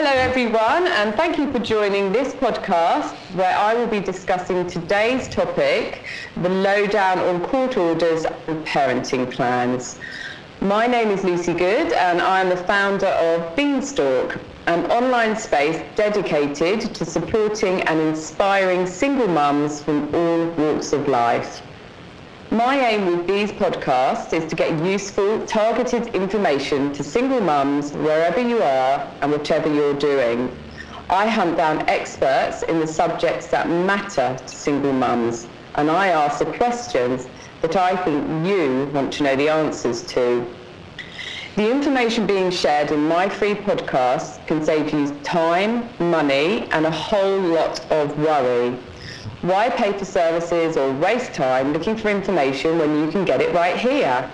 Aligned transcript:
Hello 0.00 0.12
everyone 0.12 0.86
and 0.86 1.12
thank 1.16 1.38
you 1.38 1.50
for 1.50 1.58
joining 1.58 2.12
this 2.12 2.32
podcast 2.32 3.16
where 3.34 3.52
I 3.58 3.74
will 3.74 3.88
be 3.88 3.98
discussing 3.98 4.64
today's 4.68 5.26
topic, 5.26 6.04
the 6.40 6.48
lowdown 6.48 7.18
on 7.18 7.44
court 7.44 7.76
orders 7.76 8.24
and 8.24 8.64
parenting 8.64 9.28
plans. 9.28 9.98
My 10.60 10.86
name 10.86 11.08
is 11.08 11.24
Lucy 11.24 11.52
Good 11.52 11.92
and 11.94 12.22
I 12.22 12.42
am 12.42 12.48
the 12.48 12.56
founder 12.56 13.08
of 13.08 13.56
Beanstalk, 13.56 14.38
an 14.68 14.88
online 14.92 15.34
space 15.34 15.82
dedicated 15.96 16.94
to 16.94 17.04
supporting 17.04 17.80
and 17.82 17.98
inspiring 17.98 18.86
single 18.86 19.26
mums 19.26 19.82
from 19.82 20.14
all 20.14 20.46
walks 20.50 20.92
of 20.92 21.08
life. 21.08 21.60
My 22.58 22.76
aim 22.90 23.06
with 23.06 23.28
these 23.28 23.52
podcasts 23.52 24.32
is 24.32 24.44
to 24.50 24.56
get 24.56 24.84
useful, 24.84 25.46
targeted 25.46 26.12
information 26.12 26.92
to 26.94 27.04
single 27.04 27.40
mums 27.40 27.92
wherever 27.92 28.40
you 28.40 28.60
are 28.60 29.08
and 29.20 29.30
whatever 29.30 29.72
you're 29.72 29.94
doing. 29.94 30.50
I 31.08 31.28
hunt 31.28 31.56
down 31.56 31.88
experts 31.88 32.64
in 32.64 32.80
the 32.80 32.86
subjects 32.88 33.46
that 33.52 33.68
matter 33.68 34.36
to 34.36 34.48
single 34.48 34.92
mums 34.92 35.46
and 35.76 35.88
I 35.88 36.08
ask 36.08 36.40
the 36.40 36.46
questions 36.46 37.28
that 37.60 37.76
I 37.76 37.94
think 37.94 38.44
you 38.44 38.90
want 38.92 39.12
to 39.12 39.22
know 39.22 39.36
the 39.36 39.48
answers 39.48 40.02
to. 40.14 40.44
The 41.54 41.70
information 41.70 42.26
being 42.26 42.50
shared 42.50 42.90
in 42.90 43.06
my 43.06 43.28
free 43.28 43.54
podcast 43.54 44.44
can 44.48 44.64
save 44.64 44.92
you 44.92 45.14
time, 45.22 45.88
money 46.00 46.66
and 46.72 46.86
a 46.86 46.90
whole 46.90 47.38
lot 47.38 47.88
of 47.92 48.18
worry. 48.18 48.76
Why 49.42 49.70
pay 49.70 49.96
for 49.96 50.04
services 50.04 50.76
or 50.76 50.92
waste 50.92 51.32
time 51.32 51.72
looking 51.72 51.96
for 51.96 52.08
information 52.08 52.78
when 52.78 52.98
you 52.98 53.10
can 53.10 53.24
get 53.24 53.40
it 53.40 53.54
right 53.54 53.76
here? 53.76 54.30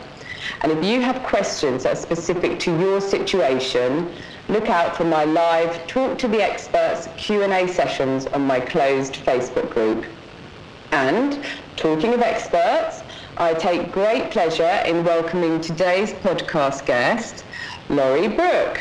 And 0.63 0.73
if 0.73 0.85
you 0.85 1.01
have 1.01 1.23
questions 1.23 1.83
that 1.83 1.93
are 1.93 1.97
specific 1.97 2.59
to 2.61 2.79
your 2.79 3.01
situation, 3.01 4.11
look 4.49 4.69
out 4.69 4.97
for 4.97 5.05
my 5.05 5.25
live 5.25 5.87
Talk 5.87 6.19
to 6.19 6.29
the 6.29 6.43
Experts 6.43 7.09
Q&A 7.17 7.69
sessions 7.69 8.27
on 8.27 8.47
my 8.47 8.61
closed 8.61 9.15
Facebook 9.15 9.71
group. 9.71 10.07
And 10.91 11.45
talking 11.77 12.15
of 12.15 12.23
experts, 12.23 13.03
I 13.37 13.53
take 13.55 13.93
great 13.93 14.31
pleasure 14.31 14.83
in 14.87 15.05
welcoming 15.05 15.61
today's 15.61 16.13
podcast 16.13 16.87
guest, 16.87 17.45
Laurie 17.89 18.29
Brooke. 18.29 18.81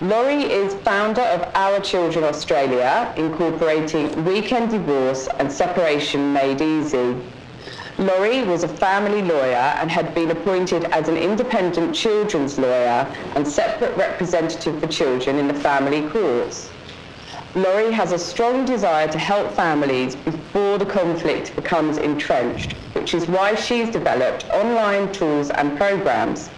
Laurie 0.00 0.44
is 0.44 0.74
founder 0.84 1.22
of 1.22 1.50
Our 1.56 1.80
Children 1.80 2.24
Australia, 2.24 3.12
incorporating 3.16 4.24
weekend 4.24 4.70
divorce 4.70 5.26
and 5.40 5.50
separation 5.50 6.32
made 6.32 6.60
easy. 6.60 7.16
Laurie 7.98 8.44
was 8.44 8.62
a 8.62 8.68
family 8.68 9.22
lawyer 9.22 9.74
and 9.80 9.90
had 9.90 10.14
been 10.14 10.30
appointed 10.30 10.84
as 10.84 11.08
an 11.08 11.16
independent 11.16 11.96
children's 11.96 12.60
lawyer 12.60 13.12
and 13.34 13.48
separate 13.48 13.96
representative 13.96 14.78
for 14.78 14.86
children 14.86 15.34
in 15.34 15.48
the 15.48 15.54
family 15.54 16.08
courts. 16.10 16.70
Laurie 17.56 17.90
has 17.90 18.12
a 18.12 18.18
strong 18.20 18.64
desire 18.64 19.08
to 19.08 19.18
help 19.18 19.50
families 19.50 20.14
before 20.14 20.78
the 20.78 20.86
conflict 20.86 21.56
becomes 21.56 21.98
entrenched, 21.98 22.74
which 22.92 23.14
is 23.14 23.26
why 23.26 23.56
she's 23.56 23.90
developed 23.90 24.44
online 24.50 25.10
tools 25.10 25.50
and 25.50 25.76
programs 25.76 26.50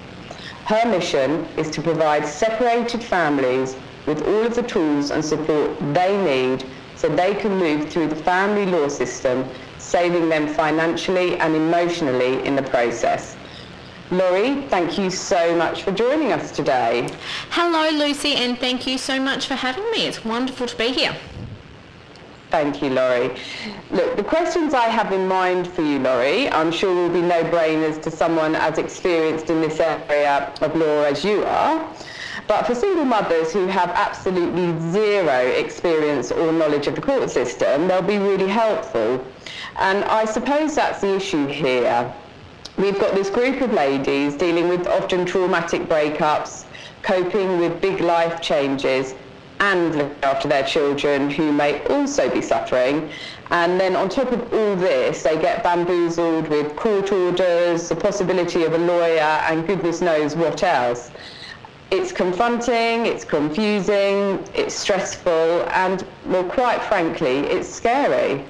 her 0.70 0.88
mission 0.88 1.44
is 1.56 1.68
to 1.68 1.82
provide 1.82 2.24
separated 2.24 3.02
families 3.02 3.74
with 4.06 4.22
all 4.22 4.46
of 4.46 4.54
the 4.54 4.62
tools 4.62 5.10
and 5.10 5.24
support 5.24 5.76
they 5.92 6.16
need 6.22 6.64
so 6.94 7.08
they 7.08 7.34
can 7.34 7.58
move 7.58 7.88
through 7.88 8.06
the 8.06 8.14
family 8.14 8.64
law 8.66 8.86
system, 8.86 9.44
saving 9.78 10.28
them 10.28 10.46
financially 10.46 11.36
and 11.38 11.56
emotionally 11.56 12.46
in 12.46 12.54
the 12.54 12.62
process. 12.62 13.36
Laurie, 14.12 14.62
thank 14.68 14.96
you 14.96 15.10
so 15.10 15.56
much 15.56 15.82
for 15.82 15.91
joining 15.91 16.30
us 16.30 16.52
today. 16.52 17.08
Hello, 17.50 17.91
Lucy, 17.91 18.34
and 18.34 18.56
thank 18.56 18.86
you 18.86 18.96
so 18.96 19.18
much 19.18 19.48
for 19.48 19.54
having 19.54 19.91
me. 19.91 20.06
It's 20.06 20.24
wonderful 20.24 20.68
to 20.68 20.76
be 20.76 20.92
here. 20.92 21.16
Thank 22.51 22.83
you, 22.83 22.91
Laurie. 22.91 23.37
Look, 23.93 24.17
the 24.17 24.25
questions 24.25 24.75
I 24.75 24.89
have 24.89 25.12
in 25.12 25.29
mind 25.29 25.69
for 25.69 25.83
you, 25.83 26.01
Laurie, 26.01 26.50
I'm 26.50 26.72
sure 26.72 26.93
will 26.93 27.09
be 27.09 27.22
no-brainers 27.22 28.03
to 28.03 28.11
someone 28.11 28.56
as 28.56 28.77
experienced 28.77 29.50
in 29.50 29.61
this 29.61 29.78
area 29.78 30.53
of 30.60 30.75
law 30.75 31.05
as 31.05 31.25
you 31.25 31.44
are. 31.44 31.97
But 32.49 32.66
for 32.66 32.75
single 32.75 33.05
mothers 33.05 33.53
who 33.53 33.69
have 33.69 33.91
absolutely 33.91 34.77
zero 34.91 35.47
experience 35.47 36.33
or 36.33 36.53
knowledge 36.53 36.89
of 36.89 36.97
the 36.97 37.00
court 37.00 37.31
system, 37.31 37.87
they'll 37.87 38.03
be 38.03 38.19
really 38.19 38.49
helpful. 38.49 39.25
And 39.78 40.05
I 40.05 40.25
suppose 40.25 40.75
that's 40.75 41.00
the 41.03 41.15
issue 41.15 41.47
here. 41.47 42.12
We've 42.77 42.99
got 42.99 43.15
this 43.15 43.31
group 43.31 43.60
of 43.60 43.72
ladies 43.72 44.34
dealing 44.34 44.69
with 44.69 44.89
often 44.89 45.25
traumatic 45.25 45.83
breakups, 45.83 46.65
coping 47.03 47.60
with 47.60 47.81
big 47.81 48.00
life 48.00 48.41
changes, 48.41 49.15
and 49.60 49.94
look 49.94 50.12
after 50.22 50.48
their 50.48 50.65
children 50.65 51.31
who 51.31 51.53
may 51.53 51.84
also 51.87 52.28
be 52.31 52.43
suffering. 52.43 53.10
And 53.50 53.78
then 53.78 53.94
on 53.94 54.09
top 54.09 54.32
of 54.32 54.53
all 54.53 54.76
this, 54.76 55.22
they 55.22 55.41
get 55.41 55.62
bamboozled 55.62 56.48
with 56.48 56.75
court 56.76 57.12
orders, 57.12 57.88
the 57.88 57.97
possibility 57.97 58.65
of 58.65 58.72
a 58.72 58.78
lawyer, 58.78 59.21
and 59.21 59.66
goodness 59.66 60.00
knows 60.00 60.34
what 60.34 60.62
else. 60.62 61.10
It's 61.91 62.12
confronting, 62.12 63.06
it's 63.06 63.25
confusing, 63.25 64.44
it's 64.54 64.75
stressful, 64.75 65.69
and, 65.71 66.06
well, 66.27 66.44
quite 66.44 66.82
frankly, 66.84 67.41
it's 67.41 67.69
scary. 67.69 68.44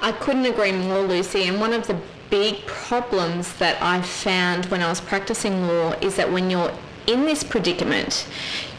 I 0.00 0.12
couldn't 0.12 0.46
agree 0.46 0.72
more, 0.72 1.02
Lucy. 1.02 1.44
And 1.44 1.60
one 1.60 1.74
of 1.74 1.86
the 1.86 2.00
big 2.30 2.64
problems 2.66 3.52
that 3.56 3.80
I 3.82 4.00
found 4.00 4.66
when 4.66 4.80
I 4.80 4.88
was 4.88 5.00
practicing 5.00 5.66
law 5.68 5.92
is 6.00 6.16
that 6.16 6.32
when 6.32 6.48
you're 6.48 6.72
in 7.06 7.26
this 7.26 7.44
predicament, 7.44 8.26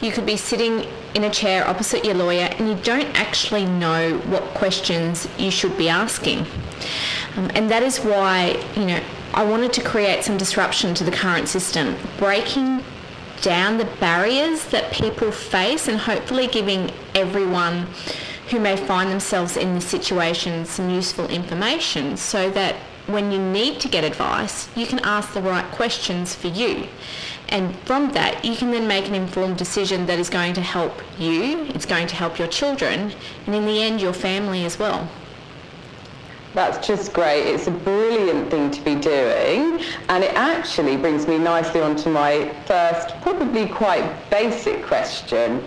you 0.02 0.12
could 0.12 0.26
be 0.26 0.38
sitting 0.38 0.86
in 1.14 1.24
a 1.24 1.30
chair 1.30 1.68
opposite 1.68 2.04
your 2.04 2.16
lawyer 2.16 2.50
and 2.58 2.68
you 2.68 2.76
don't 2.84 3.08
actually 3.20 3.66
know 3.66 4.18
what 4.30 4.44
questions 4.56 5.28
you 5.38 5.52
should 5.52 5.78
be 5.78 5.90
asking. 5.90 6.40
Um, 7.36 7.52
and 7.56 7.70
that 7.70 7.84
is 7.84 8.00
why, 8.00 8.62
you 8.76 8.86
know, 8.86 9.00
I 9.34 9.44
wanted 9.44 9.72
to 9.74 9.84
create 9.84 10.24
some 10.24 10.38
disruption 10.38 10.94
to 10.96 11.04
the 11.04 11.12
current 11.12 11.48
system, 11.48 11.96
breaking 12.18 12.84
down 13.42 13.78
the 13.78 13.86
barriers 14.00 14.66
that 14.68 14.92
people 14.92 15.32
face 15.32 15.88
and 15.88 16.00
hopefully 16.00 16.48
giving 16.48 16.92
everyone 17.16 17.88
who 18.50 18.60
may 18.60 18.76
find 18.76 19.10
themselves 19.10 19.56
in 19.56 19.74
this 19.76 19.88
situation 19.88 20.66
some 20.66 20.90
useful 20.90 21.28
information 21.28 22.18
so 22.18 22.50
that 22.52 22.76
when 23.08 23.32
you 23.32 23.40
need 23.40 23.80
to 23.80 23.88
get 23.88 24.04
advice, 24.04 24.70
you 24.76 24.86
can 24.86 25.00
ask 25.00 25.34
the 25.34 25.42
right 25.42 25.66
questions 25.72 26.36
for 26.36 26.48
you. 26.48 26.88
And 27.52 27.78
from 27.80 28.12
that, 28.14 28.46
you 28.46 28.56
can 28.56 28.72
then 28.72 28.88
make 28.88 29.08
an 29.08 29.14
informed 29.14 29.58
decision 29.58 30.06
that 30.06 30.18
is 30.18 30.30
going 30.30 30.54
to 30.54 30.62
help 30.62 31.02
you, 31.20 31.66
it's 31.76 31.86
going 31.86 32.08
to 32.08 32.16
help 32.16 32.40
your 32.40 32.48
children, 32.48 33.12
and 33.46 33.54
in 33.54 33.66
the 33.66 33.82
end, 33.82 34.02
your 34.02 34.14
family 34.14 34.64
as 34.64 34.80
well. 34.80 35.10
That's 36.54 36.86
just 36.86 37.14
great. 37.14 37.44
It's 37.44 37.68
a 37.68 37.72
brilliant 37.72 38.52
thing 38.52 38.72
to 38.72 38.82
be 38.82 38.96
doing. 38.96 39.82
And 40.10 40.24
it 40.24 40.34
actually 40.36 40.98
brings 40.98 41.26
me 41.26 41.38
nicely 41.38 41.80
onto 41.80 42.10
my 42.10 42.54
first, 42.66 43.16
probably 43.22 43.68
quite 43.68 44.30
basic 44.30 44.84
question. 44.84 45.64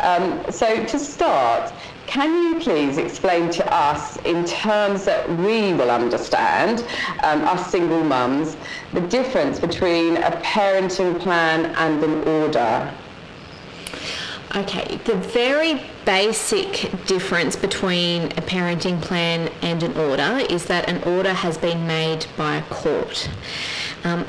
Um, 0.00 0.44
so 0.50 0.84
to 0.84 0.98
start, 0.98 1.72
can 2.14 2.32
you 2.44 2.60
please 2.60 2.96
explain 2.96 3.50
to 3.50 3.74
us, 3.74 4.18
in 4.18 4.44
terms 4.44 5.04
that 5.04 5.28
we 5.28 5.72
will 5.72 5.90
understand, 5.90 6.86
um, 7.24 7.42
us 7.42 7.72
single 7.72 8.04
mums, 8.04 8.56
the 8.92 9.00
difference 9.00 9.58
between 9.58 10.18
a 10.18 10.30
parenting 10.42 11.18
plan 11.18 11.66
and 11.74 12.04
an 12.04 12.22
order? 12.28 12.94
Okay, 14.54 15.00
the 15.06 15.16
very 15.16 15.82
basic 16.04 16.88
difference 17.06 17.56
between 17.56 18.26
a 18.38 18.42
parenting 18.42 19.02
plan 19.02 19.50
and 19.62 19.82
an 19.82 19.96
order 19.96 20.46
is 20.48 20.66
that 20.66 20.88
an 20.88 21.02
order 21.02 21.32
has 21.32 21.58
been 21.58 21.84
made 21.84 22.26
by 22.36 22.58
a 22.58 22.62
court. 22.62 23.28
Um, 24.04 24.24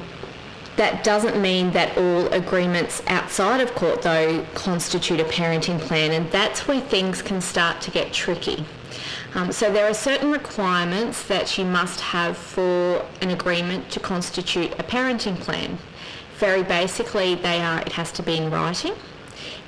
that 0.77 1.03
doesn't 1.05 1.41
mean 1.41 1.71
that 1.71 1.97
all 1.97 2.27
agreements 2.33 3.01
outside 3.07 3.61
of 3.61 3.73
court, 3.75 4.01
though, 4.01 4.45
constitute 4.53 5.21
a 5.21 5.23
parenting 5.23 5.79
plan, 5.79 6.11
and 6.11 6.29
that's 6.31 6.67
where 6.67 6.81
things 6.81 7.21
can 7.21 7.39
start 7.39 7.79
to 7.81 7.91
get 7.91 8.11
tricky. 8.11 8.65
Um, 9.35 9.51
so 9.51 9.71
there 9.71 9.89
are 9.89 9.93
certain 9.93 10.31
requirements 10.31 11.23
that 11.27 11.57
you 11.57 11.65
must 11.65 12.01
have 12.01 12.37
for 12.37 13.05
an 13.21 13.29
agreement 13.29 13.89
to 13.91 13.99
constitute 13.99 14.71
a 14.73 14.83
parenting 14.83 15.39
plan. 15.39 15.77
Very 16.39 16.63
basically, 16.63 17.35
they 17.35 17.61
are 17.61 17.79
it 17.81 17.93
has 17.93 18.11
to 18.13 18.23
be 18.23 18.37
in 18.37 18.51
writing, 18.51 18.93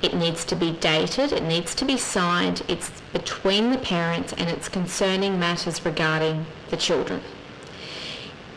it 0.02 0.14
needs 0.14 0.44
to 0.44 0.56
be 0.56 0.72
dated, 0.72 1.32
it 1.32 1.42
needs 1.42 1.74
to 1.76 1.86
be 1.86 1.96
signed, 1.96 2.62
it's 2.68 2.90
between 3.12 3.70
the 3.70 3.78
parents, 3.78 4.34
and 4.34 4.50
it's 4.50 4.68
concerning 4.68 5.38
matters 5.38 5.84
regarding 5.84 6.44
the 6.68 6.76
children 6.76 7.22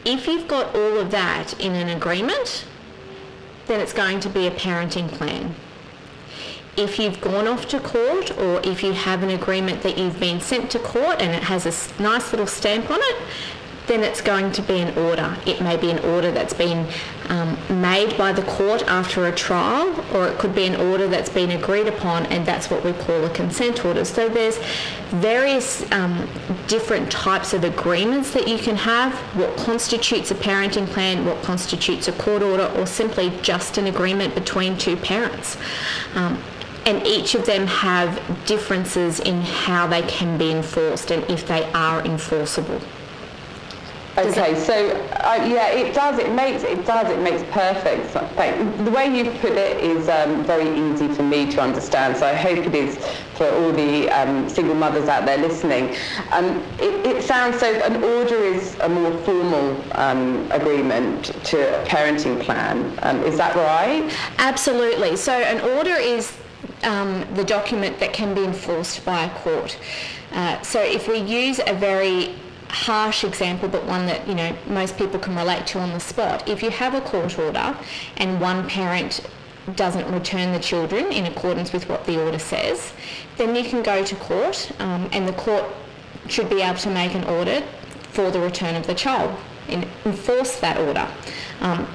if 0.06 0.28
you've 0.28 0.48
got 0.48 0.76
all 0.76 0.98
of 0.98 1.12
that 1.12 1.60
in 1.60 1.74
an 1.74 1.90
agreement, 1.90 2.66
then 3.68 3.80
it's 3.80 3.94
going 3.94 4.20
to 4.22 4.30
be 4.30 4.48
a 4.48 4.52
parenting 4.52 5.08
plan. 5.08 5.56
If 6.78 7.00
you've 7.00 7.20
gone 7.22 7.48
off 7.48 7.68
to 7.70 7.80
court 7.80 8.38
or 8.38 8.62
if 8.64 8.82
you 8.82 8.94
have 8.94 9.24
an 9.24 9.30
agreement 9.30 9.82
that 9.84 9.98
you've 9.98 10.20
been 10.20 10.40
sent 10.40 10.72
to 10.72 10.80
court 10.80 11.22
and 11.22 11.36
it 11.36 11.44
has 11.44 11.66
a 11.66 12.02
nice 12.02 12.32
little 12.32 12.48
stamp 12.48 12.90
on 12.90 13.00
it, 13.02 13.18
then 13.88 14.04
it's 14.04 14.22
going 14.22 14.52
to 14.54 14.62
be 14.62 14.80
an 14.80 14.98
order. 14.98 15.38
It 15.46 15.62
may 15.62 15.78
be 15.78 15.90
an 15.90 16.00
order 16.00 16.32
that's 16.32 16.54
been 16.54 16.88
um, 17.30 17.58
made 17.82 18.18
by 18.18 18.32
the 18.32 18.44
court 18.44 18.84
after 18.84 19.26
a 19.28 19.32
trial, 19.34 19.94
or 20.14 20.28
it 20.28 20.38
could 20.38 20.54
be 20.54 20.66
an 20.66 20.76
order 20.76 21.08
that's 21.08 21.30
been 21.30 21.52
agreed 21.52 21.88
upon, 21.88 22.26
and 22.28 22.46
that's 22.46 22.70
what 22.70 22.84
we 22.84 22.94
call 22.94 23.24
a 23.26 23.30
consent 23.30 23.84
order. 23.86 24.06
So 24.06 24.30
there's 24.30 24.58
various 25.10 25.90
um, 25.92 26.28
different 26.68 27.12
types 27.12 27.54
of 27.54 27.64
agreements 27.64 28.32
that 28.32 28.48
you 28.48 28.58
can 28.58 28.76
have. 28.76 29.14
What 29.36 29.56
constitutes 29.58 30.32
a 30.32 30.36
parenting 30.36 30.88
plan, 30.88 31.26
what 31.26 31.42
constitutes 31.42 32.08
a 32.08 32.14
court 32.14 32.42
order, 32.42 32.66
or 32.78 32.86
simply 32.86 33.32
just 33.42 33.78
an 33.78 33.88
agreement 33.88 34.36
between 34.36 34.78
two 34.78 34.96
parents. 34.98 35.58
Um, 36.16 36.42
and 36.86 37.06
each 37.06 37.36
of 37.36 37.46
them 37.46 37.68
have 37.68 38.20
differences 38.46 39.20
in 39.20 39.42
how 39.42 39.86
they 39.86 40.02
can 40.04 40.38
be 40.38 40.52
enforced 40.52 41.12
and 41.12 41.24
if 41.30 41.48
they 41.48 41.64
are 41.74 42.04
enforceable. 42.04 42.82
Okay, 44.18 44.56
so 44.56 44.74
uh, 45.24 45.46
yeah, 45.48 45.70
it 45.70 45.94
does. 45.94 46.20
It 46.20 46.34
makes 46.34 46.64
it 46.64 46.86
does. 46.86 47.10
It 47.10 47.22
makes 47.22 47.44
perfect. 47.52 48.12
Sense. 48.12 48.84
The 48.84 48.92
way 48.92 49.08
you 49.08 49.32
put 49.40 49.54
it 49.54 49.82
is 49.82 50.10
um, 50.10 50.44
very 50.44 50.70
easy 50.70 51.08
for 51.08 51.24
me 51.24 51.50
to 51.52 51.62
understand. 51.62 52.18
So 52.18 52.26
I 52.26 52.34
hope 52.34 52.58
it 52.58 52.76
is 52.76 52.98
for 53.36 53.50
all 53.50 53.72
the 53.72 54.10
um, 54.10 54.50
single 54.50 54.76
mothers 54.76 55.08
out 55.08 55.26
there 55.26 55.38
listening. 55.38 55.96
Um, 56.34 56.62
it, 56.78 57.06
it, 57.06 57.24
sounds 57.24 57.60
so. 57.60 57.74
An 57.74 58.04
order 58.04 58.36
is 58.36 58.78
a 58.82 58.90
more 58.90 59.18
formal 59.20 59.82
um, 59.94 60.52
agreement 60.52 61.26
to 61.46 61.82
a 61.82 61.86
parenting 61.86 62.42
plan. 62.42 63.00
Um, 63.04 63.24
is 63.24 63.38
that 63.38 63.56
right? 63.56 64.14
Absolutely. 64.40 65.16
So 65.16 65.32
an 65.32 65.62
order 65.78 65.96
is 65.96 66.38
um, 66.84 67.26
the 67.36 67.46
document 67.46 67.98
that 68.00 68.12
can 68.12 68.36
be 68.36 68.44
enforced 68.44 69.06
by 69.06 69.24
a 69.24 69.30
court. 69.40 69.78
Uh, 70.34 70.62
so 70.62 70.82
if 70.82 71.08
we 71.08 71.18
use 71.18 71.62
a 71.66 71.74
very 71.74 72.36
harsh 72.72 73.24
example, 73.24 73.68
but 73.70 73.86
one 73.86 74.06
that 74.06 74.28
you 74.28 74.36
know 74.36 74.56
most 74.68 74.98
people 74.98 75.20
can 75.20 75.36
relate 75.36 75.68
to 75.68 75.80
on 75.80 75.92
the 75.92 76.00
spot. 76.00 76.48
If 76.48 76.64
you 76.64 76.70
have 76.72 76.94
a 76.94 77.02
court 77.02 77.38
order 77.38 77.78
and 78.18 78.42
one 78.42 78.68
parent 78.68 79.22
doesn't 79.76 80.12
return 80.12 80.52
the 80.54 80.60
children 80.60 81.12
in 81.12 81.26
accordance 81.26 81.72
with 81.72 81.88
what 81.88 82.06
the 82.06 82.24
order 82.24 82.40
says, 82.40 82.94
then 83.38 83.56
you 83.56 83.64
can 83.64 83.84
go 83.84 84.04
to 84.04 84.16
court, 84.16 84.72
um, 84.80 85.10
and 85.12 85.28
the 85.28 85.34
court 85.34 85.66
should 86.28 86.50
be 86.50 86.62
able 86.62 86.80
to 86.80 86.90
make 86.90 87.14
an 87.14 87.24
order 87.26 87.62
for 88.12 88.32
the 88.32 88.40
return 88.40 88.76
of 88.76 88.88
the 88.88 88.96
child 88.96 89.38
and 89.70 89.88
enforce 90.06 90.60
that 90.60 90.78
order. 90.78 91.08
Um, 91.62 91.88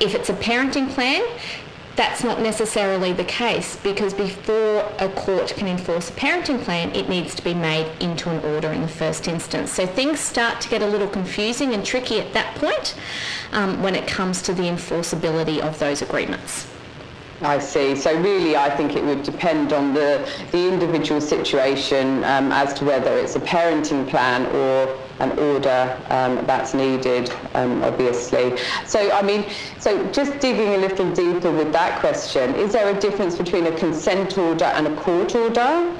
if 0.00 0.14
it's 0.14 0.28
a 0.28 0.34
parenting 0.34 0.88
plan, 0.90 1.22
that's 1.96 2.24
not 2.24 2.40
necessarily 2.40 3.12
the 3.12 3.24
case 3.24 3.76
because 3.76 4.12
before 4.12 4.90
a 4.98 5.08
court 5.10 5.54
can 5.56 5.68
enforce 5.68 6.10
a 6.10 6.12
parenting 6.12 6.60
plan, 6.62 6.94
it 6.94 7.08
needs 7.08 7.34
to 7.36 7.42
be 7.42 7.54
made 7.54 7.90
into 8.00 8.30
an 8.30 8.44
order 8.44 8.72
in 8.72 8.82
the 8.82 8.88
first 8.88 9.28
instance. 9.28 9.70
So 9.70 9.86
things 9.86 10.18
start 10.18 10.60
to 10.62 10.68
get 10.68 10.82
a 10.82 10.86
little 10.86 11.08
confusing 11.08 11.72
and 11.72 11.84
tricky 11.84 12.18
at 12.20 12.32
that 12.32 12.54
point 12.56 12.96
um, 13.52 13.82
when 13.82 13.94
it 13.94 14.08
comes 14.08 14.42
to 14.42 14.54
the 14.54 14.64
enforceability 14.64 15.60
of 15.60 15.78
those 15.78 16.02
agreements. 16.02 16.66
I 17.42 17.58
see. 17.58 17.94
So 17.94 18.16
really, 18.20 18.56
I 18.56 18.70
think 18.70 18.96
it 18.96 19.04
would 19.04 19.22
depend 19.22 19.72
on 19.72 19.92
the, 19.92 20.28
the 20.50 20.68
individual 20.68 21.20
situation 21.20 22.24
um, 22.24 22.52
as 22.52 22.72
to 22.74 22.84
whether 22.84 23.16
it's 23.18 23.36
a 23.36 23.40
parenting 23.40 24.08
plan 24.08 24.46
or 24.46 24.96
an 25.20 25.38
order 25.38 25.96
um, 26.10 26.44
that's 26.46 26.74
needed, 26.74 27.32
um, 27.54 27.82
obviously. 27.82 28.56
So, 28.86 29.10
I 29.12 29.22
mean, 29.22 29.44
so 29.78 30.04
just 30.12 30.38
digging 30.40 30.74
a 30.74 30.78
little 30.78 31.10
deeper 31.12 31.50
with 31.50 31.72
that 31.72 32.00
question, 32.00 32.54
is 32.54 32.72
there 32.72 32.94
a 32.94 32.98
difference 32.98 33.36
between 33.36 33.66
a 33.66 33.76
consent 33.76 34.36
order 34.38 34.64
and 34.64 34.86
a 34.86 34.96
court 34.96 35.34
order? 35.34 35.96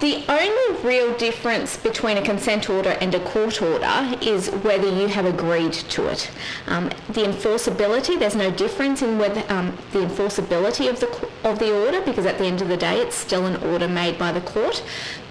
The 0.00 0.24
only 0.28 0.82
real 0.82 1.16
difference 1.16 1.76
between 1.76 2.16
a 2.16 2.22
consent 2.22 2.68
order 2.68 2.90
and 3.00 3.14
a 3.14 3.20
court 3.20 3.62
order 3.62 4.18
is 4.20 4.48
whether 4.48 4.88
you 4.88 5.08
have 5.08 5.24
agreed 5.24 5.72
to 5.72 6.08
it. 6.08 6.30
Um, 6.66 6.90
the 7.08 7.22
enforceability, 7.22 8.18
there's 8.18 8.34
no 8.34 8.50
difference 8.50 9.02
in 9.02 9.18
whether 9.18 9.44
um, 9.52 9.76
the 9.92 10.00
enforceability 10.00 10.90
of 10.90 11.00
the 11.00 11.28
of 11.48 11.58
the 11.58 11.72
order 11.72 12.00
because 12.00 12.26
at 12.26 12.38
the 12.38 12.44
end 12.44 12.60
of 12.60 12.68
the 12.68 12.76
day 12.76 13.00
it's 13.00 13.16
still 13.16 13.46
an 13.46 13.56
order 13.62 13.88
made 13.88 14.18
by 14.18 14.32
the 14.32 14.40
court. 14.40 14.82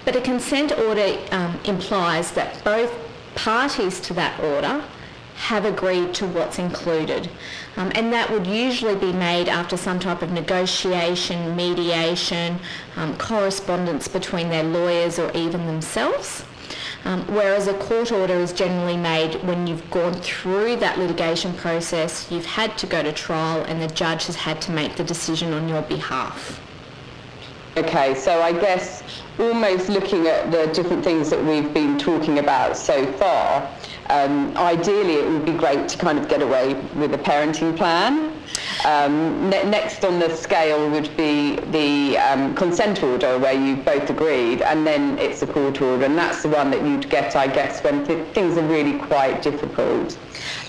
But 0.05 0.15
a 0.15 0.21
consent 0.21 0.71
order 0.77 1.17
um, 1.31 1.59
implies 1.63 2.31
that 2.31 2.63
both 2.63 2.91
parties 3.35 3.99
to 4.01 4.13
that 4.13 4.39
order 4.39 4.83
have 5.35 5.65
agreed 5.65 6.13
to 6.13 6.27
what's 6.27 6.59
included. 6.59 7.29
Um, 7.75 7.91
and 7.95 8.13
that 8.13 8.29
would 8.29 8.45
usually 8.45 8.95
be 8.95 9.11
made 9.11 9.49
after 9.49 9.77
some 9.77 9.99
type 9.99 10.21
of 10.21 10.31
negotiation, 10.31 11.55
mediation, 11.55 12.59
um, 12.95 13.17
correspondence 13.17 14.07
between 14.07 14.49
their 14.49 14.63
lawyers 14.63 15.17
or 15.17 15.31
even 15.31 15.65
themselves. 15.65 16.45
Um, 17.05 17.25
whereas 17.27 17.67
a 17.67 17.73
court 17.73 18.11
order 18.11 18.35
is 18.35 18.53
generally 18.53 18.95
made 18.95 19.43
when 19.43 19.67
you've 19.67 19.89
gone 19.89 20.13
through 20.13 20.77
that 20.77 20.97
litigation 20.97 21.53
process, 21.53 22.31
you've 22.31 22.45
had 22.45 22.77
to 22.77 22.87
go 22.87 23.03
to 23.03 23.11
trial 23.11 23.63
and 23.63 23.81
the 23.81 23.87
judge 23.87 24.27
has 24.27 24.35
had 24.35 24.61
to 24.61 24.71
make 24.71 24.95
the 24.95 25.03
decision 25.03 25.51
on 25.53 25.67
your 25.67 25.81
behalf. 25.81 26.61
Okay, 27.75 28.15
so 28.15 28.41
I 28.41 28.53
guess 28.53 29.03
almost 29.39 29.89
looking 29.89 30.27
at 30.27 30.51
the 30.51 30.67
different 30.73 31.03
things 31.03 31.29
that 31.29 31.43
we've 31.43 31.73
been 31.73 31.97
talking 31.97 32.39
about 32.39 32.77
so 32.77 33.11
far, 33.13 33.67
um, 34.09 34.55
ideally 34.57 35.15
it 35.15 35.29
would 35.29 35.45
be 35.45 35.53
great 35.53 35.87
to 35.89 35.97
kind 35.97 36.19
of 36.19 36.27
get 36.27 36.41
away 36.41 36.73
with 36.95 37.13
a 37.13 37.17
parenting 37.17 37.75
plan. 37.75 38.31
Um, 38.85 39.49
ne- 39.49 39.63
next 39.69 40.03
on 40.03 40.19
the 40.19 40.35
scale 40.35 40.89
would 40.89 41.15
be 41.15 41.55
the 41.71 42.17
um, 42.17 42.53
consent 42.53 43.01
order 43.01 43.39
where 43.39 43.53
you 43.53 43.77
both 43.77 44.09
agreed 44.09 44.61
and 44.61 44.85
then 44.85 45.17
it's 45.17 45.41
a 45.41 45.47
court 45.47 45.81
order 45.81 46.03
and 46.05 46.17
that's 46.17 46.43
the 46.43 46.49
one 46.49 46.69
that 46.71 46.83
you'd 46.85 47.09
get 47.09 47.35
I 47.35 47.47
guess 47.47 47.83
when 47.83 48.05
th- 48.05 48.27
things 48.33 48.57
are 48.57 48.67
really 48.67 48.99
quite 48.99 49.41
difficult. 49.41 50.17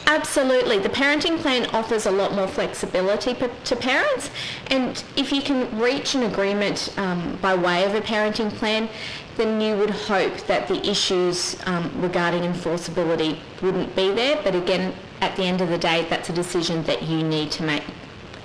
Absolutely. 0.06 0.78
The 0.78 0.90
parenting 0.90 1.38
plan 1.38 1.66
offers 1.72 2.04
a 2.06 2.10
lot 2.10 2.34
more 2.34 2.46
flexibility 2.46 3.34
to 3.34 3.76
parents 3.76 4.30
and 4.66 5.02
if 5.16 5.32
you 5.32 5.40
can 5.40 5.78
reach 5.78 6.14
an 6.14 6.24
agreement 6.24 6.92
um, 6.98 7.38
by 7.40 7.54
way 7.54 7.84
of 7.84 7.94
a 7.94 8.00
parenting 8.00 8.50
plan 8.50 8.88
then 9.36 9.60
you 9.60 9.76
would 9.76 9.90
hope 9.90 10.36
that 10.46 10.68
the 10.68 10.88
issues 10.88 11.56
um, 11.66 11.90
regarding 12.00 12.42
enforceability 12.42 13.38
wouldn't 13.62 13.94
be 13.96 14.10
there. 14.12 14.40
But 14.42 14.54
again, 14.54 14.94
at 15.20 15.34
the 15.36 15.42
end 15.44 15.60
of 15.60 15.68
the 15.68 15.78
day, 15.78 16.06
that's 16.08 16.28
a 16.28 16.32
decision 16.32 16.82
that 16.84 17.02
you 17.02 17.22
need 17.22 17.50
to 17.52 17.62
make 17.62 17.82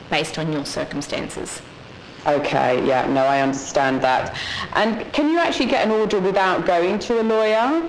based 0.09 0.39
on 0.39 0.51
your 0.51 0.65
circumstances. 0.65 1.61
Okay, 2.25 2.85
yeah, 2.85 3.05
no, 3.07 3.23
I 3.23 3.41
understand 3.41 4.01
that. 4.01 4.35
And 4.73 5.11
can 5.13 5.29
you 5.29 5.37
actually 5.37 5.67
get 5.67 5.85
an 5.85 5.91
order 5.91 6.19
without 6.19 6.65
going 6.65 6.99
to 6.99 7.21
a 7.21 7.23
lawyer? 7.23 7.87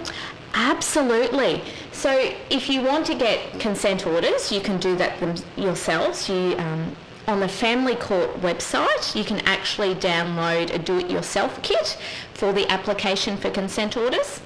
Absolutely. 0.54 1.62
So 2.00 2.32
if 2.48 2.70
you 2.70 2.80
want 2.80 3.04
to 3.08 3.14
get 3.14 3.60
consent 3.60 4.06
orders, 4.06 4.50
you 4.50 4.62
can 4.62 4.78
do 4.78 4.96
that 4.96 5.20
them 5.20 5.34
yourselves. 5.54 6.30
You 6.30 6.56
um, 6.56 6.96
on 7.28 7.40
the 7.40 7.48
Family 7.48 7.94
Court 7.94 8.30
website, 8.40 9.14
you 9.14 9.22
can 9.22 9.40
actually 9.40 9.94
download 9.96 10.72
a 10.72 10.78
do-it-yourself 10.78 11.60
kit 11.60 11.98
for 12.32 12.54
the 12.54 12.66
application 12.72 13.36
for 13.36 13.50
consent 13.50 13.98
orders. 13.98 14.40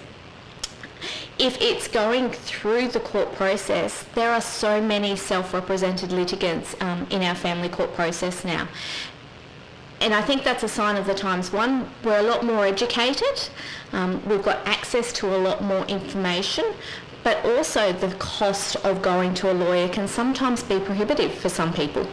If 1.39 1.57
it's 1.61 1.87
going 1.87 2.31
through 2.31 2.89
the 2.89 2.99
court 2.99 3.33
process, 3.37 4.05
there 4.17 4.33
are 4.33 4.41
so 4.41 4.83
many 4.83 5.15
self-represented 5.15 6.11
litigants 6.11 6.75
um, 6.81 7.07
in 7.11 7.23
our 7.23 7.37
family 7.37 7.69
court 7.69 7.95
process 7.95 8.45
now. 8.45 8.67
And 10.01 10.13
I 10.13 10.23
think 10.23 10.43
that's 10.43 10.65
a 10.65 10.69
sign 10.69 10.97
of 10.97 11.07
the 11.07 11.15
times. 11.15 11.53
One, 11.53 11.89
we're 12.03 12.19
a 12.19 12.23
lot 12.23 12.45
more 12.45 12.67
educated. 12.67 13.49
Um, 13.93 14.21
we've 14.29 14.43
got 14.43 14.59
access 14.67 15.13
to 15.15 15.35
a 15.35 15.39
lot 15.39 15.63
more 15.63 15.87
information 15.87 16.65
but 17.25 17.45
also 17.45 17.93
the 17.93 18.15
cost 18.17 18.77
of 18.85 19.03
going 19.03 19.35
to 19.35 19.51
a 19.51 19.55
lawyer 19.55 19.89
can 19.89 20.07
sometimes 20.07 20.63
be 20.63 20.79
prohibitive 20.79 21.35
for 21.35 21.49
some 21.49 21.73
people. 21.73 22.07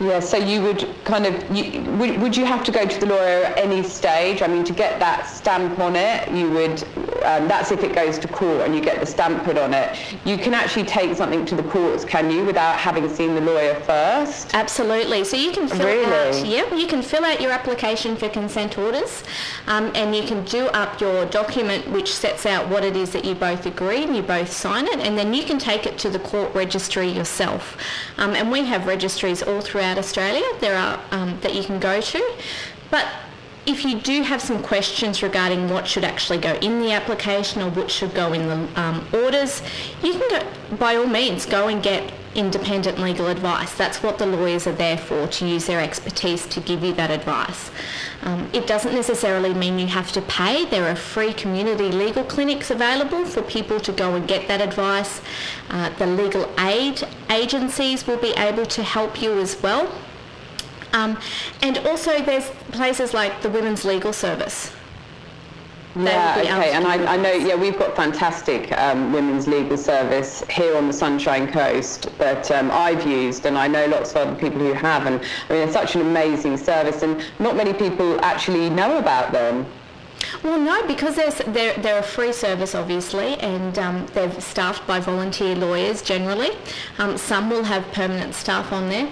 Yeah, 0.00 0.20
so 0.20 0.36
you 0.36 0.62
would 0.62 0.88
kind 1.04 1.26
of, 1.26 1.56
you, 1.56 1.82
would, 1.92 2.20
would 2.22 2.36
you 2.36 2.44
have 2.44 2.62
to 2.64 2.70
go 2.70 2.86
to 2.86 3.00
the 3.00 3.06
lawyer 3.06 3.44
at 3.44 3.58
any 3.58 3.82
stage? 3.82 4.42
I 4.42 4.46
mean, 4.46 4.62
to 4.64 4.72
get 4.72 5.00
that 5.00 5.26
stamp 5.26 5.80
on 5.80 5.96
it, 5.96 6.30
you 6.30 6.48
would, 6.52 6.84
um, 7.24 7.48
that's 7.48 7.72
if 7.72 7.82
it 7.82 7.96
goes 7.96 8.16
to 8.20 8.28
court 8.28 8.60
and 8.60 8.76
you 8.76 8.80
get 8.80 9.00
the 9.00 9.06
stamp 9.06 9.42
put 9.42 9.58
on 9.58 9.74
it. 9.74 9.98
You 10.24 10.38
can 10.38 10.54
actually 10.54 10.84
take 10.84 11.16
something 11.16 11.44
to 11.46 11.56
the 11.56 11.64
courts, 11.64 12.04
can 12.04 12.30
you, 12.30 12.44
without 12.44 12.76
having 12.78 13.08
seen 13.08 13.34
the 13.34 13.40
lawyer 13.40 13.74
first? 13.80 14.54
Absolutely. 14.54 15.24
So 15.24 15.36
you 15.36 15.50
can 15.50 15.66
fill 15.66 15.86
really? 15.86 16.38
out, 16.38 16.46
yeah, 16.46 16.72
you 16.76 16.86
can 16.86 17.02
fill 17.02 17.24
out 17.24 17.40
your 17.40 17.50
application 17.50 18.14
for 18.14 18.28
consent 18.28 18.78
orders 18.78 19.24
um, 19.66 19.90
and 19.96 20.14
you 20.14 20.22
can 20.22 20.44
do 20.44 20.68
up 20.68 21.00
your 21.00 21.26
document 21.26 21.90
which 21.90 22.14
sets 22.14 22.46
out 22.46 22.68
what 22.68 22.84
it 22.84 22.96
is 22.96 23.10
that 23.10 23.24
you 23.24 23.34
both 23.34 23.66
agree 23.66 24.04
and 24.04 24.14
you 24.14 24.22
both 24.22 24.52
sign 24.52 24.86
it 24.86 25.00
and 25.00 25.18
then 25.18 25.34
you 25.34 25.42
can 25.42 25.58
take 25.58 25.86
it 25.86 25.98
to 25.98 26.08
the 26.08 26.20
court 26.20 26.54
registry 26.54 27.08
yourself. 27.08 27.76
Um, 28.16 28.36
and 28.36 28.52
we 28.52 28.64
have 28.66 28.86
registries 28.86 29.42
all 29.42 29.60
throughout 29.60 29.87
throughout 29.88 29.98
Australia. 29.98 30.44
There 30.60 30.76
are 30.76 31.00
um, 31.12 31.38
that 31.40 31.54
you 31.54 31.64
can 31.64 31.80
go 31.80 32.00
to, 32.00 32.34
but 32.90 33.06
if 33.66 33.84
you 33.84 34.00
do 34.00 34.22
have 34.22 34.40
some 34.40 34.62
questions 34.62 35.22
regarding 35.22 35.68
what 35.68 35.86
should 35.86 36.04
actually 36.04 36.38
go 36.38 36.54
in 36.56 36.80
the 36.80 36.92
application 36.92 37.62
or 37.62 37.70
what 37.70 37.90
should 37.90 38.14
go 38.14 38.32
in 38.32 38.46
the 38.46 38.80
um, 38.80 39.06
orders, 39.12 39.62
you 40.02 40.12
can 40.12 40.28
go, 40.30 40.76
by 40.76 40.96
all 40.96 41.06
means, 41.06 41.46
go 41.46 41.68
and 41.68 41.82
get 41.82 42.12
independent 42.34 42.98
legal 42.98 43.26
advice. 43.26 43.74
That's 43.74 44.02
what 44.02 44.18
the 44.18 44.26
lawyers 44.26 44.66
are 44.66 44.72
there 44.72 44.98
for, 44.98 45.26
to 45.26 45.46
use 45.46 45.66
their 45.66 45.80
expertise 45.80 46.46
to 46.48 46.60
give 46.60 46.82
you 46.84 46.92
that 46.94 47.10
advice. 47.10 47.70
Um, 48.22 48.48
it 48.52 48.66
doesn't 48.66 48.94
necessarily 48.94 49.54
mean 49.54 49.78
you 49.78 49.86
have 49.86 50.12
to 50.12 50.22
pay. 50.22 50.64
There 50.66 50.88
are 50.88 50.96
free 50.96 51.32
community 51.32 51.90
legal 51.90 52.24
clinics 52.24 52.70
available 52.70 53.24
for 53.24 53.42
people 53.42 53.80
to 53.80 53.92
go 53.92 54.14
and 54.14 54.26
get 54.26 54.48
that 54.48 54.60
advice. 54.60 55.20
Uh, 55.70 55.90
the 55.98 56.06
legal 56.06 56.48
aid 56.58 57.02
agencies 57.30 58.06
will 58.06 58.18
be 58.18 58.32
able 58.32 58.66
to 58.66 58.82
help 58.82 59.22
you 59.22 59.38
as 59.38 59.60
well. 59.62 59.92
Um, 60.92 61.18
and 61.62 61.78
also 61.78 62.22
there's 62.22 62.50
places 62.72 63.12
like 63.12 63.42
the 63.42 63.50
Women's 63.50 63.84
Legal 63.84 64.12
Service 64.12 64.72
yeah, 66.04 66.36
okay, 66.38 66.72
and 66.72 66.86
I, 66.86 67.14
I, 67.14 67.16
know, 67.16 67.32
yeah, 67.32 67.54
we've 67.54 67.78
got 67.78 67.96
fantastic 67.96 68.70
um, 68.78 69.12
women's 69.12 69.46
legal 69.48 69.76
service 69.76 70.44
here 70.50 70.76
on 70.76 70.86
the 70.86 70.92
Sunshine 70.92 71.50
Coast 71.50 72.16
that 72.18 72.50
um, 72.50 72.70
I've 72.70 73.06
used, 73.06 73.46
and 73.46 73.58
I 73.58 73.68
know 73.68 73.86
lots 73.86 74.10
of 74.10 74.16
other 74.28 74.36
people 74.36 74.58
who 74.60 74.72
have, 74.72 75.06
and 75.06 75.20
I 75.48 75.52
mean, 75.52 75.62
it's 75.62 75.72
such 75.72 75.94
an 75.94 76.02
amazing 76.02 76.56
service, 76.56 77.02
and 77.02 77.24
not 77.38 77.56
many 77.56 77.72
people 77.72 78.22
actually 78.24 78.70
know 78.70 78.98
about 78.98 79.32
them. 79.32 79.66
Well, 80.42 80.60
no, 80.60 80.86
because 80.86 81.16
they're, 81.16 81.74
they're 81.78 81.98
a 81.98 82.02
free 82.02 82.32
service, 82.32 82.74
obviously, 82.74 83.34
and 83.38 83.78
um, 83.78 84.06
they're 84.14 84.40
staffed 84.40 84.86
by 84.86 85.00
volunteer 85.00 85.54
lawyers 85.54 86.02
generally. 86.02 86.50
Um, 86.98 87.16
some 87.16 87.50
will 87.50 87.64
have 87.64 87.90
permanent 87.92 88.34
staff 88.34 88.72
on 88.72 88.88
there 88.88 89.10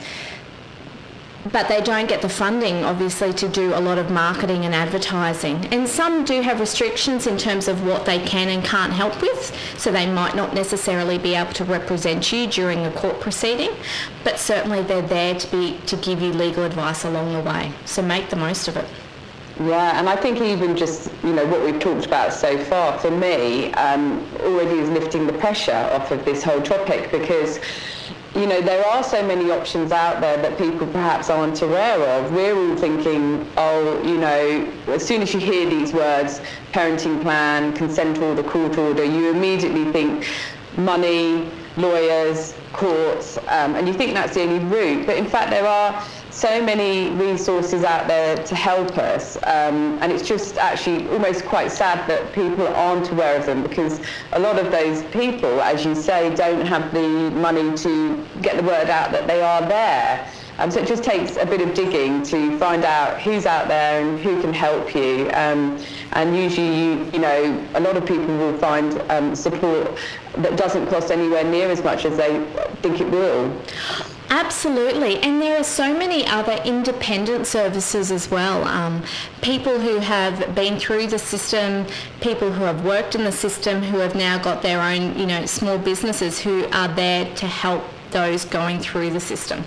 but 1.52 1.68
they 1.68 1.80
don't 1.80 2.08
get 2.08 2.22
the 2.22 2.28
funding 2.28 2.84
obviously 2.84 3.32
to 3.32 3.48
do 3.48 3.74
a 3.74 3.80
lot 3.80 3.98
of 3.98 4.10
marketing 4.10 4.64
and 4.64 4.74
advertising. 4.74 5.66
And 5.72 5.88
some 5.88 6.24
do 6.24 6.40
have 6.40 6.60
restrictions 6.60 7.26
in 7.26 7.38
terms 7.38 7.68
of 7.68 7.86
what 7.86 8.06
they 8.06 8.18
can 8.18 8.48
and 8.48 8.64
can't 8.64 8.92
help 8.92 9.20
with 9.20 9.54
so 9.78 9.92
they 9.92 10.06
might 10.06 10.34
not 10.34 10.54
necessarily 10.54 11.18
be 11.18 11.34
able 11.34 11.52
to 11.52 11.64
represent 11.64 12.32
you 12.32 12.46
during 12.46 12.84
a 12.86 12.92
court 12.92 13.20
proceeding 13.20 13.70
but 14.24 14.38
certainly 14.38 14.82
they're 14.82 15.02
there 15.02 15.34
to 15.34 15.50
be 15.50 15.78
to 15.86 15.96
give 15.96 16.20
you 16.20 16.32
legal 16.32 16.64
advice 16.64 17.04
along 17.04 17.32
the 17.32 17.40
way. 17.40 17.72
So 17.84 18.02
make 18.02 18.28
the 18.28 18.36
most 18.36 18.68
of 18.68 18.76
it. 18.76 18.86
Yeah, 19.58 19.98
and 19.98 20.08
I 20.08 20.16
think 20.16 20.40
even 20.40 20.76
just 20.76 21.10
you 21.24 21.32
know 21.32 21.46
what 21.46 21.62
we've 21.64 21.80
talked 21.80 22.04
about 22.04 22.32
so 22.32 22.58
far 22.64 22.98
for 22.98 23.10
me 23.10 23.72
um, 23.74 24.26
already 24.40 24.80
is 24.80 24.90
lifting 24.90 25.26
the 25.26 25.32
pressure 25.32 25.88
off 25.94 26.10
of 26.10 26.24
this 26.24 26.42
whole 26.42 26.60
topic 26.60 27.10
because 27.10 27.58
you 28.36 28.46
know, 28.46 28.60
there 28.60 28.84
are 28.86 29.02
so 29.02 29.26
many 29.26 29.50
options 29.50 29.92
out 29.92 30.20
there 30.20 30.36
that 30.36 30.58
people 30.58 30.86
perhaps 30.88 31.30
aren't 31.30 31.62
aware 31.62 32.00
of. 32.00 32.32
We're 32.32 32.54
all 32.54 32.76
thinking, 32.76 33.50
oh, 33.56 34.02
you 34.02 34.18
know, 34.18 34.70
as 34.88 35.06
soon 35.06 35.22
as 35.22 35.32
you 35.32 35.40
hear 35.40 35.68
these 35.68 35.94
words, 35.94 36.42
parenting 36.72 37.22
plan, 37.22 37.72
consent 37.72 38.18
order, 38.18 38.42
court 38.42 38.76
order, 38.76 39.04
you 39.04 39.30
immediately 39.30 39.90
think 39.90 40.28
money, 40.76 41.50
lawyers, 41.78 42.54
courts, 42.72 43.38
um, 43.48 43.74
and 43.74 43.88
you 43.88 43.94
think 43.94 44.12
that's 44.12 44.34
the 44.34 44.42
only 44.42 44.62
route. 44.66 45.06
But 45.06 45.16
in 45.16 45.26
fact, 45.26 45.50
there 45.50 45.66
are 45.66 46.04
so 46.36 46.62
many 46.62 47.08
resources 47.12 47.82
out 47.82 48.06
there 48.06 48.36
to 48.44 48.54
help 48.54 48.98
us 48.98 49.36
um, 49.44 49.98
and 50.02 50.12
it's 50.12 50.28
just 50.28 50.58
actually 50.58 51.08
almost 51.08 51.46
quite 51.46 51.72
sad 51.72 52.06
that 52.06 52.30
people 52.34 52.68
aren't 52.68 53.10
aware 53.10 53.38
of 53.38 53.46
them 53.46 53.62
because 53.62 54.02
a 54.32 54.38
lot 54.38 54.58
of 54.58 54.70
those 54.70 55.02
people 55.04 55.62
as 55.62 55.82
you 55.82 55.94
say 55.94 56.34
don't 56.36 56.66
have 56.66 56.92
the 56.92 57.30
money 57.30 57.74
to 57.74 58.22
get 58.42 58.54
the 58.54 58.62
word 58.62 58.90
out 58.90 59.10
that 59.12 59.26
they 59.26 59.40
are 59.40 59.62
there 59.62 60.30
um, 60.58 60.70
so 60.70 60.80
it 60.80 60.86
just 60.86 61.02
takes 61.02 61.36
a 61.36 61.46
bit 61.46 61.62
of 61.62 61.72
digging 61.74 62.22
to 62.24 62.58
find 62.58 62.84
out 62.84 63.20
who's 63.20 63.46
out 63.46 63.68
there 63.68 64.00
and 64.00 64.18
who 64.18 64.40
can 64.40 64.54
help 64.54 64.94
you. 64.94 65.30
Um, 65.34 65.78
and 66.12 66.34
usually, 66.34 66.74
you, 66.74 67.10
you 67.12 67.18
know, 67.18 67.68
a 67.74 67.80
lot 67.80 67.94
of 67.94 68.06
people 68.06 68.34
will 68.38 68.56
find 68.56 68.98
um, 69.10 69.36
support 69.36 69.98
that 70.38 70.56
doesn't 70.56 70.86
cost 70.86 71.10
anywhere 71.10 71.44
near 71.44 71.68
as 71.70 71.84
much 71.84 72.06
as 72.06 72.16
they 72.16 72.42
think 72.80 73.02
it 73.02 73.10
will. 73.10 73.54
Absolutely, 74.28 75.18
and 75.18 75.40
there 75.40 75.58
are 75.58 75.64
so 75.64 75.96
many 75.96 76.26
other 76.26 76.60
independent 76.64 77.46
services 77.46 78.10
as 78.10 78.30
well. 78.30 78.64
Um, 78.64 79.04
people 79.40 79.78
who 79.78 79.98
have 79.98 80.54
been 80.54 80.78
through 80.78 81.06
the 81.08 81.18
system, 81.18 81.86
people 82.20 82.50
who 82.50 82.64
have 82.64 82.84
worked 82.84 83.14
in 83.14 83.24
the 83.24 83.32
system, 83.32 83.82
who 83.82 83.98
have 83.98 84.16
now 84.16 84.38
got 84.38 84.62
their 84.62 84.80
own, 84.80 85.16
you 85.18 85.26
know, 85.26 85.46
small 85.46 85.78
businesses 85.78 86.40
who 86.40 86.66
are 86.72 86.88
there 86.88 87.32
to 87.36 87.46
help 87.46 87.84
those 88.10 88.44
going 88.44 88.80
through 88.80 89.10
the 89.10 89.20
system. 89.20 89.62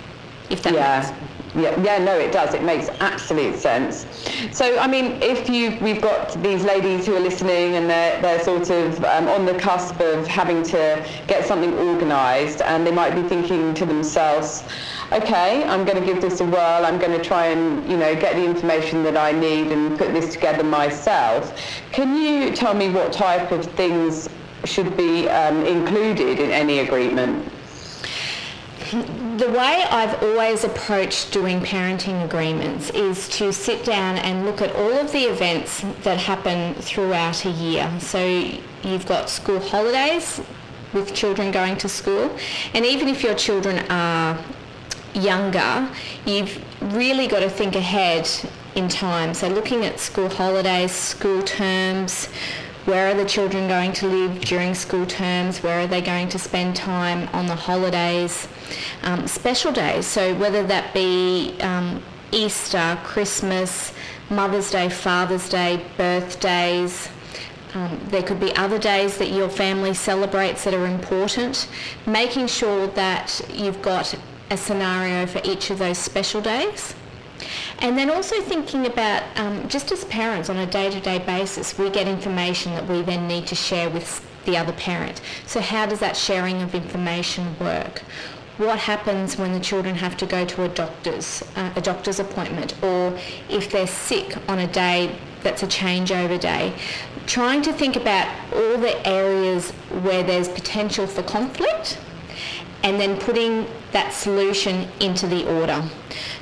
If 0.50 0.62
that 0.62 0.74
yeah. 0.74 1.00
makes 1.00 1.39
yeah, 1.54 1.80
yeah, 1.82 1.98
no, 1.98 2.16
it 2.18 2.32
does. 2.32 2.54
It 2.54 2.62
makes 2.62 2.88
absolute 3.00 3.56
sense. 3.56 4.06
So, 4.52 4.78
I 4.78 4.86
mean, 4.86 5.20
if 5.22 5.48
you, 5.48 5.76
we've 5.80 6.00
got 6.00 6.40
these 6.42 6.64
ladies 6.64 7.06
who 7.06 7.16
are 7.16 7.20
listening 7.20 7.74
and 7.74 7.90
they're, 7.90 8.20
they're 8.22 8.42
sort 8.42 8.70
of 8.70 9.04
um, 9.04 9.26
on 9.28 9.46
the 9.46 9.58
cusp 9.58 10.00
of 10.00 10.26
having 10.26 10.62
to 10.64 11.04
get 11.26 11.44
something 11.44 11.74
organised, 11.74 12.60
and 12.62 12.86
they 12.86 12.92
might 12.92 13.14
be 13.14 13.22
thinking 13.28 13.74
to 13.74 13.84
themselves, 13.84 14.62
okay, 15.12 15.64
I'm 15.64 15.84
going 15.84 15.98
to 15.98 16.04
give 16.04 16.22
this 16.22 16.40
a 16.40 16.44
whirl. 16.44 16.86
I'm 16.86 16.98
going 16.98 17.16
to 17.18 17.24
try 17.24 17.46
and, 17.46 17.88
you 17.90 17.96
know, 17.96 18.14
get 18.14 18.36
the 18.36 18.44
information 18.44 19.02
that 19.02 19.16
I 19.16 19.32
need 19.32 19.72
and 19.72 19.98
put 19.98 20.12
this 20.12 20.32
together 20.32 20.62
myself. 20.62 21.52
Can 21.90 22.16
you 22.16 22.54
tell 22.54 22.74
me 22.74 22.90
what 22.90 23.12
type 23.12 23.50
of 23.50 23.66
things 23.72 24.28
should 24.64 24.96
be 24.96 25.28
um, 25.28 25.64
included 25.66 26.38
in 26.38 26.50
any 26.50 26.78
agreement? 26.78 27.50
The 28.90 29.48
way 29.50 29.84
I've 29.88 30.22
always 30.22 30.64
approached 30.64 31.32
doing 31.32 31.60
parenting 31.60 32.24
agreements 32.24 32.90
is 32.90 33.28
to 33.30 33.52
sit 33.52 33.84
down 33.84 34.18
and 34.18 34.44
look 34.44 34.60
at 34.60 34.74
all 34.74 34.92
of 34.92 35.12
the 35.12 35.24
events 35.24 35.82
that 36.02 36.18
happen 36.18 36.74
throughout 36.74 37.44
a 37.44 37.50
year. 37.50 37.90
So 38.00 38.26
you've 38.82 39.06
got 39.06 39.30
school 39.30 39.60
holidays 39.60 40.40
with 40.92 41.14
children 41.14 41.52
going 41.52 41.76
to 41.78 41.88
school, 41.88 42.36
and 42.74 42.84
even 42.84 43.08
if 43.08 43.22
your 43.22 43.34
children 43.34 43.78
are 43.90 44.36
younger, 45.14 45.88
you've 46.26 46.62
really 46.94 47.28
got 47.28 47.40
to 47.40 47.50
think 47.50 47.76
ahead 47.76 48.28
in 48.74 48.88
time. 48.88 49.34
So 49.34 49.48
looking 49.48 49.84
at 49.84 50.00
school 50.00 50.28
holidays, 50.28 50.92
school 50.92 51.42
terms, 51.42 52.28
where 52.84 53.08
are 53.08 53.14
the 53.14 53.24
children 53.24 53.68
going 53.68 53.92
to 53.94 54.06
live 54.06 54.40
during 54.40 54.74
school 54.74 55.06
terms? 55.06 55.62
Where 55.62 55.80
are 55.80 55.86
they 55.86 56.00
going 56.00 56.28
to 56.30 56.38
spend 56.38 56.76
time 56.76 57.28
on 57.32 57.46
the 57.46 57.54
holidays? 57.54 58.48
Um, 59.02 59.26
special 59.26 59.72
days, 59.72 60.06
so 60.06 60.34
whether 60.34 60.66
that 60.66 60.94
be 60.94 61.56
um, 61.60 62.02
Easter, 62.32 62.98
Christmas, 63.02 63.92
Mother's 64.30 64.70
Day, 64.70 64.88
Father's 64.88 65.48
Day, 65.48 65.84
birthdays. 65.96 67.08
Um, 67.74 68.00
there 68.08 68.22
could 68.22 68.40
be 68.40 68.54
other 68.56 68.78
days 68.78 69.18
that 69.18 69.30
your 69.30 69.48
family 69.48 69.94
celebrates 69.94 70.64
that 70.64 70.74
are 70.74 70.86
important. 70.86 71.68
Making 72.06 72.46
sure 72.46 72.86
that 72.88 73.40
you've 73.52 73.82
got 73.82 74.14
a 74.50 74.56
scenario 74.56 75.26
for 75.26 75.40
each 75.44 75.70
of 75.70 75.78
those 75.78 75.98
special 75.98 76.40
days. 76.40 76.94
And 77.80 77.96
then 77.96 78.10
also 78.10 78.40
thinking 78.42 78.86
about, 78.86 79.22
um, 79.36 79.66
just 79.68 79.90
as 79.90 80.04
parents 80.04 80.50
on 80.50 80.58
a 80.58 80.66
day-to-day 80.66 81.20
basis, 81.20 81.78
we 81.78 81.88
get 81.88 82.06
information 82.06 82.72
that 82.74 82.86
we 82.86 83.00
then 83.00 83.26
need 83.26 83.46
to 83.46 83.54
share 83.54 83.88
with 83.88 84.26
the 84.44 84.56
other 84.56 84.72
parent. 84.72 85.20
So 85.46 85.60
how 85.60 85.86
does 85.86 86.00
that 86.00 86.16
sharing 86.16 86.62
of 86.62 86.74
information 86.74 87.58
work? 87.58 88.02
What 88.58 88.78
happens 88.78 89.38
when 89.38 89.54
the 89.54 89.60
children 89.60 89.94
have 89.94 90.18
to 90.18 90.26
go 90.26 90.44
to 90.44 90.64
a 90.64 90.68
doctor's, 90.68 91.42
uh, 91.56 91.72
a 91.76 91.80
doctor's 91.80 92.20
appointment 92.20 92.74
or 92.82 93.18
if 93.48 93.70
they're 93.70 93.86
sick 93.86 94.36
on 94.48 94.58
a 94.58 94.66
day 94.66 95.18
that's 95.42 95.62
a 95.62 95.66
changeover 95.66 96.38
day? 96.38 96.74
Trying 97.26 97.62
to 97.62 97.72
think 97.72 97.96
about 97.96 98.28
all 98.54 98.76
the 98.76 99.06
areas 99.08 99.70
where 100.02 100.22
there's 100.22 100.48
potential 100.48 101.06
for 101.06 101.22
conflict 101.22 101.98
and 102.82 103.00
then 103.00 103.18
putting 103.18 103.66
that 103.92 104.12
solution 104.12 104.86
into 105.00 105.26
the 105.26 105.46
order. 105.58 105.82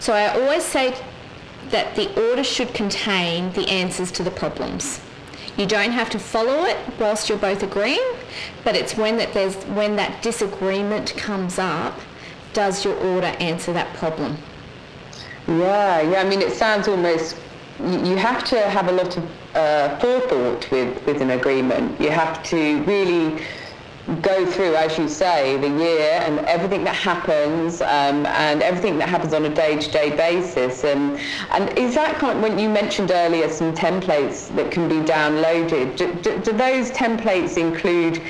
So 0.00 0.12
I 0.12 0.28
always 0.40 0.64
say 0.64 0.96
that 1.70 1.94
the 1.94 2.08
order 2.28 2.44
should 2.44 2.72
contain 2.74 3.52
the 3.52 3.68
answers 3.68 4.10
to 4.12 4.22
the 4.22 4.30
problems. 4.30 5.00
You 5.56 5.66
don't 5.66 5.90
have 5.90 6.08
to 6.10 6.18
follow 6.18 6.64
it 6.64 6.76
whilst 7.00 7.28
you're 7.28 7.38
both 7.38 7.62
agreeing, 7.62 8.14
but 8.64 8.76
it's 8.76 8.96
when 8.96 9.16
that 9.18 9.32
there's 9.34 9.56
when 9.66 9.96
that 9.96 10.22
disagreement 10.22 11.14
comes 11.16 11.58
up, 11.58 11.98
does 12.52 12.84
your 12.84 12.94
order 12.94 13.34
answer 13.40 13.72
that 13.72 13.92
problem? 13.96 14.36
Yeah, 15.48 16.00
yeah. 16.02 16.20
I 16.20 16.24
mean, 16.24 16.42
it 16.42 16.52
sounds 16.52 16.86
almost 16.86 17.36
you 17.80 18.16
have 18.16 18.44
to 18.44 18.60
have 18.68 18.88
a 18.88 18.92
lot 18.92 19.16
of 19.16 19.24
uh, 19.54 19.98
forethought 19.98 20.70
with, 20.70 21.04
with 21.06 21.20
an 21.20 21.30
agreement. 21.30 22.00
You 22.00 22.10
have 22.10 22.42
to 22.44 22.82
really 22.82 23.42
go 24.22 24.46
through, 24.46 24.74
as 24.74 24.96
you 24.98 25.06
say, 25.08 25.58
the 25.58 25.68
year 25.68 26.20
and 26.24 26.38
everything 26.40 26.82
that 26.84 26.94
happens 26.94 27.82
um, 27.82 28.24
and 28.26 28.62
everything 28.62 28.98
that 28.98 29.08
happens 29.08 29.34
on 29.34 29.44
a 29.44 29.54
day-to-day 29.54 30.16
basis. 30.16 30.84
And, 30.84 31.18
and 31.50 31.76
is 31.78 31.94
that 31.94 32.16
kind 32.16 32.38
of, 32.38 32.42
when 32.42 32.58
you 32.58 32.70
mentioned 32.70 33.10
earlier 33.10 33.50
some 33.50 33.74
templates 33.74 34.54
that 34.56 34.70
can 34.70 34.88
be 34.88 34.96
downloaded, 34.96 35.96
do, 35.96 36.14
do, 36.14 36.38
do 36.38 36.52
those 36.52 36.90
templates 36.90 37.58
include 37.58 38.22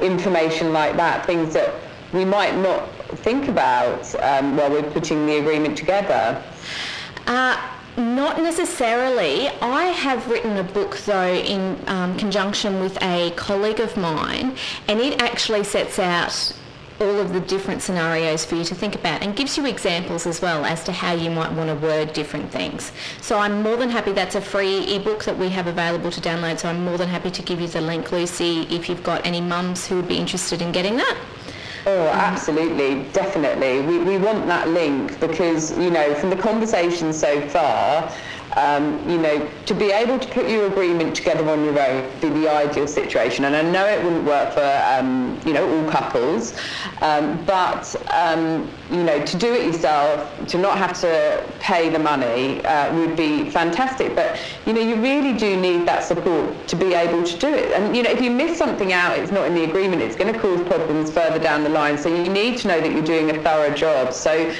information 0.00 0.72
like 0.72 0.96
that, 0.96 1.26
things 1.26 1.52
that 1.54 1.74
we 2.12 2.24
might 2.24 2.56
not 2.56 2.88
think 3.18 3.48
about 3.48 4.14
um, 4.22 4.56
while 4.56 4.70
we're 4.70 4.90
putting 4.92 5.26
the 5.26 5.38
agreement 5.38 5.76
together? 5.76 6.40
Uh, 7.26 7.56
not 7.96 8.38
necessarily. 8.38 9.48
I 9.60 9.84
have 9.84 10.28
written 10.28 10.56
a 10.56 10.64
book 10.64 10.98
though 10.98 11.32
in 11.34 11.78
um, 11.86 12.16
conjunction 12.16 12.80
with 12.80 13.00
a 13.02 13.30
colleague 13.36 13.80
of 13.80 13.96
mine 13.96 14.56
and 14.88 15.00
it 15.00 15.22
actually 15.22 15.64
sets 15.64 15.98
out 15.98 16.54
all 17.00 17.18
of 17.18 17.32
the 17.32 17.40
different 17.40 17.82
scenarios 17.82 18.44
for 18.44 18.54
you 18.54 18.64
to 18.64 18.74
think 18.74 18.94
about 18.94 19.22
and 19.22 19.34
gives 19.34 19.56
you 19.56 19.66
examples 19.66 20.26
as 20.26 20.40
well 20.40 20.64
as 20.64 20.84
to 20.84 20.92
how 20.92 21.12
you 21.12 21.30
might 21.30 21.52
want 21.52 21.68
to 21.68 21.86
word 21.86 22.12
different 22.12 22.50
things. 22.50 22.92
So 23.20 23.38
I'm 23.38 23.62
more 23.62 23.76
than 23.76 23.90
happy, 23.90 24.12
that's 24.12 24.36
a 24.36 24.40
free 24.40 24.94
ebook 24.94 25.24
that 25.24 25.36
we 25.36 25.48
have 25.50 25.66
available 25.66 26.10
to 26.12 26.20
download, 26.20 26.60
so 26.60 26.68
I'm 26.68 26.84
more 26.84 26.96
than 26.96 27.08
happy 27.08 27.30
to 27.32 27.42
give 27.42 27.60
you 27.60 27.66
the 27.66 27.80
link, 27.80 28.12
Lucy, 28.12 28.62
if 28.70 28.88
you've 28.88 29.02
got 29.02 29.26
any 29.26 29.40
mums 29.40 29.86
who 29.86 29.96
would 29.96 30.08
be 30.08 30.18
interested 30.18 30.62
in 30.62 30.70
getting 30.70 30.96
that. 30.96 31.18
Oh, 31.86 32.08
absolutely, 32.08 33.02
definitely. 33.12 33.82
We, 33.82 33.98
we 33.98 34.16
want 34.16 34.46
that 34.46 34.68
link 34.68 35.20
because, 35.20 35.76
you 35.78 35.90
know, 35.90 36.14
from 36.14 36.30
the 36.30 36.36
conversation 36.36 37.12
so 37.12 37.46
far, 37.48 38.10
um, 38.56 39.08
you 39.08 39.18
know, 39.18 39.48
to 39.66 39.74
be 39.74 39.90
able 39.90 40.18
to 40.18 40.28
put 40.28 40.48
your 40.48 40.66
agreement 40.66 41.14
together 41.14 41.48
on 41.48 41.64
your 41.64 41.78
own 41.78 42.04
would 42.04 42.20
be 42.20 42.28
the 42.28 42.48
ideal 42.50 42.86
situation. 42.86 43.44
And 43.44 43.56
I 43.56 43.62
know 43.62 43.86
it 43.86 44.02
wouldn't 44.02 44.24
work 44.24 44.52
for, 44.52 44.82
um, 44.86 45.40
you 45.44 45.52
know, 45.52 45.68
all 45.68 45.90
couples, 45.90 46.58
um, 47.00 47.44
but, 47.44 47.94
um, 48.12 48.70
you 48.90 49.02
know, 49.02 49.24
to 49.24 49.36
do 49.36 49.52
it 49.52 49.66
yourself, 49.66 50.46
to 50.48 50.58
not 50.58 50.78
have 50.78 50.98
to 51.00 51.44
pay 51.60 51.88
the 51.88 51.98
money 51.98 52.64
uh, 52.64 52.94
would 52.96 53.16
be 53.16 53.50
fantastic. 53.50 54.14
But, 54.14 54.38
you 54.66 54.72
know, 54.72 54.80
you 54.80 54.96
really 54.96 55.32
do 55.32 55.60
need 55.60 55.86
that 55.86 56.04
support 56.04 56.68
to 56.68 56.76
be 56.76 56.94
able 56.94 57.24
to 57.24 57.38
do 57.38 57.48
it. 57.48 57.72
And, 57.72 57.96
you 57.96 58.02
know, 58.02 58.10
if 58.10 58.20
you 58.20 58.30
miss 58.30 58.56
something 58.56 58.92
out, 58.92 59.18
it's 59.18 59.32
not 59.32 59.46
in 59.46 59.54
the 59.54 59.64
agreement, 59.64 60.02
it's 60.02 60.16
going 60.16 60.32
to 60.32 60.38
cause 60.38 60.60
problems 60.66 61.10
further 61.10 61.38
down 61.38 61.64
the 61.64 61.70
line. 61.70 61.98
So 61.98 62.08
you 62.08 62.30
need 62.30 62.58
to 62.58 62.68
know 62.68 62.80
that 62.80 62.92
you're 62.92 63.02
doing 63.02 63.30
a 63.30 63.42
thorough 63.42 63.74
job. 63.74 64.12
So 64.12 64.54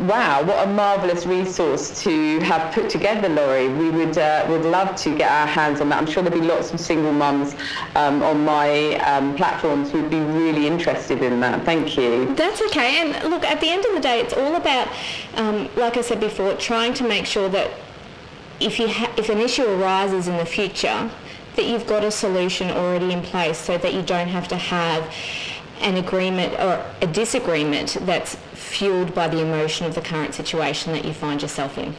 wow, 0.00 0.42
what 0.42 0.66
a 0.66 0.70
marvellous 0.70 1.26
resource 1.26 2.02
to 2.02 2.40
have 2.40 2.72
put 2.74 2.88
together, 2.88 3.28
Laurie. 3.28 3.68
We 3.68 3.90
would 3.90 4.16
uh, 4.16 4.46
would 4.48 4.64
love 4.64 4.96
to 4.96 5.16
get 5.16 5.30
our 5.30 5.46
hands 5.46 5.80
on 5.80 5.88
that. 5.90 5.98
I'm 5.98 6.06
sure 6.06 6.22
there'll 6.22 6.40
be 6.40 6.46
lots 6.46 6.72
of 6.72 6.80
single 6.80 7.12
mums 7.12 7.54
um, 7.94 8.22
on 8.22 8.44
my 8.44 8.94
um, 9.00 9.36
platforms 9.36 9.90
who'd 9.90 10.10
be 10.10 10.20
really 10.20 10.66
interested 10.66 11.22
in 11.22 11.40
that. 11.40 11.64
Thank 11.64 11.96
you. 11.96 12.34
That's 12.34 12.62
okay. 12.62 13.00
And 13.00 13.30
look, 13.30 13.44
at 13.44 13.60
the 13.60 13.68
end 13.68 13.84
of 13.84 13.94
the 13.94 14.00
day, 14.00 14.20
it's 14.20 14.34
all 14.34 14.56
about, 14.56 14.88
um, 15.34 15.68
like 15.76 15.96
I 15.96 16.00
said 16.00 16.20
before, 16.20 16.54
trying 16.54 16.94
to 16.94 17.06
make 17.06 17.26
sure 17.26 17.48
that 17.48 17.70
if 18.60 18.78
you 18.78 18.88
ha- 18.88 19.12
if 19.16 19.28
an 19.28 19.38
issue 19.38 19.66
arises 19.66 20.28
in 20.28 20.36
the 20.36 20.46
future, 20.46 21.10
that 21.56 21.64
you've 21.64 21.86
got 21.86 22.04
a 22.04 22.10
solution 22.10 22.70
already 22.70 23.12
in 23.12 23.22
place, 23.22 23.58
so 23.58 23.76
that 23.78 23.92
you 23.92 24.02
don't 24.02 24.28
have 24.28 24.48
to 24.48 24.56
have 24.56 25.12
an 25.80 25.96
agreement 25.96 26.52
or 26.54 26.84
a 27.00 27.06
disagreement 27.06 27.96
that's 28.02 28.36
fueled 28.54 29.14
by 29.14 29.28
the 29.28 29.40
emotion 29.40 29.86
of 29.86 29.94
the 29.94 30.00
current 30.00 30.34
situation 30.34 30.92
that 30.92 31.04
you 31.04 31.12
find 31.12 31.42
yourself 31.42 31.78
in. 31.78 31.94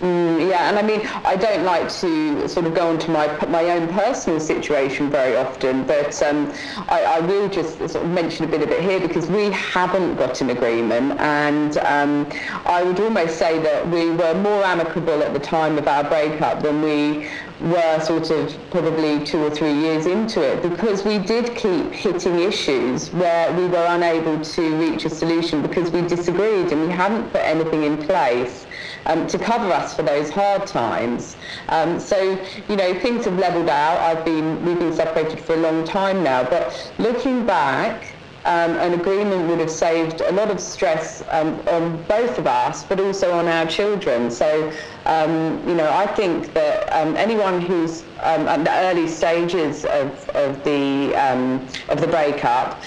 Mm, 0.00 0.50
yeah, 0.50 0.68
and 0.68 0.78
I 0.78 0.82
mean, 0.82 1.00
I 1.24 1.36
don't 1.36 1.64
like 1.64 1.88
to 2.00 2.46
sort 2.48 2.66
of 2.66 2.74
go 2.74 2.90
into 2.90 3.10
my 3.10 3.28
my 3.46 3.64
own 3.70 3.88
personal 3.88 4.38
situation 4.38 5.08
very 5.08 5.36
often, 5.36 5.86
but 5.86 6.22
um, 6.22 6.52
I, 6.88 7.02
I, 7.16 7.20
will 7.20 7.48
just 7.48 7.78
sort 7.78 8.04
of 8.04 8.10
mention 8.10 8.44
a 8.44 8.48
bit 8.48 8.60
of 8.60 8.70
it 8.70 8.82
here 8.82 9.00
because 9.00 9.26
we 9.26 9.50
haven't 9.52 10.16
got 10.16 10.42
an 10.42 10.50
agreement, 10.50 11.18
and 11.18 11.78
um, 11.78 12.28
I 12.66 12.82
would 12.82 13.00
almost 13.00 13.38
say 13.38 13.58
that 13.58 13.88
we 13.88 14.10
were 14.10 14.34
more 14.34 14.62
amicable 14.64 15.22
at 15.22 15.32
the 15.32 15.40
time 15.40 15.78
of 15.78 15.88
our 15.88 16.04
breakup 16.04 16.62
than 16.62 16.82
we 16.82 17.30
were 17.60 18.00
sort 18.00 18.30
of 18.30 18.54
probably 18.70 19.24
two 19.24 19.42
or 19.42 19.50
three 19.50 19.72
years 19.72 20.06
into 20.06 20.42
it 20.42 20.62
because 20.62 21.04
we 21.04 21.18
did 21.18 21.54
keep 21.56 21.90
hitting 21.90 22.38
issues 22.38 23.10
where 23.12 23.50
we 23.56 23.66
were 23.66 23.86
unable 23.88 24.38
to 24.44 24.76
reach 24.76 25.04
a 25.06 25.10
solution 25.10 25.62
because 25.62 25.90
we 25.90 26.02
disagreed 26.02 26.70
and 26.72 26.82
we 26.82 26.92
hadn't 26.92 27.28
put 27.30 27.40
anything 27.40 27.84
in 27.84 27.96
place 27.96 28.66
um, 29.06 29.26
to 29.26 29.38
cover 29.38 29.72
us 29.72 29.94
for 29.94 30.02
those 30.02 30.28
hard 30.30 30.66
times. 30.66 31.36
Um, 31.68 31.98
so, 31.98 32.38
you 32.68 32.76
know, 32.76 32.98
things 33.00 33.24
have 33.24 33.38
leveled 33.38 33.70
out. 33.70 33.98
I've 34.00 34.24
been, 34.24 34.64
we've 34.64 34.78
been 34.78 34.92
separated 34.94 35.40
for 35.40 35.54
a 35.54 35.58
long 35.58 35.86
time 35.86 36.22
now, 36.22 36.44
but 36.44 36.92
looking 36.98 37.46
back, 37.46 38.15
um, 38.46 38.76
an 38.76 38.94
agreement 38.98 39.48
would 39.48 39.58
have 39.58 39.70
saved 39.70 40.20
a 40.20 40.32
lot 40.32 40.50
of 40.50 40.60
stress 40.60 41.22
um, 41.30 41.60
on 41.68 42.02
both 42.04 42.38
of 42.38 42.46
us, 42.46 42.84
but 42.84 43.00
also 43.00 43.32
on 43.32 43.48
our 43.48 43.66
children. 43.66 44.30
So, 44.30 44.72
um, 45.04 45.60
you 45.68 45.74
know, 45.74 45.90
I 45.90 46.06
think 46.06 46.54
that 46.54 46.88
um, 46.92 47.16
anyone 47.16 47.60
who's 47.60 48.04
um, 48.20 48.48
at 48.48 48.64
the 48.64 48.70
early 48.70 49.08
stages 49.08 49.84
of, 49.84 50.28
of 50.30 50.62
the 50.64 51.14
um, 51.16 51.66
of 51.88 52.00
the 52.00 52.06
breakup, 52.06 52.80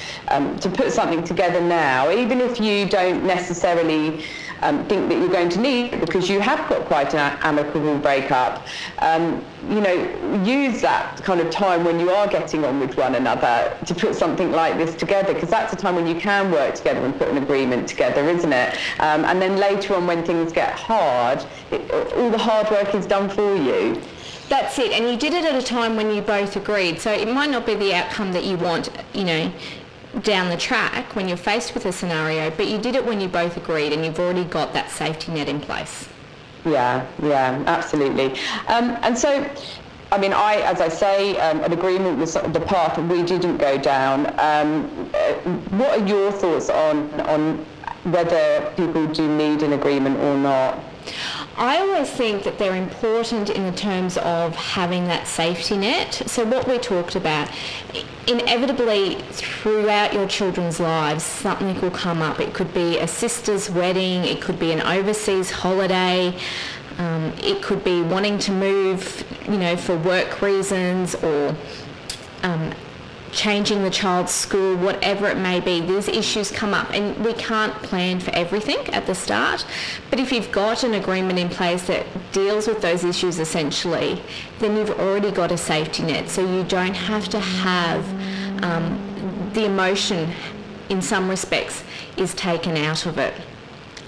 to 0.60 0.70
put 0.70 0.92
something 0.92 1.24
together 1.24 1.62
now, 1.62 2.10
even 2.12 2.42
if 2.42 2.60
you 2.60 2.88
don't 2.88 3.26
necessarily 3.26 4.24
um, 4.62 4.86
think 4.88 5.10
that 5.10 5.18
you're 5.18 5.30
going 5.30 5.50
to 5.50 5.60
need 5.60 6.00
because 6.00 6.30
you 6.30 6.40
have 6.40 6.68
got 6.70 6.86
quite 6.86 7.14
an 7.14 7.38
amicable 7.42 7.98
breakup. 7.98 8.66
Um, 9.00 9.44
you 9.70 9.82
know, 9.82 10.44
use 10.44 10.82
that 10.82 11.18
kind 11.24 11.40
of 11.40 11.52
time 11.52 11.84
when 11.84 12.00
you 12.00 12.10
are 12.10 12.28
getting 12.28 12.64
on 12.66 12.80
with 12.80 12.98
one 12.98 13.16
another 13.16 13.78
to 13.86 13.96
put 13.96 14.16
something 14.16 14.52
like 14.52 14.78
this 14.78 14.96
together 14.96 15.34
because 15.34 15.50
that's 15.50 15.74
a 15.74 15.76
time 15.76 15.96
when 15.96 16.08
you 16.08 16.16
can 16.16 16.52
work 16.52 16.76
together 16.76 17.02
and 17.02 17.18
put 17.18 17.28
an 17.28 17.38
agreement 17.38 17.88
together, 17.88 18.28
isn't 18.30 18.54
it? 18.54 18.76
Um, 19.00 19.26
and 19.26 19.42
then 19.42 19.58
later 19.58 19.96
on 19.96 20.08
when 20.08 20.24
things 20.24 20.52
get 20.52 20.74
hard, 20.74 21.46
it, 21.72 21.92
all 22.16 22.30
the 22.30 22.38
hard 22.38 22.70
work 22.72 22.96
is 22.96 23.06
done 23.06 23.30
for 23.30 23.56
you. 23.56 24.02
That's 24.50 24.80
it, 24.80 24.94
and 24.94 25.08
you 25.08 25.16
did 25.16 25.34
it 25.34 25.46
at 25.46 25.54
a 25.54 25.62
time 25.62 25.96
when 25.96 26.10
you 26.12 26.24
both 26.24 26.56
agreed. 26.56 27.00
So 27.00 27.12
it 27.12 27.32
might 27.32 27.52
not 27.52 27.68
be 27.68 27.76
the 27.76 27.94
outcome 27.94 28.34
that 28.34 28.46
you 28.46 28.58
want, 28.58 28.90
you 29.14 29.24
know, 29.24 29.52
down 30.22 30.50
the 30.50 30.58
track 30.58 31.16
when 31.16 31.28
you're 31.28 31.38
faced 31.38 31.74
with 31.74 31.86
a 31.86 31.92
scenario, 31.92 32.50
but 32.52 32.68
you 32.68 32.78
did 32.78 32.96
it 32.96 33.06
when 33.06 33.22
you 33.22 33.28
both 33.28 33.58
agreed 33.58 33.94
and 33.94 34.04
you've 34.06 34.20
already 34.20 34.44
got 34.44 34.74
that 34.74 34.90
safety 34.90 35.32
net 35.32 35.48
in 35.48 35.60
place. 35.60 36.08
Yeah, 36.66 37.06
yeah, 37.22 37.64
absolutely. 37.68 38.32
Um, 38.68 38.98
and 39.02 39.18
so, 39.18 39.50
I 40.12 40.18
mean, 40.18 40.34
I, 40.34 40.56
as 40.56 40.82
I 40.82 40.90
say, 40.90 41.38
um, 41.38 41.62
an 41.64 41.72
agreement 41.72 42.18
was 42.18 42.34
the 42.34 42.64
path 42.66 42.98
we 42.98 43.24
didn't 43.24 43.58
go 43.58 43.78
down. 43.78 44.28
Um, 44.40 45.10
uh, 45.14 45.34
what 45.78 46.00
are 46.00 46.06
your 46.06 46.32
thoughts 46.32 46.70
on 46.70 47.10
on 47.22 47.66
whether 48.06 48.72
people 48.76 49.08
do 49.08 49.28
need 49.38 49.62
an 49.62 49.74
agreement 49.74 50.18
or 50.20 50.38
not? 50.38 50.80
I 51.60 51.80
always 51.80 52.10
think 52.10 52.44
that 52.44 52.58
they're 52.58 52.78
important 52.78 53.50
in 53.50 53.66
the 53.66 53.74
terms 53.74 54.18
of 54.18 54.56
having 54.56 55.04
that 55.08 55.28
safety 55.28 55.76
net. 55.76 56.14
So 56.26 56.46
what 56.46 56.66
we 56.70 56.78
talked 56.78 57.18
about, 57.18 57.52
inevitably 58.28 59.16
throughout 59.32 60.14
your 60.14 60.26
children's 60.26 60.80
lives, 60.80 61.22
something 61.22 61.80
will 61.82 61.92
come 61.92 62.22
up. 62.22 62.40
It 62.40 62.54
could 62.54 62.74
be 62.74 63.00
a 63.00 63.08
sister's 63.08 63.70
wedding, 63.70 64.24
it 64.24 64.42
could 64.42 64.58
be 64.58 64.72
an 64.72 64.80
overseas 64.80 65.52
holiday, 65.52 66.34
um, 66.98 67.34
it 67.44 67.62
could 67.62 67.84
be 67.84 68.04
wanting 68.04 68.40
to 68.40 68.54
move, 68.54 69.26
you 69.46 69.58
know, 69.58 69.76
for 69.76 69.98
work 69.98 70.42
reasons 70.42 71.14
or 71.16 71.54
um, 72.44 72.72
changing 73.32 73.84
the 73.84 73.90
child's 73.90 74.32
school, 74.32 74.76
whatever 74.78 75.28
it 75.28 75.38
may 75.38 75.60
be, 75.60 75.82
these 75.82 76.08
issues 76.08 76.52
come 76.52 76.74
up 76.74 76.90
and 76.92 77.18
we 77.24 77.34
can't 77.34 77.74
plan 77.84 78.20
for 78.20 78.32
everything 78.32 78.78
at 78.94 79.06
the 79.06 79.16
start. 79.16 79.66
But 80.10 80.20
if 80.20 80.32
you've 80.32 80.52
got 80.52 80.84
an 80.84 80.94
agreement 80.94 81.40
in 81.40 81.50
place 81.50 81.88
that 81.88 82.06
deals 82.32 82.68
with 82.68 82.82
those 82.82 83.04
issues 83.04 83.40
essentially, 83.40 84.22
then 84.60 84.76
you've 84.76 85.00
already 85.00 85.32
got 85.32 85.52
a 85.52 85.58
safety 85.58 86.04
net. 86.04 86.30
So 86.30 86.42
you 86.42 86.64
don't 86.64 86.96
have 86.96 87.30
to 87.30 87.40
have 87.40 88.64
um, 88.64 89.52
the 89.54 89.66
emotion 89.66 90.32
in 90.90 91.02
some 91.02 91.30
respects 91.30 91.84
is 92.18 92.34
taken 92.34 92.78
out 92.78 93.06
of 93.06 93.18
it. 93.18 93.34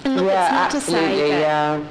And 0.04 0.16
look, 0.16 0.26
yeah, 0.26 0.66
it's 0.66 0.74
not 0.74 0.74
absolutely, 0.74 1.08
to 1.08 1.16
say 1.16 1.30
that 1.30 1.40
yeah 1.40 1.84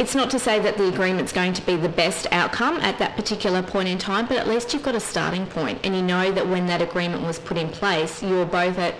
it's 0.00 0.14
not 0.14 0.30
to 0.30 0.38
say 0.38 0.58
that 0.58 0.78
the 0.78 0.88
agreement's 0.88 1.30
going 1.30 1.52
to 1.52 1.60
be 1.66 1.76
the 1.76 1.88
best 1.88 2.26
outcome 2.32 2.78
at 2.78 2.98
that 2.98 3.14
particular 3.16 3.62
point 3.62 3.86
in 3.86 3.98
time, 3.98 4.24
but 4.24 4.38
at 4.38 4.48
least 4.48 4.72
you've 4.72 4.82
got 4.82 4.94
a 4.94 5.00
starting 5.00 5.44
point 5.44 5.78
and 5.84 5.94
you 5.94 6.00
know 6.00 6.32
that 6.32 6.48
when 6.48 6.66
that 6.66 6.80
agreement 6.80 7.22
was 7.22 7.38
put 7.38 7.58
in 7.58 7.68
place, 7.68 8.22
you 8.22 8.36
were 8.36 8.46
both 8.46 8.78
at 8.78 8.94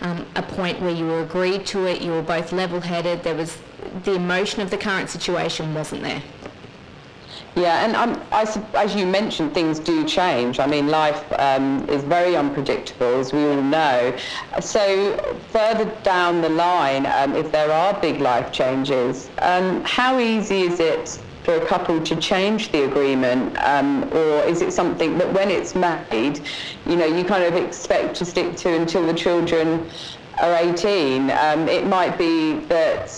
um, 0.00 0.24
a 0.36 0.42
point 0.42 0.80
where 0.80 0.92
you 0.92 1.06
were 1.06 1.22
agreed 1.22 1.66
to 1.66 1.86
it, 1.86 2.00
you 2.00 2.12
were 2.12 2.22
both 2.22 2.52
level-headed, 2.52 3.24
there 3.24 3.34
was 3.34 3.58
the 4.04 4.14
emotion 4.14 4.62
of 4.62 4.70
the 4.70 4.78
current 4.78 5.10
situation 5.10 5.74
wasn't 5.74 6.00
there. 6.02 6.22
Yeah, 7.56 7.84
and 7.84 7.94
um, 7.94 8.26
I, 8.32 8.42
as 8.74 8.96
you 8.96 9.06
mentioned, 9.06 9.54
things 9.54 9.78
do 9.78 10.04
change. 10.04 10.58
I 10.58 10.66
mean, 10.66 10.88
life 10.88 11.24
um, 11.38 11.88
is 11.88 12.02
very 12.02 12.34
unpredictable, 12.34 13.20
as 13.20 13.32
we 13.32 13.44
all 13.46 13.62
know. 13.62 14.16
So 14.60 15.16
further 15.50 15.84
down 16.02 16.40
the 16.40 16.48
line, 16.48 17.06
um, 17.06 17.36
if 17.36 17.52
there 17.52 17.70
are 17.70 17.98
big 18.00 18.20
life 18.20 18.50
changes, 18.50 19.30
um, 19.40 19.84
how 19.84 20.18
easy 20.18 20.62
is 20.62 20.80
it 20.80 21.22
for 21.44 21.54
a 21.54 21.64
couple 21.66 22.02
to 22.02 22.16
change 22.16 22.72
the 22.72 22.84
agreement, 22.84 23.56
um, 23.62 24.04
or 24.12 24.42
is 24.44 24.60
it 24.60 24.72
something 24.72 25.16
that 25.18 25.32
when 25.32 25.48
it's 25.50 25.76
made, 25.76 26.40
you 26.86 26.96
know, 26.96 27.06
you 27.06 27.22
kind 27.24 27.44
of 27.44 27.54
expect 27.54 28.16
to 28.16 28.24
stick 28.24 28.56
to 28.56 28.74
until 28.74 29.06
the 29.06 29.14
children 29.14 29.88
are 30.42 30.54
18? 30.54 31.30
Um, 31.30 31.68
it 31.68 31.86
might 31.86 32.18
be 32.18 32.60
that, 32.66 33.10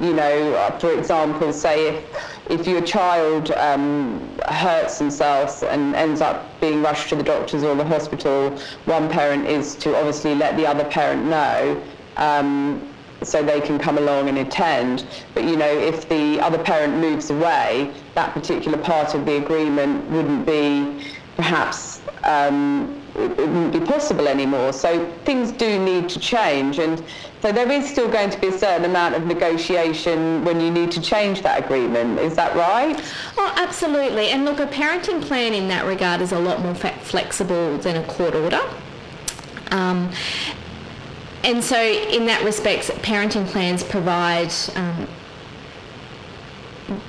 you 0.00 0.14
know, 0.14 0.76
for 0.80 0.98
example, 0.98 1.52
say 1.52 1.88
if 1.88 2.35
if 2.48 2.66
your 2.66 2.80
child 2.80 3.50
um, 3.52 4.28
hurts 4.48 4.98
themselves 4.98 5.62
and 5.62 5.94
ends 5.94 6.20
up 6.20 6.60
being 6.60 6.82
rushed 6.82 7.08
to 7.08 7.16
the 7.16 7.22
doctors 7.22 7.62
or 7.64 7.74
the 7.74 7.84
hospital, 7.84 8.50
one 8.84 9.08
parent 9.08 9.46
is 9.46 9.74
to 9.76 9.96
obviously 9.96 10.34
let 10.34 10.56
the 10.56 10.66
other 10.66 10.84
parent 10.84 11.24
know 11.26 11.82
um, 12.16 12.88
so 13.22 13.42
they 13.42 13.60
can 13.60 13.78
come 13.78 13.98
along 13.98 14.28
and 14.28 14.38
attend. 14.38 15.06
But 15.34 15.44
you 15.44 15.56
know, 15.56 15.70
if 15.70 16.08
the 16.08 16.40
other 16.40 16.58
parent 16.58 16.98
moves 16.98 17.30
away, 17.30 17.92
that 18.14 18.32
particular 18.32 18.78
part 18.78 19.14
of 19.14 19.26
the 19.26 19.36
agreement 19.36 20.08
wouldn't 20.10 20.46
be 20.46 21.04
perhaps 21.36 22.00
um, 22.24 23.02
it, 23.14 23.36
wouldn't 23.36 23.72
be 23.72 23.80
possible 23.80 24.28
anymore. 24.28 24.72
So 24.72 25.10
things 25.24 25.52
do 25.52 25.82
need 25.82 26.08
to 26.10 26.20
change, 26.20 26.78
and 26.78 27.02
so 27.42 27.52
there 27.52 27.70
is 27.70 27.88
still 27.88 28.10
going 28.10 28.30
to 28.30 28.40
be 28.40 28.48
a 28.48 28.58
certain 28.58 28.84
amount 28.84 29.14
of 29.14 29.26
negotiation 29.26 30.44
when 30.44 30.60
you 30.60 30.70
need 30.70 30.90
to 30.92 31.00
change 31.00 31.42
that 31.42 31.64
agreement. 31.64 32.18
Is 32.18 32.34
that 32.36 32.56
right? 32.56 33.00
Oh, 33.36 33.52
absolutely. 33.56 34.28
And 34.28 34.44
look, 34.44 34.58
a 34.58 34.66
parenting 34.66 35.22
plan 35.22 35.52
in 35.52 35.68
that 35.68 35.84
regard 35.84 36.20
is 36.22 36.32
a 36.32 36.38
lot 36.38 36.60
more 36.60 36.74
flexible 36.74 37.78
than 37.78 37.96
a 37.96 38.06
court 38.06 38.34
order. 38.34 38.62
Um, 39.70 40.10
and 41.44 41.62
so 41.62 41.80
in 41.80 42.26
that 42.26 42.42
respect, 42.44 42.88
parenting 43.02 43.46
plans 43.46 43.84
provide 43.84 44.52
um, 44.74 45.06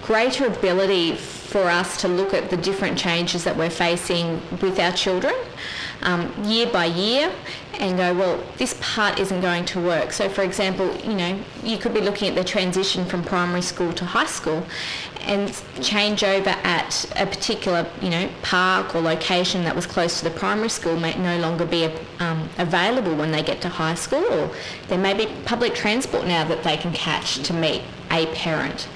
greater 0.03 0.45
ability 0.45 1.15
for 1.15 1.63
us 1.63 2.01
to 2.01 2.07
look 2.07 2.33
at 2.33 2.49
the 2.49 2.57
different 2.57 2.97
changes 2.97 3.43
that 3.45 3.55
we're 3.55 3.69
facing 3.69 4.41
with 4.61 4.79
our 4.79 4.91
children 4.91 5.33
um, 6.01 6.31
year 6.43 6.67
by 6.67 6.85
year 6.85 7.31
and 7.79 7.97
go, 7.97 8.13
well, 8.13 8.43
this 8.57 8.77
part 8.81 9.19
isn't 9.19 9.41
going 9.41 9.65
to 9.65 9.79
work. 9.79 10.11
So, 10.11 10.29
for 10.29 10.41
example, 10.41 10.95
you 10.97 11.13
know, 11.13 11.39
you 11.63 11.77
could 11.77 11.93
be 11.93 12.01
looking 12.01 12.29
at 12.29 12.35
the 12.35 12.43
transition 12.43 13.05
from 13.05 13.23
primary 13.23 13.61
school 13.61 13.93
to 13.93 14.05
high 14.05 14.25
school 14.25 14.65
and 15.21 15.61
change 15.81 16.23
over 16.23 16.49
at 16.49 17.05
a 17.17 17.25
particular, 17.25 17.85
you 18.01 18.09
know, 18.09 18.29
park 18.41 18.95
or 18.95 19.01
location 19.01 19.63
that 19.65 19.75
was 19.75 19.85
close 19.85 20.19
to 20.19 20.23
the 20.23 20.31
primary 20.31 20.69
school 20.69 20.97
may 20.97 21.15
no 21.17 21.37
longer 21.39 21.65
be 21.65 21.89
um, 22.19 22.49
available 22.57 23.13
when 23.15 23.31
they 23.31 23.43
get 23.43 23.61
to 23.61 23.69
high 23.69 23.95
school 23.95 24.25
or 24.25 24.49
there 24.87 24.97
may 24.97 25.13
be 25.13 25.31
public 25.45 25.75
transport 25.75 26.25
now 26.25 26.43
that 26.45 26.63
they 26.63 26.77
can 26.77 26.93
catch 26.93 27.43
to 27.43 27.53
meet 27.53 27.81
a 28.09 28.25
parent. 28.27 28.87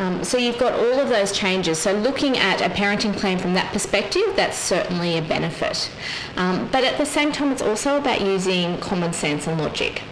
Um, 0.00 0.24
so 0.24 0.38
you've 0.38 0.58
got 0.58 0.72
all 0.72 0.98
of 0.98 1.10
those 1.10 1.30
changes. 1.30 1.78
So 1.78 1.92
looking 1.92 2.38
at 2.38 2.62
a 2.62 2.70
parenting 2.70 3.14
plan 3.14 3.38
from 3.38 3.52
that 3.52 3.70
perspective, 3.70 4.32
that's 4.34 4.56
certainly 4.56 5.18
a 5.18 5.22
benefit. 5.22 5.90
Um, 6.36 6.68
but 6.72 6.84
at 6.84 6.96
the 6.96 7.04
same 7.04 7.32
time, 7.32 7.52
it's 7.52 7.60
also 7.60 7.98
about 7.98 8.22
using 8.22 8.78
common 8.78 9.12
sense 9.12 9.46
and 9.46 9.60
logic. 9.60 10.02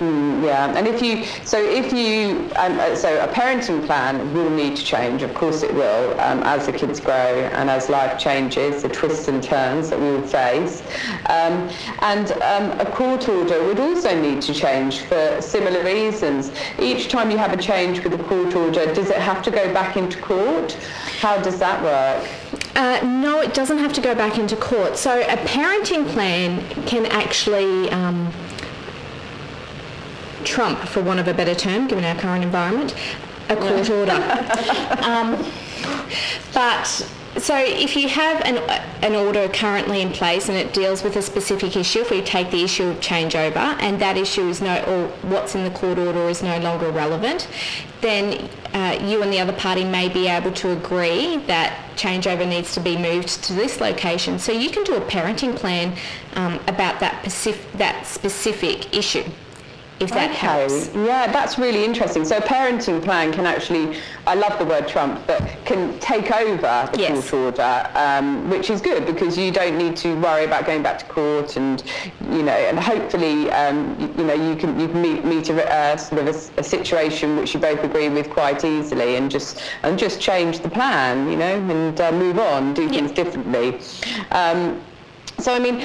Mm, 0.00 0.44
yeah, 0.44 0.76
and 0.76 0.88
if 0.88 1.00
you 1.00 1.24
so 1.44 1.56
if 1.62 1.92
you 1.92 2.50
um, 2.56 2.80
uh, 2.80 2.96
so 2.96 3.22
a 3.22 3.28
parenting 3.28 3.86
plan 3.86 4.34
will 4.34 4.50
need 4.50 4.76
to 4.76 4.84
change. 4.84 5.22
Of 5.22 5.32
course, 5.34 5.62
it 5.62 5.72
will 5.72 6.18
um, 6.20 6.42
as 6.42 6.66
the 6.66 6.72
kids 6.72 6.98
grow 6.98 7.48
and 7.52 7.70
as 7.70 7.88
life 7.88 8.18
changes, 8.18 8.82
the 8.82 8.88
twists 8.88 9.28
and 9.28 9.40
turns 9.40 9.90
that 9.90 10.00
we 10.00 10.06
will 10.06 10.26
face. 10.26 10.82
Um, 11.28 11.70
and 12.00 12.32
um, 12.42 12.80
a 12.80 12.86
court 12.90 13.28
order 13.28 13.64
would 13.64 13.78
also 13.78 14.20
need 14.20 14.42
to 14.42 14.52
change 14.52 15.02
for 15.02 15.40
similar 15.40 15.84
reasons. 15.84 16.50
Each 16.80 17.08
time 17.08 17.30
you 17.30 17.38
have 17.38 17.52
a 17.52 17.62
change 17.62 18.02
with 18.02 18.14
a 18.14 18.24
court 18.24 18.52
order, 18.56 18.92
does 18.92 19.10
it 19.10 19.18
have 19.18 19.42
to 19.44 19.50
go 19.52 19.72
back 19.72 19.96
into 19.96 20.20
court? 20.20 20.72
How 21.20 21.40
does 21.40 21.60
that 21.60 21.80
work? 21.84 22.28
Uh, 22.74 23.00
no, 23.04 23.40
it 23.40 23.54
doesn't 23.54 23.78
have 23.78 23.92
to 23.92 24.00
go 24.00 24.16
back 24.16 24.38
into 24.38 24.56
court. 24.56 24.96
So 24.96 25.20
a 25.20 25.36
parenting 25.36 26.08
plan 26.08 26.68
can 26.86 27.06
actually 27.06 27.88
um, 27.90 28.32
trump, 30.44 30.78
for 30.80 31.02
want 31.02 31.20
of 31.20 31.28
a 31.28 31.34
better 31.34 31.54
term, 31.54 31.88
given 31.88 32.04
our 32.04 32.14
current 32.14 32.44
environment, 32.44 32.94
a 33.48 33.56
court 33.56 33.90
order. 33.90 34.12
um, 35.02 35.44
but 36.52 36.86
so 37.36 37.56
if 37.56 37.96
you 37.96 38.08
have 38.08 38.40
an, 38.42 38.58
an 39.02 39.14
order 39.14 39.48
currently 39.48 40.00
in 40.00 40.10
place 40.10 40.48
and 40.48 40.56
it 40.56 40.72
deals 40.72 41.02
with 41.02 41.16
a 41.16 41.22
specific 41.22 41.76
issue, 41.76 42.00
if 42.00 42.10
we 42.10 42.22
take 42.22 42.50
the 42.50 42.62
issue 42.62 42.84
of 42.84 43.00
changeover 43.00 43.76
and 43.80 44.00
that 44.00 44.16
issue 44.16 44.48
is 44.48 44.60
no, 44.60 44.76
or 44.84 45.08
what's 45.28 45.54
in 45.56 45.64
the 45.64 45.70
court 45.70 45.98
order 45.98 46.28
is 46.28 46.42
no 46.42 46.58
longer 46.60 46.90
relevant, 46.90 47.48
then 48.02 48.48
uh, 48.72 48.96
you 49.02 49.22
and 49.22 49.32
the 49.32 49.40
other 49.40 49.52
party 49.52 49.84
may 49.84 50.08
be 50.08 50.28
able 50.28 50.52
to 50.52 50.70
agree 50.70 51.38
that 51.46 51.76
changeover 51.96 52.46
needs 52.48 52.72
to 52.74 52.80
be 52.80 52.96
moved 52.96 53.42
to 53.42 53.52
this 53.52 53.80
location. 53.80 54.38
So 54.38 54.52
you 54.52 54.70
can 54.70 54.84
do 54.84 54.94
a 54.94 55.00
parenting 55.00 55.56
plan 55.56 55.96
um, 56.34 56.60
about 56.68 57.00
that, 57.00 57.24
that 57.74 58.06
specific 58.06 58.94
issue 58.94 59.24
if 60.00 60.10
that 60.10 60.30
okay. 60.30 60.38
helps. 60.38 60.94
Yeah, 60.94 61.30
that's 61.30 61.58
really 61.58 61.84
interesting. 61.84 62.24
So 62.24 62.38
a 62.38 62.40
parenting 62.40 63.02
plan 63.02 63.32
can 63.32 63.46
actually, 63.46 63.96
I 64.26 64.34
love 64.34 64.58
the 64.58 64.64
word 64.64 64.88
trump, 64.88 65.24
but 65.26 65.40
can 65.64 65.98
take 66.00 66.32
over 66.32 66.88
the 66.92 66.98
yes. 66.98 67.30
court 67.30 67.58
order, 67.58 67.90
um, 67.94 68.50
which 68.50 68.70
is 68.70 68.80
good 68.80 69.06
because 69.06 69.38
you 69.38 69.52
don't 69.52 69.78
need 69.78 69.96
to 69.98 70.14
worry 70.20 70.44
about 70.44 70.66
going 70.66 70.82
back 70.82 70.98
to 70.98 71.04
court 71.06 71.56
and, 71.56 71.82
you 72.30 72.42
know, 72.42 72.52
and 72.52 72.78
hopefully, 72.78 73.50
um, 73.52 73.96
you, 74.00 74.08
you, 74.18 74.24
know, 74.24 74.34
you 74.34 74.56
can, 74.56 74.78
you 74.80 74.88
can 74.88 75.00
meet, 75.00 75.24
meet 75.24 75.48
a, 75.50 75.72
uh, 75.72 75.96
sort 75.96 76.22
of 76.22 76.28
a, 76.28 76.60
a, 76.60 76.64
situation 76.64 77.36
which 77.36 77.54
you 77.54 77.60
both 77.60 77.82
agree 77.84 78.08
with 78.08 78.30
quite 78.30 78.64
easily 78.64 79.16
and 79.16 79.30
just, 79.30 79.62
and 79.84 79.98
just 79.98 80.20
change 80.20 80.58
the 80.58 80.68
plan, 80.68 81.30
you 81.30 81.36
know, 81.36 81.56
and 81.70 82.00
uh, 82.00 82.10
move 82.10 82.38
on, 82.38 82.74
do 82.74 82.88
things 82.88 83.12
yep. 83.12 83.26
differently. 83.26 83.78
Um, 84.32 84.82
so, 85.38 85.54
I 85.54 85.58
mean, 85.58 85.84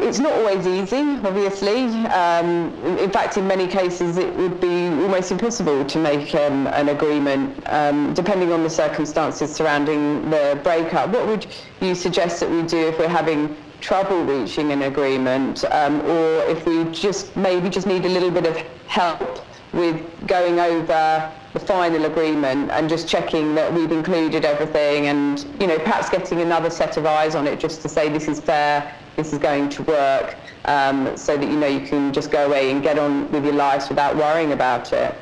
it's 0.00 0.18
not 0.18 0.32
always 0.32 0.66
easy, 0.66 1.18
obviously. 1.26 1.84
Um, 2.06 2.72
in 2.98 3.10
fact, 3.10 3.36
in 3.36 3.46
many 3.46 3.66
cases, 3.66 4.16
it 4.16 4.34
would 4.36 4.60
be 4.60 4.86
almost 4.86 5.32
impossible 5.32 5.84
to 5.84 5.98
make 5.98 6.34
um, 6.34 6.66
an 6.68 6.90
agreement, 6.90 7.60
um, 7.66 8.14
depending 8.14 8.52
on 8.52 8.62
the 8.62 8.70
circumstances 8.70 9.54
surrounding 9.54 10.30
the 10.30 10.60
breakup. 10.62 11.10
What 11.10 11.26
would 11.26 11.46
you 11.80 11.94
suggest 11.94 12.40
that 12.40 12.50
we 12.50 12.62
do 12.62 12.88
if 12.88 12.98
we're 12.98 13.08
having 13.08 13.56
trouble 13.80 14.24
reaching 14.24 14.72
an 14.72 14.82
agreement, 14.82 15.64
um, 15.72 16.00
or 16.02 16.42
if 16.44 16.64
we 16.66 16.84
just 16.92 17.36
maybe 17.36 17.68
just 17.68 17.86
need 17.86 18.04
a 18.04 18.08
little 18.08 18.30
bit 18.30 18.46
of 18.46 18.56
help 18.86 19.44
with 19.72 20.02
going 20.26 20.58
over 20.58 21.32
the 21.52 21.60
final 21.60 22.04
agreement 22.04 22.70
and 22.70 22.88
just 22.88 23.08
checking 23.08 23.54
that 23.54 23.72
we've 23.72 23.92
included 23.92 24.44
everything 24.44 25.06
and 25.06 25.46
you 25.60 25.66
know 25.66 25.78
perhaps 25.78 26.08
getting 26.08 26.40
another 26.40 26.70
set 26.70 26.96
of 26.96 27.04
eyes 27.04 27.34
on 27.34 27.46
it 27.46 27.60
just 27.60 27.82
to 27.82 27.88
say 27.88 28.08
this 28.08 28.28
is 28.28 28.40
fair 28.40 28.94
this 29.18 29.32
is 29.32 29.38
going 29.40 29.68
to 29.68 29.82
work 29.82 30.36
um, 30.66 31.14
so 31.16 31.36
that 31.36 31.50
you 31.50 31.56
know 31.56 31.66
you 31.66 31.84
can 31.84 32.12
just 32.12 32.30
go 32.30 32.46
away 32.46 32.70
and 32.70 32.84
get 32.84 33.00
on 33.00 33.30
with 33.32 33.44
your 33.44 33.54
lives 33.54 33.88
without 33.88 34.16
worrying 34.16 34.52
about 34.52 34.92
it. 34.92 35.12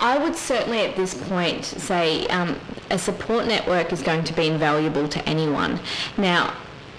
I 0.00 0.18
would 0.18 0.34
certainly 0.34 0.80
at 0.80 0.96
this 0.96 1.14
point 1.14 1.64
say 1.64 2.26
um, 2.26 2.58
a 2.90 2.98
support 2.98 3.46
network 3.46 3.92
is 3.92 4.02
going 4.02 4.24
to 4.24 4.32
be 4.32 4.48
invaluable 4.48 5.08
to 5.08 5.28
anyone. 5.28 5.78
Now, 6.16 6.56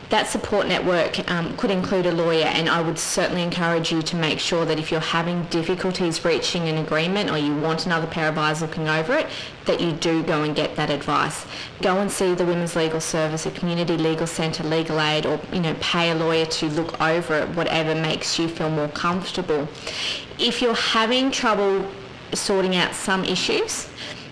that 0.09 0.27
support 0.27 0.67
network 0.67 1.29
um, 1.29 1.55
could 1.55 1.69
include 1.69 2.07
a 2.07 2.11
lawyer 2.11 2.45
and 2.45 2.67
I 2.67 2.81
would 2.81 2.97
certainly 2.97 3.43
encourage 3.43 3.91
you 3.91 4.01
to 4.01 4.15
make 4.15 4.39
sure 4.39 4.65
that 4.65 4.79
if 4.79 4.91
you're 4.91 4.99
having 4.99 5.43
difficulties 5.45 6.25
reaching 6.25 6.67
an 6.67 6.77
agreement 6.77 7.29
or 7.29 7.37
you 7.37 7.55
want 7.55 7.85
another 7.85 8.07
pair 8.07 8.27
of 8.27 8.37
eyes 8.37 8.61
looking 8.61 8.87
over 8.87 9.13
it, 9.13 9.27
that 9.65 9.79
you 9.79 9.91
do 9.91 10.23
go 10.23 10.41
and 10.41 10.55
get 10.55 10.75
that 10.77 10.89
advice. 10.89 11.45
Go 11.81 11.99
and 11.99 12.11
see 12.11 12.33
the 12.33 12.45
Women's 12.45 12.75
Legal 12.75 12.99
Service, 12.99 13.45
a 13.45 13.51
community 13.51 13.97
legal 13.97 14.25
centre, 14.25 14.63
legal 14.63 14.99
aid 14.99 15.27
or 15.27 15.39
you 15.53 15.59
know 15.59 15.75
pay 15.79 16.09
a 16.09 16.15
lawyer 16.15 16.45
to 16.47 16.69
look 16.69 16.99
over 16.99 17.35
it, 17.35 17.49
whatever 17.49 17.93
makes 17.93 18.39
you 18.39 18.47
feel 18.47 18.71
more 18.71 18.87
comfortable. 18.89 19.67
If 20.39 20.61
you're 20.61 20.73
having 20.73 21.29
trouble 21.29 21.85
sorting 22.33 22.75
out 22.75 22.95
some 22.95 23.23
issues, 23.25 23.87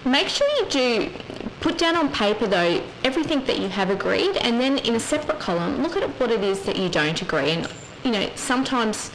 make 0.06 0.28
sure 0.28 0.48
you 0.58 0.66
do 0.70 1.12
put 1.60 1.77
down 1.77 1.95
on 1.95 2.12
paper 2.12 2.47
though 2.47 2.83
everything 3.03 3.43
that 3.45 3.60
you 3.60 3.67
have 3.69 3.89
agreed 3.89 4.36
and 4.38 4.60
then 4.60 4.77
in 4.79 4.95
a 4.95 4.99
separate 4.99 5.39
column 5.39 5.81
look 5.81 5.95
at 5.95 6.07
what 6.19 6.31
it 6.31 6.43
is 6.43 6.63
that 6.63 6.77
you 6.77 6.89
don't 6.89 7.21
agree 7.21 7.51
and 7.51 7.71
you 8.03 8.12
know 8.12 8.29
sometimes 8.36 9.12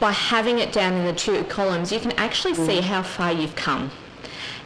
by 0.00 0.12
having 0.12 0.58
it 0.58 0.72
down 0.72 0.94
in 0.94 1.04
the 1.04 1.12
two 1.12 1.42
columns 1.44 1.92
you 1.92 2.00
can 2.00 2.12
actually 2.12 2.54
mm. 2.54 2.66
see 2.66 2.80
how 2.80 3.02
far 3.02 3.32
you've 3.32 3.56
come 3.56 3.90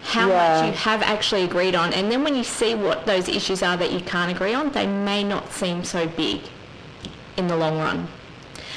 how 0.03 0.29
yeah. 0.29 0.61
much 0.63 0.67
you 0.67 0.73
have 0.79 1.03
actually 1.03 1.43
agreed 1.43 1.75
on 1.75 1.93
and 1.93 2.11
then 2.11 2.23
when 2.23 2.35
you 2.35 2.45
see 2.45 2.75
what 2.75 3.05
those 3.07 3.29
issues 3.29 3.63
are 3.63 3.77
that 3.77 3.93
you 3.93 4.01
can't 4.01 4.31
agree 4.31 4.55
on 4.55 4.71
they 4.73 4.87
may 4.87 5.23
not 5.23 5.51
seem 5.53 5.85
so 5.85 6.07
big 6.07 6.41
in 7.37 7.47
the 7.47 7.57
long 7.57 7.79
run 7.79 8.09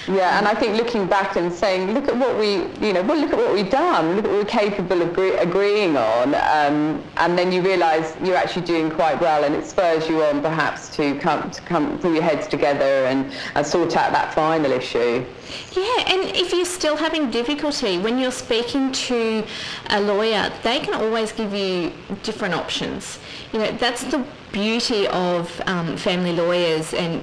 yeah, 0.07 0.37
and 0.37 0.47
I 0.47 0.55
think 0.55 0.75
looking 0.75 1.05
back 1.05 1.35
and 1.35 1.51
saying, 1.53 1.93
look 1.93 2.07
at 2.07 2.15
what 2.15 2.37
we, 2.37 2.65
you 2.85 2.93
know, 2.93 3.03
well, 3.03 3.19
look 3.19 3.31
at 3.31 3.37
what 3.37 3.53
we've 3.53 3.69
done, 3.69 4.15
look 4.15 4.25
at 4.25 4.31
what 4.31 4.39
we're 4.39 4.45
capable 4.45 5.01
of 5.01 5.09
agree- 5.09 5.37
agreeing 5.37 5.95
on, 5.95 6.35
um, 6.35 7.03
and 7.17 7.37
then 7.37 7.51
you 7.51 7.61
realise 7.61 8.15
you're 8.23 8.35
actually 8.35 8.65
doing 8.65 8.89
quite 8.89 9.19
well, 9.21 9.43
and 9.43 9.53
it 9.53 9.65
spurs 9.65 10.07
you 10.09 10.23
on 10.23 10.41
perhaps 10.41 10.89
to 10.95 11.17
come 11.19 11.49
to 11.51 11.61
come 11.61 11.99
pull 11.99 12.13
your 12.13 12.23
heads 12.23 12.47
together 12.47 13.05
and, 13.05 13.31
and 13.55 13.65
sort 13.65 13.95
out 13.95 14.11
that 14.11 14.33
final 14.33 14.71
issue. 14.71 15.25
Yeah, 15.73 16.03
and 16.07 16.35
if 16.35 16.53
you're 16.53 16.65
still 16.65 16.95
having 16.95 17.29
difficulty 17.29 17.97
when 17.97 18.17
you're 18.17 18.31
speaking 18.31 18.91
to 18.93 19.43
a 19.89 20.01
lawyer, 20.01 20.51
they 20.63 20.79
can 20.79 20.93
always 20.93 21.31
give 21.31 21.53
you 21.53 21.91
different 22.23 22.53
options. 22.53 23.19
You 23.51 23.59
know, 23.59 23.71
that's 23.73 24.03
the 24.05 24.25
beauty 24.51 25.07
of 25.07 25.61
um, 25.65 25.97
family 25.97 26.33
lawyers 26.33 26.93
and 26.93 27.21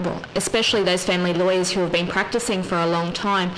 well, 0.00 0.22
especially 0.34 0.82
those 0.82 1.04
family 1.04 1.32
lawyers 1.34 1.70
who 1.70 1.80
have 1.80 1.92
been 1.92 2.06
practicing 2.06 2.62
for 2.62 2.76
a 2.76 2.86
long 2.86 3.12
time, 3.12 3.50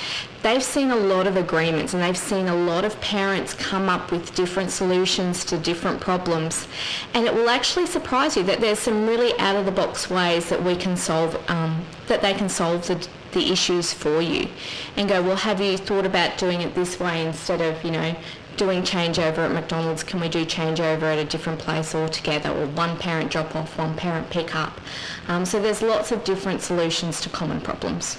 they've 0.42 0.62
seen 0.62 0.90
a 0.90 0.96
lot 0.96 1.26
of 1.26 1.36
agreements 1.36 1.94
and 1.94 2.02
they've 2.02 2.16
seen 2.16 2.48
a 2.48 2.54
lot 2.54 2.84
of 2.84 3.00
parents 3.00 3.54
come 3.54 3.88
up 3.88 4.10
with 4.10 4.34
different 4.34 4.70
solutions 4.70 5.44
to 5.44 5.58
different 5.58 6.00
problems. 6.00 6.68
And 7.14 7.26
it 7.26 7.34
will 7.34 7.48
actually 7.50 7.86
surprise 7.86 8.36
you 8.36 8.42
that 8.44 8.60
there's 8.60 8.78
some 8.78 9.06
really 9.06 9.38
out 9.38 9.56
of 9.56 9.66
the 9.66 9.72
box 9.72 10.08
ways 10.08 10.48
that 10.48 10.62
we 10.62 10.76
can 10.76 10.96
solve, 10.96 11.36
um, 11.50 11.84
that 12.06 12.22
they 12.22 12.34
can 12.34 12.48
solve 12.48 12.86
the, 12.86 13.06
the 13.32 13.52
issues 13.52 13.92
for 13.92 14.20
you. 14.20 14.48
And 14.96 15.08
go, 15.08 15.22
well, 15.22 15.36
have 15.36 15.60
you 15.60 15.76
thought 15.76 16.06
about 16.06 16.38
doing 16.38 16.60
it 16.60 16.74
this 16.74 16.98
way 17.00 17.26
instead 17.26 17.60
of, 17.60 17.82
you 17.84 17.90
know, 17.90 18.16
doing 18.58 18.82
changeover 18.82 19.38
at 19.38 19.52
McDonald's, 19.52 20.02
can 20.02 20.20
we 20.20 20.28
do 20.28 20.44
changeover 20.44 21.04
at 21.04 21.18
a 21.18 21.24
different 21.24 21.58
place 21.58 21.94
altogether, 21.94 22.50
or 22.50 22.66
one 22.66 22.98
parent 22.98 23.30
drop 23.30 23.56
off, 23.56 23.78
one 23.78 23.96
parent 23.96 24.28
pick 24.28 24.54
up? 24.54 24.80
Um, 25.28 25.46
so 25.46 25.62
there's 25.62 25.80
lots 25.80 26.12
of 26.12 26.24
different 26.24 26.60
solutions 26.60 27.20
to 27.22 27.30
common 27.30 27.60
problems. 27.60 28.18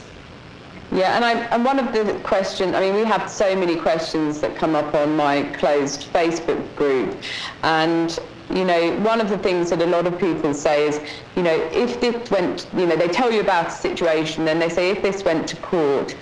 Yeah, 0.91 1.15
and, 1.15 1.23
I, 1.23 1.33
and 1.53 1.63
one 1.63 1.77
of 1.77 1.93
the 1.93 2.19
questions, 2.23 2.73
I 2.73 2.79
mean, 2.79 2.95
we 2.95 3.03
have 3.03 3.29
so 3.29 3.55
many 3.55 3.75
questions 3.75 4.41
that 4.41 4.55
come 4.55 4.75
up 4.75 4.95
on 4.95 5.15
my 5.15 5.43
closed 5.59 6.11
Facebook 6.11 6.75
group, 6.75 7.15
and 7.61 8.17
you 8.51 8.65
know, 8.65 8.97
one 9.01 9.21
of 9.21 9.29
the 9.29 9.37
things 9.37 9.69
that 9.69 9.79
a 9.79 9.85
lot 9.85 10.07
of 10.07 10.17
people 10.17 10.55
say 10.55 10.87
is, 10.87 10.99
you 11.35 11.43
know, 11.43 11.55
if 11.71 12.01
this 12.01 12.31
went, 12.31 12.65
you 12.75 12.87
know, 12.87 12.95
they 12.95 13.07
tell 13.07 13.31
you 13.31 13.41
about 13.41 13.67
a 13.67 13.71
situation, 13.71 14.43
then 14.43 14.57
they 14.57 14.69
say 14.69 14.89
if 14.89 15.03
this 15.03 15.23
went 15.23 15.47
to 15.49 15.55
court, 15.57 16.15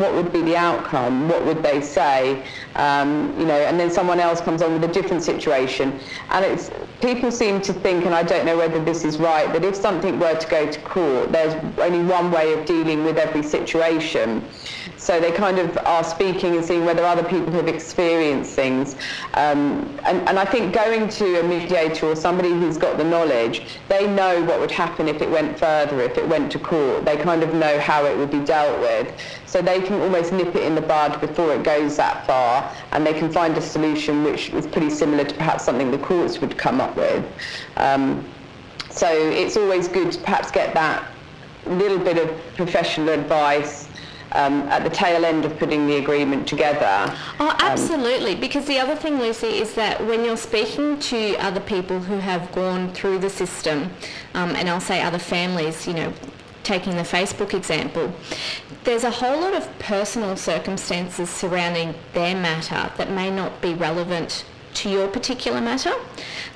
what 0.00 0.14
would 0.14 0.32
be 0.32 0.42
the 0.42 0.56
outcome? 0.56 1.28
What 1.28 1.44
would 1.44 1.62
they 1.62 1.80
say? 1.80 2.44
Um, 2.74 3.38
you 3.38 3.46
know, 3.46 3.60
and 3.60 3.78
then 3.78 3.90
someone 3.90 4.18
else 4.18 4.40
comes 4.40 4.62
on 4.62 4.72
with 4.72 4.84
a 4.84 4.92
different 4.92 5.22
situation. 5.22 5.98
And 6.30 6.44
it's 6.44 6.70
people 7.00 7.30
seem 7.30 7.60
to 7.62 7.72
think, 7.72 8.06
and 8.06 8.14
I 8.14 8.22
don't 8.22 8.44
know 8.46 8.56
whether 8.56 8.82
this 8.82 9.04
is 9.04 9.18
right, 9.18 9.52
that 9.52 9.64
if 9.64 9.76
something 9.76 10.18
were 10.18 10.34
to 10.34 10.48
go 10.48 10.70
to 10.70 10.80
court, 10.80 11.32
there's 11.32 11.54
only 11.78 12.02
one 12.02 12.30
way 12.30 12.52
of 12.54 12.66
dealing 12.66 13.04
with 13.04 13.18
every 13.18 13.42
situation. 13.42 14.44
So 15.00 15.18
they 15.18 15.32
kind 15.32 15.58
of 15.58 15.78
are 15.78 16.04
speaking 16.04 16.56
and 16.56 16.64
seeing 16.64 16.84
whether 16.84 17.02
other 17.02 17.24
people 17.24 17.50
have 17.54 17.68
experienced 17.68 18.52
things. 18.52 18.96
Um, 19.32 19.98
and, 20.04 20.28
and 20.28 20.38
I 20.38 20.44
think 20.44 20.74
going 20.74 21.08
to 21.08 21.40
a 21.40 21.42
mediator 21.42 22.04
or 22.04 22.14
somebody 22.14 22.50
who's 22.50 22.76
got 22.76 22.98
the 22.98 23.04
knowledge, 23.04 23.62
they 23.88 24.06
know 24.06 24.44
what 24.44 24.60
would 24.60 24.70
happen 24.70 25.08
if 25.08 25.22
it 25.22 25.30
went 25.30 25.58
further, 25.58 26.02
if 26.02 26.18
it 26.18 26.28
went 26.28 26.52
to 26.52 26.58
court. 26.58 27.06
They 27.06 27.16
kind 27.16 27.42
of 27.42 27.54
know 27.54 27.80
how 27.80 28.04
it 28.04 28.14
would 28.18 28.30
be 28.30 28.44
dealt 28.44 28.78
with. 28.80 29.10
So 29.46 29.62
they 29.62 29.80
can 29.80 29.98
almost 30.02 30.34
nip 30.34 30.54
it 30.54 30.64
in 30.64 30.74
the 30.74 30.82
bud 30.82 31.18
before 31.18 31.54
it 31.54 31.62
goes 31.62 31.96
that 31.96 32.26
far 32.26 32.70
and 32.92 33.06
they 33.06 33.14
can 33.14 33.32
find 33.32 33.56
a 33.56 33.62
solution 33.62 34.22
which 34.22 34.50
is 34.50 34.66
pretty 34.66 34.90
similar 34.90 35.24
to 35.24 35.34
perhaps 35.34 35.64
something 35.64 35.90
the 35.90 35.98
courts 35.98 36.42
would 36.42 36.58
come 36.58 36.78
up 36.78 36.94
with. 36.94 37.24
Um, 37.78 38.22
so 38.90 39.08
it's 39.10 39.56
always 39.56 39.88
good 39.88 40.12
to 40.12 40.20
perhaps 40.20 40.50
get 40.50 40.74
that 40.74 41.06
little 41.66 41.98
bit 41.98 42.18
of 42.18 42.36
professional 42.56 43.08
advice 43.08 43.89
um, 44.32 44.62
at 44.68 44.84
the 44.84 44.90
tail 44.90 45.24
end 45.24 45.44
of 45.44 45.58
putting 45.58 45.86
the 45.86 45.96
agreement 45.96 46.46
together. 46.46 47.14
Oh, 47.38 47.56
absolutely. 47.60 48.34
Um, 48.34 48.40
because 48.40 48.66
the 48.66 48.78
other 48.78 48.96
thing, 48.96 49.18
Lucy, 49.18 49.58
is 49.58 49.74
that 49.74 50.04
when 50.06 50.24
you're 50.24 50.36
speaking 50.36 50.98
to 51.00 51.36
other 51.36 51.60
people 51.60 52.00
who 52.00 52.18
have 52.18 52.50
gone 52.52 52.92
through 52.92 53.18
the 53.18 53.30
system, 53.30 53.90
um, 54.34 54.50
and 54.50 54.68
I'll 54.68 54.80
say 54.80 55.02
other 55.02 55.18
families, 55.18 55.86
you 55.86 55.94
know, 55.94 56.12
taking 56.62 56.96
the 56.96 57.02
Facebook 57.02 57.54
example, 57.54 58.12
there's 58.84 59.04
a 59.04 59.10
whole 59.10 59.40
lot 59.40 59.54
of 59.54 59.78
personal 59.78 60.36
circumstances 60.36 61.28
surrounding 61.28 61.94
their 62.12 62.34
matter 62.34 62.92
that 62.96 63.10
may 63.10 63.30
not 63.30 63.60
be 63.60 63.74
relevant 63.74 64.44
to 64.80 64.90
your 64.90 65.08
particular 65.08 65.60
matter. 65.60 65.92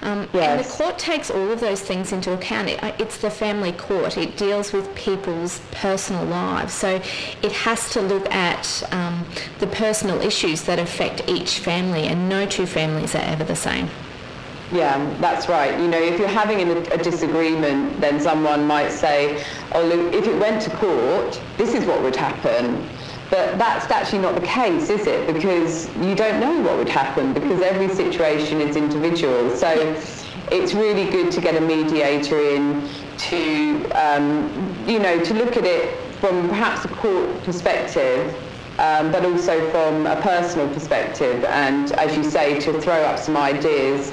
Um, 0.03 0.29
yes. 0.33 0.51
And 0.51 0.65
the 0.65 0.69
court 0.69 0.99
takes 0.99 1.31
all 1.31 1.51
of 1.51 1.61
those 1.61 1.81
things 1.81 2.13
into 2.13 2.33
account. 2.33 2.69
It, 2.69 2.81
it's 2.99 3.19
the 3.19 3.31
family 3.31 3.73
court. 3.73 4.17
It 4.17 4.37
deals 4.37 4.73
with 4.73 4.95
people's 4.95 5.61
personal 5.73 6.25
lives. 6.25 6.73
So 6.73 7.01
it 7.43 7.53
has 7.53 7.91
to 7.91 8.01
look 8.01 8.31
at 8.31 8.83
um, 8.93 9.27
the 9.59 9.67
personal 9.67 10.21
issues 10.21 10.63
that 10.63 10.79
affect 10.79 11.23
each 11.29 11.59
family, 11.59 12.05
and 12.07 12.29
no 12.29 12.47
two 12.47 12.67
families 12.67 13.15
are 13.15 13.23
ever 13.23 13.45
the 13.45 13.57
same. 13.57 13.89
Yeah, 14.73 14.99
that's 15.21 15.49
right. 15.49 15.79
You 15.79 15.89
know, 15.89 16.01
if 16.03 16.19
you're 16.19 16.27
having 16.27 16.61
a, 16.69 16.81
a, 16.95 16.99
disagreement, 16.99 18.01
then 18.01 18.19
someone 18.19 18.67
might 18.67 18.91
say, 18.91 19.45
oh, 19.73 19.85
look, 19.85 20.13
if 20.13 20.27
it 20.27 20.37
went 20.41 20.63
to 20.63 20.71
court, 20.77 21.41
this 21.59 21.75
is 21.75 21.85
what 21.85 22.03
would 22.03 22.17
happen. 22.17 22.89
But 23.31 23.59
that's 23.59 23.91
actually 23.91 24.21
not 24.21 24.35
the 24.35 24.47
case, 24.47 24.91
is 24.91 25.07
it? 25.07 25.33
Because 25.33 25.89
you 25.97 26.15
don't 26.15 26.41
know 26.41 26.61
what 26.61 26.77
would 26.77 26.89
happen 26.89 27.33
because 27.33 27.61
every 27.63 27.89
situation 27.89 28.61
is 28.61 28.77
individual. 28.77 29.57
So 29.57 29.71
it's 30.53 30.75
really 30.75 31.11
good 31.11 31.33
to 31.33 31.41
get 31.41 31.57
a 31.57 31.61
mediator 31.61 32.39
in 32.39 32.89
to, 33.17 33.91
um, 33.91 34.85
you 34.87 34.99
know, 34.99 35.23
to 35.25 35.35
look 35.35 35.57
at 35.57 35.65
it 35.65 35.99
from 36.21 36.49
perhaps 36.49 36.85
a 36.85 36.89
court 36.89 37.43
perspective 37.45 38.35
um, 38.79 39.13
but 39.13 39.25
also 39.25 39.71
from 39.71 40.07
a 40.07 40.21
personal 40.21 40.69
perspective 40.75 41.45
and, 41.45 41.93
as 41.93 42.17
you 42.17 42.25
say, 42.25 42.59
to 42.61 42.81
throw 42.81 43.03
up 43.03 43.19
some 43.19 43.37
ideas 43.37 44.13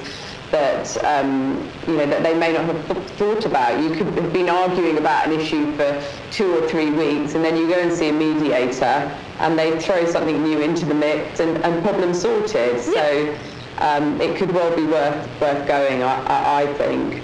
that 0.51 1.03
um, 1.03 1.69
you 1.87 1.97
know 1.97 2.05
that 2.05 2.23
they 2.23 2.33
may 2.33 2.53
not 2.53 2.65
have 2.65 3.07
thought 3.11 3.45
about. 3.45 3.81
You 3.81 3.89
could 3.89 4.07
have 4.07 4.33
been 4.33 4.49
arguing 4.49 4.97
about 4.97 5.27
an 5.27 5.39
issue 5.39 5.71
for 5.75 6.03
two 6.31 6.57
or 6.57 6.67
three 6.67 6.89
weeks, 6.91 7.35
and 7.35 7.43
then 7.43 7.55
you 7.57 7.67
go 7.67 7.79
and 7.79 7.91
see 7.91 8.09
a 8.09 8.13
mediator, 8.13 9.17
and 9.39 9.57
they 9.57 9.79
throw 9.79 10.05
something 10.05 10.43
new 10.43 10.59
into 10.61 10.85
the 10.85 10.93
mix, 10.93 11.39
and, 11.39 11.57
and 11.63 11.83
problem 11.83 12.13
sorted. 12.13 12.75
Yeah. 12.75 12.93
So 12.93 13.37
um, 13.79 14.21
it 14.21 14.37
could 14.37 14.51
well 14.51 14.75
be 14.75 14.85
worth 14.85 15.41
worth 15.41 15.67
going, 15.67 16.03
I, 16.03 16.63
I 16.63 16.73
think. 16.73 17.23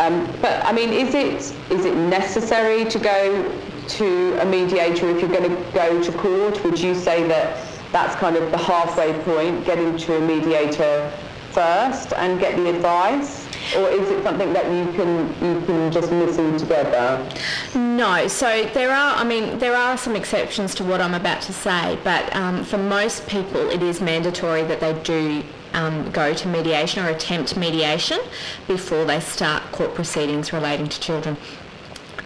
Um, 0.00 0.26
but 0.42 0.64
I 0.64 0.72
mean, 0.72 0.92
is 0.92 1.14
it 1.14 1.56
is 1.70 1.84
it 1.84 1.96
necessary 1.96 2.84
to 2.86 2.98
go 2.98 3.60
to 3.86 4.40
a 4.40 4.44
mediator 4.44 5.08
if 5.10 5.20
you're 5.20 5.30
going 5.30 5.50
to 5.50 5.72
go 5.72 6.02
to 6.02 6.12
court? 6.18 6.62
Would 6.64 6.80
you 6.80 6.94
say 6.94 7.26
that 7.28 7.64
that's 7.92 8.16
kind 8.16 8.36
of 8.36 8.50
the 8.50 8.58
halfway 8.58 9.12
point, 9.22 9.64
getting 9.64 9.96
to 9.96 10.16
a 10.16 10.20
mediator 10.20 11.12
first 11.54 12.12
and 12.14 12.38
get 12.40 12.56
the 12.56 12.68
advice? 12.68 13.46
Or 13.76 13.88
is 13.88 14.10
it 14.10 14.22
something 14.22 14.52
that 14.52 14.66
you 14.66 14.92
can 14.92 15.28
you 15.42 15.64
can 15.66 15.90
just 15.90 16.10
listen 16.10 16.58
together? 16.58 17.26
No. 17.74 18.28
So 18.28 18.64
there 18.74 18.90
are, 18.90 19.16
I 19.16 19.24
mean, 19.24 19.58
there 19.58 19.74
are 19.74 19.96
some 19.96 20.14
exceptions 20.14 20.74
to 20.74 20.84
what 20.84 21.00
I'm 21.00 21.14
about 21.14 21.40
to 21.42 21.52
say, 21.52 21.98
but 22.04 22.34
um, 22.36 22.64
for 22.64 22.76
most 22.76 23.26
people, 23.26 23.70
it 23.70 23.82
is 23.82 24.02
mandatory 24.02 24.64
that 24.64 24.80
they 24.80 24.92
do 25.02 25.42
um, 25.72 26.10
go 26.10 26.34
to 26.34 26.48
mediation 26.48 27.04
or 27.04 27.08
attempt 27.08 27.56
mediation 27.56 28.20
before 28.66 29.04
they 29.04 29.20
start 29.20 29.62
court 29.72 29.94
proceedings 29.94 30.52
relating 30.52 30.88
to 30.88 31.00
children. 31.00 31.36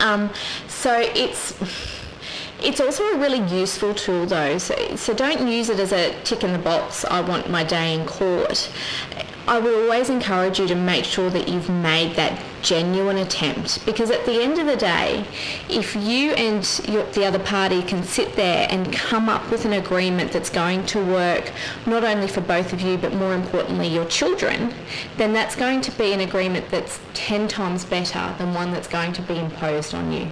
Um, 0.01 0.31
so 0.67 0.99
it's 0.99 1.55
it's 2.61 2.81
also 2.81 3.05
a 3.05 3.19
really 3.19 3.41
useful 3.57 3.95
tool 3.95 4.27
though, 4.27 4.59
so, 4.59 4.75
so 4.97 5.15
don't 5.15 5.47
use 5.47 5.69
it 5.69 5.79
as 5.79 5.93
a 5.93 6.13
tick 6.25 6.43
in 6.43 6.53
the 6.53 6.59
box, 6.59 7.05
I 7.05 7.21
want 7.21 7.49
my 7.49 7.63
day 7.63 7.95
in 7.95 8.05
court. 8.05 8.71
I 9.49 9.59
would 9.59 9.73
always 9.73 10.11
encourage 10.11 10.61
you 10.61 10.69
to 10.69 10.75
make 10.75 11.07
sure 11.07 11.31
that 11.31 11.49
you've 11.49 11.71
made 11.71 12.17
that 12.17 12.39
genuine 12.61 13.17
attempt 13.17 13.85
because 13.87 14.11
at 14.11 14.27
the 14.27 14.43
end 14.43 14.59
of 14.59 14.67
the 14.67 14.77
day, 14.77 15.25
if 15.71 15.97
you 15.97 16.33
and 16.33 16.81
your, 16.87 17.05
the 17.13 17.25
other 17.25 17.39
party 17.39 17.81
can 17.83 18.03
sit 18.03 18.37
there 18.37 18.69
and 18.71 18.93
come 18.93 19.31
up 19.31 19.51
with 19.51 19.65
an 19.65 19.73
agreement 19.73 20.33
that's 20.33 20.51
going 20.51 20.85
to 20.87 21.03
work 21.03 21.51
not 21.87 22.05
only 22.05 22.29
for 22.29 22.43
both 22.43 22.75
of 22.75 22.83
you 22.83 22.99
but 22.99 23.15
more 23.15 23.33
importantly 23.35 23.89
your 23.89 24.05
children, 24.05 24.75
then 25.17 25.33
that's 25.33 25.57
going 25.57 25.81
to 25.81 25.93
be 25.93 26.13
an 26.13 26.21
agreement 26.21 26.69
that's 26.71 27.01
10 27.15 27.49
times 27.49 27.87
better 27.87 28.35
than 28.37 28.53
one 28.53 28.71
that's 28.71 28.89
going 28.89 29.15
to 29.15 29.23
be 29.23 29.39
imposed 29.39 29.95
on 29.95 30.13
you. 30.13 30.29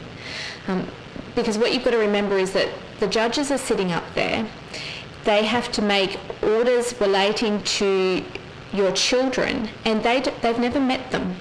Um, 0.68 0.86
because 1.34 1.56
what 1.56 1.72
you've 1.72 1.84
got 1.84 1.92
to 1.92 1.98
remember 1.98 2.36
is 2.36 2.52
that 2.52 2.68
the 3.00 3.06
judges 3.06 3.50
are 3.50 3.58
sitting 3.58 3.92
up 3.92 4.04
there. 4.14 4.46
They 5.24 5.46
have 5.46 5.72
to 5.72 5.80
make 5.80 6.20
orders 6.42 6.94
relating 7.00 7.62
to 7.62 8.22
your 8.76 8.92
children 8.92 9.68
and 9.84 10.02
they 10.02 10.20
d- 10.20 10.32
they've 10.42 10.58
never 10.58 10.80
met 10.80 11.10
them. 11.10 11.36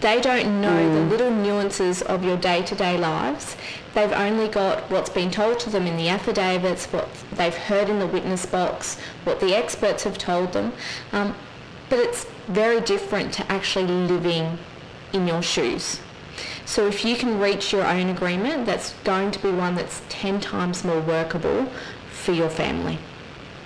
They 0.00 0.20
don't 0.20 0.60
know 0.60 0.82
mm. 0.82 0.94
the 0.94 1.04
little 1.04 1.30
nuances 1.30 2.02
of 2.02 2.24
your 2.24 2.36
day-to-day 2.36 2.98
lives. 2.98 3.56
They've 3.94 4.12
only 4.12 4.48
got 4.48 4.90
what's 4.90 5.10
been 5.10 5.30
told 5.30 5.60
to 5.60 5.70
them 5.70 5.86
in 5.86 5.96
the 5.96 6.08
affidavits, 6.08 6.86
what 6.86 7.08
they've 7.32 7.54
heard 7.54 7.88
in 7.88 8.00
the 8.00 8.06
witness 8.08 8.44
box, 8.44 8.98
what 9.22 9.38
the 9.38 9.54
experts 9.54 10.02
have 10.02 10.18
told 10.18 10.54
them. 10.54 10.72
Um, 11.12 11.36
but 11.88 12.00
it's 12.00 12.24
very 12.48 12.80
different 12.80 13.32
to 13.34 13.52
actually 13.52 13.86
living 13.86 14.58
in 15.12 15.28
your 15.28 15.42
shoes. 15.42 16.00
So 16.64 16.86
if 16.86 17.04
you 17.04 17.16
can 17.16 17.38
reach 17.38 17.72
your 17.72 17.86
own 17.86 18.08
agreement, 18.08 18.66
that's 18.66 18.94
going 19.04 19.30
to 19.32 19.38
be 19.38 19.52
one 19.52 19.74
that's 19.74 20.02
10 20.08 20.40
times 20.40 20.84
more 20.84 21.00
workable 21.00 21.66
for 22.10 22.32
your 22.32 22.48
family. 22.48 22.98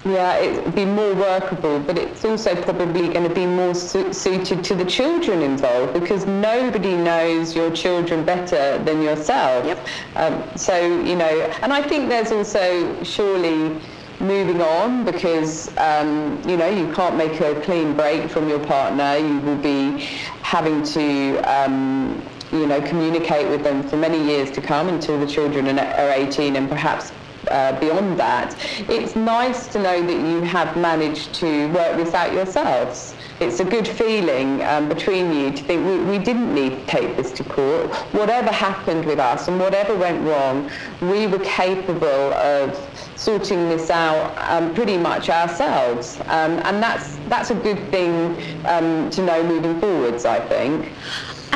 Yeah, 0.07 0.37
it 0.37 0.65
would 0.65 0.75
be 0.77 0.85
more 0.85 1.15
workable, 1.15 1.81
but 1.81 1.99
it's 1.99 2.25
also 2.25 2.55
probably 2.63 3.09
going 3.09 3.29
to 3.29 3.35
be 3.35 3.45
more 3.45 3.75
su- 3.75 4.13
suited 4.13 4.63
to 4.63 4.77
the 4.77 4.85
children 4.85 5.43
involved 5.43 5.95
because 5.95 6.25
nobody 6.27 6.95
knows 6.95 7.57
your 7.57 7.73
children 7.73 8.25
better 8.25 8.79
than 8.85 9.03
yourself. 9.03 9.67
Yep. 9.67 9.87
Um, 10.15 10.45
so, 10.57 10.77
you 11.03 11.17
know, 11.17 11.51
and 11.61 11.73
I 11.73 11.83
think 11.83 12.09
there's 12.09 12.31
also 12.31 13.03
surely 13.03 13.81
moving 14.21 14.63
on 14.63 15.05
because 15.05 15.77
um, 15.77 16.41
you 16.49 16.57
know 16.57 16.69
you 16.69 16.91
can't 16.95 17.17
make 17.17 17.41
a 17.41 17.61
clean 17.63 17.95
break 17.97 18.31
from 18.31 18.49
your 18.49 18.65
partner. 18.65 19.17
You 19.17 19.41
will 19.41 19.59
be 19.59 19.99
having 20.43 20.85
to 20.85 21.39
um, 21.41 22.23
you 22.53 22.67
know, 22.67 22.81
communicate 22.81 23.49
with 23.49 23.65
them 23.65 23.83
for 23.89 23.97
many 23.97 24.23
years 24.23 24.53
to 24.53 24.61
come 24.61 24.89
until 24.89 25.19
the 25.19 25.27
children 25.27 25.79
are 25.79 26.13
18 26.13 26.55
and 26.55 26.69
perhaps 26.69 27.13
uh, 27.51 27.79
beyond 27.81 28.19
that. 28.19 28.57
It's 28.89 29.17
nice 29.17 29.67
to 29.69 29.79
know 29.79 30.05
that 30.05 30.29
you 30.29 30.41
have 30.43 30.77
managed 30.77 31.35
to 31.37 31.69
work 31.73 31.97
this 31.97 32.15
out 32.15 32.33
yourselves 32.33 33.15
it's 33.39 33.61
a 33.61 33.65
good 33.65 33.87
feeling 33.87 34.63
um, 34.63 34.89
between 34.89 35.33
you 35.33 35.51
to 35.53 35.63
think 35.63 35.87
we, 35.87 35.99
we 36.19 36.19
didn't 36.19 36.55
need 36.55 36.71
to 36.71 36.87
take 36.87 37.17
this 37.17 37.31
to 37.33 37.45
court. 37.45 37.95
Whatever 38.15 38.51
happened 38.51 39.05
with 39.05 39.19
us 39.19 39.49
and 39.49 39.61
whatever 39.61 39.95
went 39.95 40.27
wrong, 40.27 40.71
we 41.03 41.27
were 41.27 41.41
capable 41.41 42.07
of 42.07 42.75
sorting 43.17 43.69
this 43.69 43.91
out 43.91 44.35
um, 44.51 44.75
pretty 44.75 44.97
much 44.97 45.29
ourselves. 45.29 46.19
Um, 46.27 46.61
and 46.65 46.83
that's, 46.83 47.17
that's 47.29 47.51
a 47.51 47.55
good 47.55 47.91
thing 47.91 48.37
um, 48.65 49.11
to 49.11 49.23
know 49.23 49.43
moving 49.43 49.81
forwards, 49.81 50.25
I 50.25 50.41
think. 50.41 50.91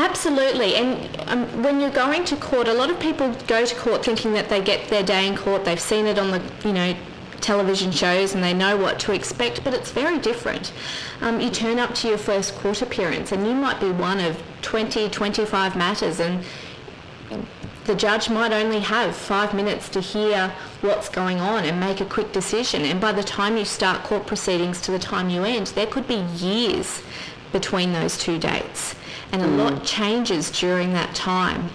Absolutely, 0.00 0.76
and 0.76 1.20
um, 1.28 1.62
when 1.62 1.78
you're 1.78 1.90
going 1.90 2.24
to 2.24 2.34
court, 2.36 2.68
a 2.68 2.72
lot 2.72 2.88
of 2.88 2.98
people 2.98 3.34
go 3.46 3.66
to 3.66 3.74
court 3.74 4.02
thinking 4.02 4.32
that 4.32 4.48
they 4.48 4.62
get 4.62 4.88
their 4.88 5.02
day 5.02 5.28
in 5.28 5.36
court. 5.36 5.66
They've 5.66 5.78
seen 5.78 6.06
it 6.06 6.18
on 6.18 6.30
the, 6.30 6.42
you 6.64 6.72
know, 6.72 6.96
television 7.42 7.92
shows 7.92 8.34
and 8.34 8.42
they 8.42 8.54
know 8.54 8.78
what 8.78 8.98
to 9.00 9.12
expect, 9.12 9.62
but 9.62 9.74
it's 9.74 9.90
very 9.90 10.18
different. 10.18 10.72
Um, 11.20 11.38
you 11.38 11.50
turn 11.50 11.78
up 11.78 11.94
to 11.96 12.08
your 12.08 12.16
first 12.16 12.54
court 12.56 12.80
appearance 12.80 13.32
and 13.32 13.46
you 13.46 13.54
might 13.54 13.78
be 13.78 13.90
one 13.90 14.20
of 14.20 14.42
20, 14.62 15.10
25 15.10 15.76
matters 15.76 16.18
and 16.18 16.42
the 17.84 17.94
judge 17.94 18.30
might 18.30 18.52
only 18.52 18.80
have 18.80 19.14
five 19.14 19.52
minutes 19.52 19.90
to 19.90 20.00
hear 20.00 20.50
what's 20.80 21.10
going 21.10 21.40
on 21.40 21.64
and 21.64 21.78
make 21.78 22.00
a 22.00 22.06
quick 22.06 22.32
decision. 22.32 22.86
And 22.86 23.02
by 23.02 23.12
the 23.12 23.22
time 23.22 23.58
you 23.58 23.66
start 23.66 24.02
court 24.04 24.26
proceedings 24.26 24.80
to 24.82 24.92
the 24.92 24.98
time 24.98 25.28
you 25.28 25.44
end, 25.44 25.66
there 25.68 25.86
could 25.86 26.08
be 26.08 26.24
years 26.36 27.02
between 27.52 27.92
those 27.92 28.16
two 28.16 28.38
dates 28.38 28.94
and 29.32 29.42
a 29.42 29.46
mm. 29.46 29.58
lot 29.58 29.84
changes 29.84 30.50
during 30.50 30.92
that 30.92 31.14
time. 31.14 31.70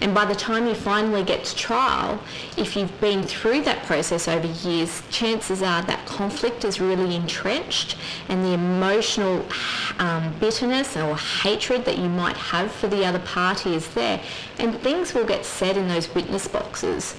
And 0.00 0.14
by 0.14 0.24
the 0.24 0.34
time 0.34 0.66
you 0.66 0.74
finally 0.74 1.22
get 1.22 1.44
to 1.44 1.54
trial, 1.54 2.20
if 2.56 2.74
you've 2.74 3.00
been 3.00 3.22
through 3.22 3.62
that 3.62 3.84
process 3.84 4.28
over 4.28 4.46
years, 4.66 5.02
chances 5.10 5.62
are 5.62 5.82
that 5.82 6.06
conflict 6.06 6.64
is 6.64 6.80
really 6.80 7.14
entrenched 7.14 7.96
and 8.28 8.44
the 8.44 8.54
emotional 8.54 9.44
um, 9.98 10.32
bitterness 10.40 10.96
or 10.96 11.16
hatred 11.16 11.84
that 11.84 11.98
you 11.98 12.08
might 12.08 12.36
have 12.36 12.72
for 12.72 12.88
the 12.88 13.04
other 13.04 13.18
party 13.20 13.74
is 13.74 13.88
there. 13.94 14.20
And 14.58 14.78
things 14.80 15.14
will 15.14 15.26
get 15.26 15.44
said 15.44 15.76
in 15.76 15.88
those 15.88 16.12
witness 16.14 16.48
boxes 16.48 17.14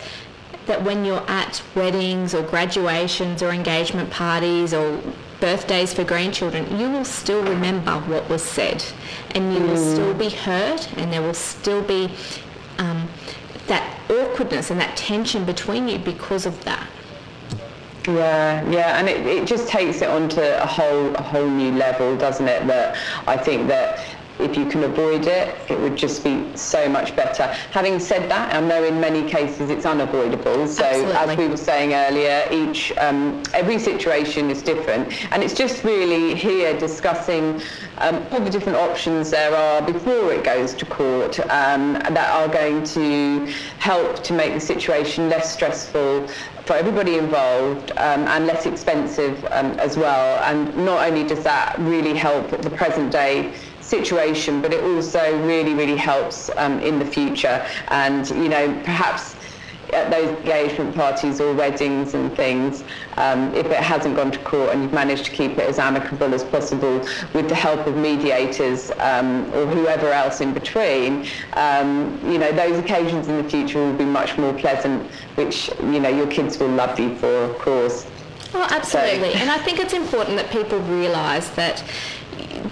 that 0.65 0.83
when 0.83 1.05
you're 1.05 1.27
at 1.29 1.61
weddings 1.75 2.33
or 2.33 2.43
graduations 2.43 3.41
or 3.41 3.51
engagement 3.51 4.09
parties 4.09 4.73
or 4.73 4.99
birthdays 5.41 5.93
for 5.93 6.05
grandchildren, 6.05 6.79
you 6.79 6.89
will 6.89 7.03
still 7.03 7.43
remember 7.43 7.91
what 8.01 8.29
was 8.29 8.43
said 8.43 8.83
and 9.31 9.53
you 9.53 9.59
mm. 9.59 9.67
will 9.67 9.93
still 9.93 10.13
be 10.13 10.29
hurt 10.29 10.87
and 10.97 11.11
there 11.11 11.21
will 11.21 11.33
still 11.33 11.81
be 11.81 12.09
um, 12.77 13.09
that 13.67 13.99
awkwardness 14.09 14.71
and 14.71 14.79
that 14.79 14.95
tension 14.95 15.43
between 15.43 15.87
you 15.87 15.99
because 15.99 16.45
of 16.45 16.63
that. 16.63 16.87
Yeah, 18.07 18.67
yeah, 18.69 18.97
and 18.97 19.07
it, 19.07 19.25
it 19.27 19.45
just 19.45 19.67
takes 19.67 20.01
it 20.01 20.09
onto 20.09 20.41
a 20.41 20.65
whole 20.65 21.13
a 21.15 21.21
whole 21.21 21.47
new 21.47 21.71
level, 21.71 22.17
doesn't 22.17 22.47
it? 22.47 22.65
That 22.65 22.97
I 23.27 23.37
think 23.37 23.67
that 23.67 23.99
if 24.39 24.57
you 24.57 24.65
can 24.65 24.83
avoid 24.83 25.27
it, 25.27 25.55
it 25.69 25.79
would 25.79 25.95
just 25.95 26.23
be 26.23 26.45
so 26.55 26.89
much 26.89 27.15
better. 27.15 27.43
Having 27.71 27.99
said 27.99 28.29
that, 28.29 28.53
I 28.53 28.59
know 28.59 28.83
in 28.83 28.99
many 28.99 29.29
cases 29.29 29.69
it's 29.69 29.85
unavoidable. 29.85 30.67
So 30.67 30.83
Absolutely. 30.83 31.13
as 31.13 31.37
we 31.37 31.47
were 31.47 31.57
saying 31.57 31.93
earlier, 31.93 32.47
each 32.51 32.91
um, 32.97 33.43
every 33.53 33.79
situation 33.79 34.49
is 34.49 34.61
different, 34.61 35.11
and 35.31 35.43
it's 35.43 35.53
just 35.53 35.83
really 35.83 36.35
here 36.35 36.77
discussing 36.77 37.61
um, 37.99 38.25
all 38.31 38.39
the 38.39 38.49
different 38.49 38.77
options 38.77 39.29
there 39.29 39.55
are 39.55 39.81
before 39.81 40.33
it 40.33 40.43
goes 40.43 40.73
to 40.73 40.85
court 40.85 41.39
um, 41.51 41.93
that 41.93 42.29
are 42.31 42.47
going 42.47 42.83
to 42.83 43.45
help 43.77 44.23
to 44.23 44.33
make 44.33 44.53
the 44.53 44.59
situation 44.59 45.29
less 45.29 45.53
stressful 45.53 46.27
for 46.65 46.73
everybody 46.75 47.17
involved 47.17 47.91
um, 47.91 48.27
and 48.27 48.45
less 48.45 48.65
expensive 48.65 49.43
um, 49.51 49.71
as 49.79 49.97
well. 49.97 50.41
And 50.43 50.75
not 50.85 51.07
only 51.07 51.27
does 51.27 51.43
that 51.43 51.75
really 51.79 52.15
help 52.15 52.49
the 52.49 52.69
present 52.69 53.11
day 53.11 53.53
situation, 53.91 54.61
but 54.61 54.71
it 54.73 54.81
also 54.83 55.23
really, 55.45 55.73
really 55.81 55.97
helps 55.97 56.49
um, 56.55 56.79
in 56.79 56.97
the 56.97 57.05
future. 57.05 57.57
And, 57.89 58.27
you 58.29 58.49
know, 58.49 58.65
perhaps 58.83 59.35
at 59.93 60.09
those 60.09 60.29
engagement 60.39 60.95
parties 60.95 61.41
or 61.41 61.53
weddings 61.53 62.13
and 62.13 62.33
things, 62.35 62.83
um, 63.17 63.53
if 63.53 63.65
it 63.65 63.83
hasn't 63.93 64.15
gone 64.15 64.31
to 64.31 64.39
court 64.39 64.69
and 64.71 64.81
you've 64.81 64.93
managed 64.93 65.25
to 65.25 65.31
keep 65.31 65.51
it 65.51 65.67
as 65.71 65.79
amicable 65.79 66.33
as 66.33 66.43
possible 66.45 66.95
with 67.33 67.49
the 67.49 67.55
help 67.55 67.85
of 67.85 67.95
mediators 67.97 68.91
um, 68.99 69.45
or 69.53 69.65
whoever 69.67 70.09
else 70.11 70.39
in 70.39 70.53
between, 70.53 71.27
um, 71.53 72.19
you 72.31 72.37
know, 72.37 72.51
those 72.53 72.77
occasions 72.79 73.27
in 73.27 73.35
the 73.41 73.49
future 73.49 73.79
will 73.79 73.97
be 74.05 74.05
much 74.05 74.37
more 74.37 74.53
pleasant, 74.53 75.05
which, 75.35 75.69
you 75.81 75.99
know, 75.99 76.09
your 76.09 76.27
kids 76.27 76.57
will 76.57 76.69
love 76.69 76.97
you 76.97 77.15
for, 77.17 77.33
of 77.49 77.57
course. 77.57 78.07
Well, 78.53 78.67
absolutely. 78.69 79.33
So. 79.33 79.39
And 79.39 79.49
I 79.49 79.57
think 79.57 79.79
it's 79.79 79.93
important 79.93 80.37
that 80.37 80.49
people 80.51 80.79
realise 80.79 81.49
that 81.51 81.83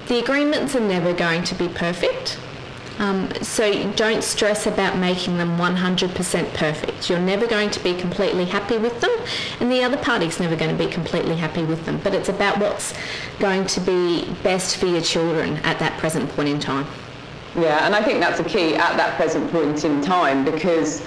the 0.07 0.19
agreements 0.19 0.75
are 0.75 0.79
never 0.79 1.13
going 1.13 1.43
to 1.45 1.55
be 1.55 1.67
perfect. 1.67 2.37
Um, 2.99 3.33
so 3.41 3.89
don't 3.93 4.23
stress 4.23 4.67
about 4.67 4.97
making 4.97 5.37
them 5.37 5.57
100% 5.57 6.53
perfect. 6.53 7.09
You're 7.09 7.19
never 7.19 7.47
going 7.47 7.69
to 7.69 7.79
be 7.81 7.93
completely 7.93 8.43
happy 8.43 8.77
with 8.77 8.99
them, 8.99 9.11
and 9.61 9.71
the 9.71 9.83
other 9.83 9.95
party's 9.95 10.39
never 10.39 10.57
going 10.57 10.77
to 10.77 10.85
be 10.85 10.91
completely 10.91 11.37
happy 11.37 11.63
with 11.63 11.85
them. 11.85 12.01
But 12.03 12.13
it's 12.13 12.27
about 12.27 12.59
what's 12.59 12.93
going 13.39 13.65
to 13.67 13.79
be 13.79 14.29
best 14.43 14.75
for 14.77 14.85
your 14.85 15.01
children 15.01 15.57
at 15.63 15.79
that 15.79 15.97
present 15.97 16.29
point 16.31 16.49
in 16.49 16.59
time. 16.59 16.85
Yeah, 17.55 17.85
and 17.85 17.95
I 17.95 18.03
think 18.03 18.19
that's 18.19 18.41
a 18.41 18.43
key 18.43 18.75
at 18.75 18.97
that 18.97 19.15
present 19.15 19.49
point 19.49 19.85
in 19.85 20.01
time 20.01 20.43
because 20.43 21.01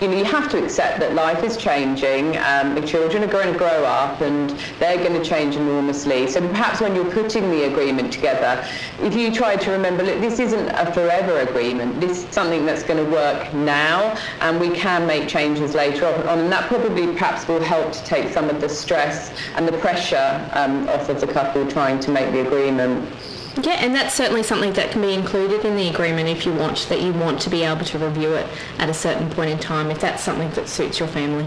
you 0.00 0.08
know, 0.08 0.16
you 0.16 0.24
have 0.24 0.48
to 0.50 0.62
accept 0.62 0.98
that 1.00 1.14
life 1.14 1.44
is 1.44 1.58
changing. 1.58 2.38
Um, 2.38 2.74
the 2.74 2.86
children 2.86 3.22
are 3.22 3.30
going 3.30 3.52
to 3.52 3.58
grow 3.58 3.84
up 3.84 4.22
and 4.22 4.50
they're 4.78 4.96
going 4.96 5.20
to 5.20 5.28
change 5.28 5.56
enormously. 5.56 6.26
So 6.26 6.40
perhaps 6.48 6.80
when 6.80 6.94
you're 6.94 7.10
putting 7.10 7.50
the 7.50 7.64
agreement 7.64 8.10
together, 8.10 8.66
if 9.00 9.14
you 9.14 9.30
try 9.30 9.56
to 9.56 9.70
remember, 9.70 10.02
look, 10.02 10.20
this 10.20 10.38
isn't 10.38 10.68
a 10.70 10.90
forever 10.92 11.40
agreement. 11.40 12.00
This 12.00 12.24
is 12.24 12.34
something 12.34 12.64
that's 12.64 12.82
going 12.82 13.04
to 13.04 13.10
work 13.10 13.52
now 13.52 14.16
and 14.40 14.58
we 14.58 14.70
can 14.70 15.06
make 15.06 15.28
changes 15.28 15.74
later 15.74 16.06
on. 16.06 16.38
And 16.38 16.50
that 16.50 16.66
probably 16.68 17.06
perhaps 17.08 17.46
will 17.46 17.62
help 17.62 17.92
to 17.92 18.02
take 18.04 18.32
some 18.32 18.48
of 18.48 18.62
the 18.62 18.68
stress 18.70 19.32
and 19.56 19.68
the 19.68 19.76
pressure 19.78 20.48
um, 20.54 20.88
off 20.88 21.10
of 21.10 21.20
the 21.20 21.26
couple 21.26 21.66
trying 21.70 22.00
to 22.00 22.10
make 22.10 22.32
the 22.32 22.40
agreement. 22.46 23.06
Yeah, 23.56 23.84
and 23.84 23.94
that's 23.94 24.14
certainly 24.14 24.42
something 24.44 24.72
that 24.74 24.92
can 24.92 25.02
be 25.02 25.12
included 25.12 25.64
in 25.64 25.76
the 25.76 25.88
agreement 25.88 26.28
if 26.28 26.46
you 26.46 26.52
want, 26.52 26.86
that 26.88 27.00
you 27.00 27.12
want 27.12 27.40
to 27.42 27.50
be 27.50 27.64
able 27.64 27.84
to 27.84 27.98
review 27.98 28.34
it 28.34 28.46
at 28.78 28.88
a 28.88 28.94
certain 28.94 29.28
point 29.28 29.50
in 29.50 29.58
time, 29.58 29.90
if 29.90 30.00
that's 30.00 30.22
something 30.22 30.50
that 30.52 30.68
suits 30.68 31.00
your 31.00 31.08
family. 31.08 31.46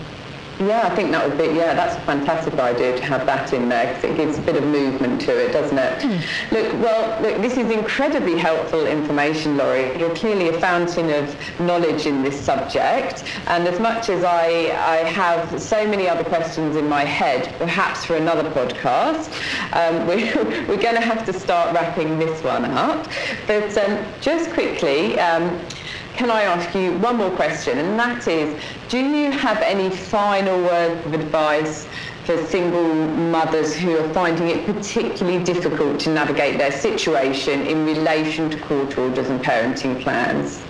Yeah, 0.60 0.82
I 0.84 0.96
think 0.96 1.12
that 1.12 1.28
would 1.28 1.38
be, 1.38 1.46
yeah, 1.56 1.74
that's 1.74 1.96
a 1.98 2.02
fantastic 2.02 2.54
idea 2.56 2.96
to 2.96 3.04
have 3.04 3.26
that 3.26 3.54
in 3.54 3.70
there 3.70 3.88
because 3.88 4.04
it 4.04 4.18
gives 4.18 4.38
a 4.38 4.42
bit 4.42 4.56
of 4.56 4.64
movement 4.64 5.20
to 5.22 5.32
it, 5.32 5.52
doesn't 5.52 5.78
it? 5.78 6.00
Mm. 6.00 6.52
Look, 6.52 6.74
well, 6.84 7.22
look, 7.22 7.42
this 7.42 7.58
is 7.58 7.72
incredibly 7.72 8.38
helpful 8.38 8.86
information, 8.86 9.58
Laurie. 9.58 9.98
You're 10.00 10.16
clearly 10.16 10.50
a 10.50 10.60
fountain 10.60 11.10
of 11.10 11.60
knowledge 11.60 12.06
in 12.06 12.22
this 12.22 12.40
subject. 12.40 13.24
And 13.48 13.68
as 13.68 13.80
much 13.80 14.10
as 14.10 14.24
I, 14.24 14.48
I 14.48 14.98
have 15.10 15.60
so 15.62 15.88
many 15.88 16.08
other 16.08 16.24
questions 16.24 16.76
in 16.76 16.88
my 16.88 17.04
head, 17.04 17.54
perhaps 17.58 18.06
for 18.06 18.16
another 18.16 18.50
podcast, 18.52 19.32
um, 19.74 20.08
we, 20.08 20.26
we're 20.68 20.82
going 20.82 20.96
to 20.96 21.02
have 21.02 21.26
to 21.26 21.34
start 21.34 21.74
wrapping 21.74 22.20
this 22.20 22.44
one 22.44 22.66
up. 22.66 23.08
But 23.48 23.76
um, 23.78 24.06
just 24.22 24.52
quickly, 24.52 25.20
um, 25.20 25.60
can 26.16 26.30
I 26.30 26.44
ask 26.44 26.76
you 26.76 26.98
one 27.00 27.18
more 27.18 27.32
question? 27.32 27.80
And 27.80 28.00
that 28.00 28.28
is, 28.28 28.62
do 28.90 29.00
you 29.00 29.32
have 29.32 29.58
any 29.62 29.90
final 29.90 30.62
words 30.62 31.06
of 31.06 31.14
advice 31.14 31.88
for 32.26 32.38
single 32.46 32.94
mothers 32.94 33.76
who 33.76 33.98
are 33.98 34.14
finding 34.14 34.50
it 34.50 34.66
particularly 34.66 35.44
difficult 35.44 36.00
to 36.02 36.14
navigate 36.14 36.58
their 36.58 36.72
situation 36.72 37.66
in 37.66 37.86
relation 37.86 38.50
to 38.52 38.60
court 38.60 38.98
orders 38.98 39.30
and 39.30 39.44
parenting 39.44 40.02
plans? 40.02 40.62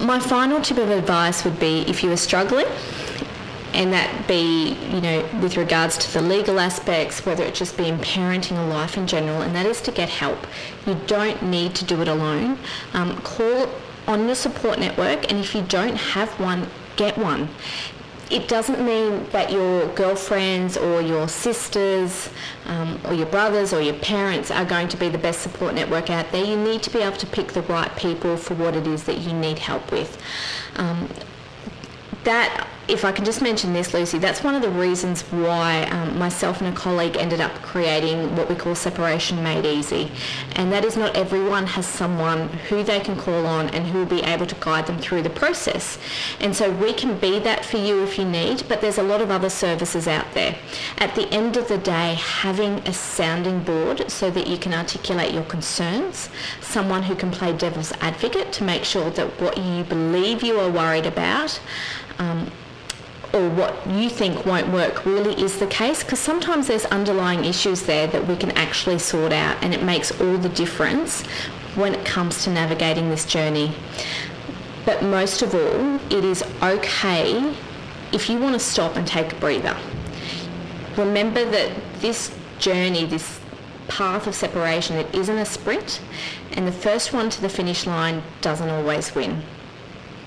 My 0.00 0.18
final 0.20 0.60
tip 0.60 0.78
of 0.78 0.90
advice 0.90 1.44
would 1.44 1.58
be 1.58 1.80
if 1.88 2.02
you 2.02 2.12
are 2.12 2.16
struggling, 2.16 2.66
and 3.78 3.92
that 3.92 4.26
be, 4.26 4.74
you 4.90 5.00
know, 5.00 5.24
with 5.40 5.56
regards 5.56 5.96
to 5.98 6.12
the 6.12 6.20
legal 6.20 6.58
aspects, 6.58 7.24
whether 7.24 7.44
it 7.44 7.54
just 7.54 7.76
be 7.76 7.86
in 7.86 7.96
parenting 7.98 8.58
or 8.58 8.66
life 8.66 8.96
in 8.96 9.06
general, 9.06 9.40
and 9.40 9.54
that 9.54 9.66
is 9.66 9.80
to 9.82 9.92
get 9.92 10.08
help. 10.08 10.48
You 10.84 10.96
don't 11.06 11.44
need 11.44 11.76
to 11.76 11.84
do 11.84 12.02
it 12.02 12.08
alone. 12.08 12.58
Um, 12.92 13.16
call 13.20 13.70
on 14.08 14.26
your 14.26 14.34
support 14.34 14.80
network, 14.80 15.30
and 15.30 15.38
if 15.38 15.54
you 15.54 15.62
don't 15.62 15.94
have 15.94 16.28
one, 16.40 16.66
get 16.96 17.16
one. 17.16 17.48
It 18.32 18.48
doesn't 18.48 18.84
mean 18.84 19.24
that 19.30 19.52
your 19.52 19.86
girlfriends 19.94 20.76
or 20.76 21.00
your 21.00 21.28
sisters 21.28 22.30
um, 22.66 22.98
or 23.04 23.14
your 23.14 23.26
brothers 23.26 23.72
or 23.72 23.80
your 23.80 23.94
parents 23.94 24.50
are 24.50 24.64
going 24.64 24.88
to 24.88 24.96
be 24.96 25.08
the 25.08 25.18
best 25.18 25.40
support 25.40 25.76
network 25.76 26.10
out 26.10 26.32
there. 26.32 26.44
You 26.44 26.56
need 26.56 26.82
to 26.82 26.90
be 26.90 26.98
able 26.98 27.16
to 27.18 27.26
pick 27.26 27.52
the 27.52 27.62
right 27.62 27.94
people 27.96 28.36
for 28.36 28.54
what 28.54 28.74
it 28.74 28.88
is 28.88 29.04
that 29.04 29.18
you 29.18 29.32
need 29.32 29.60
help 29.60 29.92
with. 29.92 30.20
Um, 30.74 31.08
that 32.24 32.66
if 32.88 33.04
I 33.04 33.12
can 33.12 33.26
just 33.26 33.42
mention 33.42 33.74
this, 33.74 33.92
Lucy, 33.92 34.18
that's 34.18 34.42
one 34.42 34.54
of 34.54 34.62
the 34.62 34.70
reasons 34.70 35.20
why 35.24 35.82
um, 35.90 36.18
myself 36.18 36.62
and 36.62 36.74
a 36.74 36.76
colleague 36.76 37.18
ended 37.18 37.38
up 37.38 37.52
creating 37.60 38.34
what 38.34 38.48
we 38.48 38.54
call 38.54 38.74
Separation 38.74 39.42
Made 39.42 39.66
Easy. 39.66 40.10
And 40.56 40.72
that 40.72 40.86
is 40.86 40.96
not 40.96 41.14
everyone 41.14 41.66
has 41.66 41.86
someone 41.86 42.48
who 42.48 42.82
they 42.82 43.00
can 43.00 43.14
call 43.16 43.46
on 43.46 43.68
and 43.68 43.86
who 43.86 43.98
will 43.98 44.06
be 44.06 44.22
able 44.22 44.46
to 44.46 44.54
guide 44.54 44.86
them 44.86 44.98
through 44.98 45.20
the 45.20 45.30
process. 45.30 45.98
And 46.40 46.56
so 46.56 46.72
we 46.72 46.94
can 46.94 47.18
be 47.18 47.38
that 47.40 47.66
for 47.66 47.76
you 47.76 48.02
if 48.02 48.18
you 48.18 48.24
need, 48.24 48.64
but 48.68 48.80
there's 48.80 48.98
a 48.98 49.02
lot 49.02 49.20
of 49.20 49.30
other 49.30 49.50
services 49.50 50.08
out 50.08 50.32
there. 50.32 50.56
At 50.96 51.14
the 51.14 51.28
end 51.28 51.58
of 51.58 51.68
the 51.68 51.78
day, 51.78 52.14
having 52.14 52.78
a 52.88 52.94
sounding 52.94 53.62
board 53.64 54.10
so 54.10 54.30
that 54.30 54.46
you 54.46 54.56
can 54.56 54.72
articulate 54.72 55.34
your 55.34 55.44
concerns, 55.44 56.30
someone 56.62 57.02
who 57.02 57.14
can 57.14 57.30
play 57.30 57.54
devil's 57.54 57.92
advocate 58.00 58.50
to 58.54 58.64
make 58.64 58.84
sure 58.84 59.10
that 59.10 59.40
what 59.42 59.58
you 59.58 59.84
believe 59.84 60.42
you 60.42 60.58
are 60.58 60.70
worried 60.70 61.04
about 61.04 61.60
um, 62.18 62.50
or 63.38 63.48
what 63.50 63.86
you 63.86 64.10
think 64.10 64.44
won't 64.44 64.68
work 64.68 65.06
really 65.06 65.40
is 65.40 65.58
the 65.58 65.66
case 65.68 66.02
because 66.02 66.18
sometimes 66.18 66.66
there's 66.66 66.84
underlying 66.86 67.44
issues 67.44 67.82
there 67.82 68.08
that 68.08 68.26
we 68.26 68.34
can 68.34 68.50
actually 68.52 68.98
sort 68.98 69.32
out 69.32 69.56
and 69.62 69.72
it 69.72 69.82
makes 69.82 70.10
all 70.20 70.36
the 70.38 70.48
difference 70.48 71.22
when 71.76 71.94
it 71.94 72.04
comes 72.04 72.42
to 72.42 72.50
navigating 72.50 73.08
this 73.10 73.24
journey. 73.24 73.72
But 74.84 75.04
most 75.04 75.42
of 75.42 75.54
all, 75.54 75.96
it 76.10 76.24
is 76.24 76.42
okay 76.62 77.54
if 78.12 78.28
you 78.28 78.40
want 78.40 78.54
to 78.54 78.58
stop 78.58 78.96
and 78.96 79.06
take 79.06 79.32
a 79.32 79.36
breather. 79.36 79.76
Remember 80.96 81.44
that 81.44 81.70
this 82.00 82.36
journey, 82.58 83.04
this 83.04 83.38
path 83.86 84.26
of 84.26 84.34
separation, 84.34 84.96
it 84.96 85.14
isn't 85.14 85.38
a 85.38 85.46
sprint 85.46 86.00
and 86.52 86.66
the 86.66 86.72
first 86.72 87.12
one 87.12 87.30
to 87.30 87.40
the 87.40 87.48
finish 87.48 87.86
line 87.86 88.22
doesn't 88.40 88.68
always 88.68 89.14
win. 89.14 89.42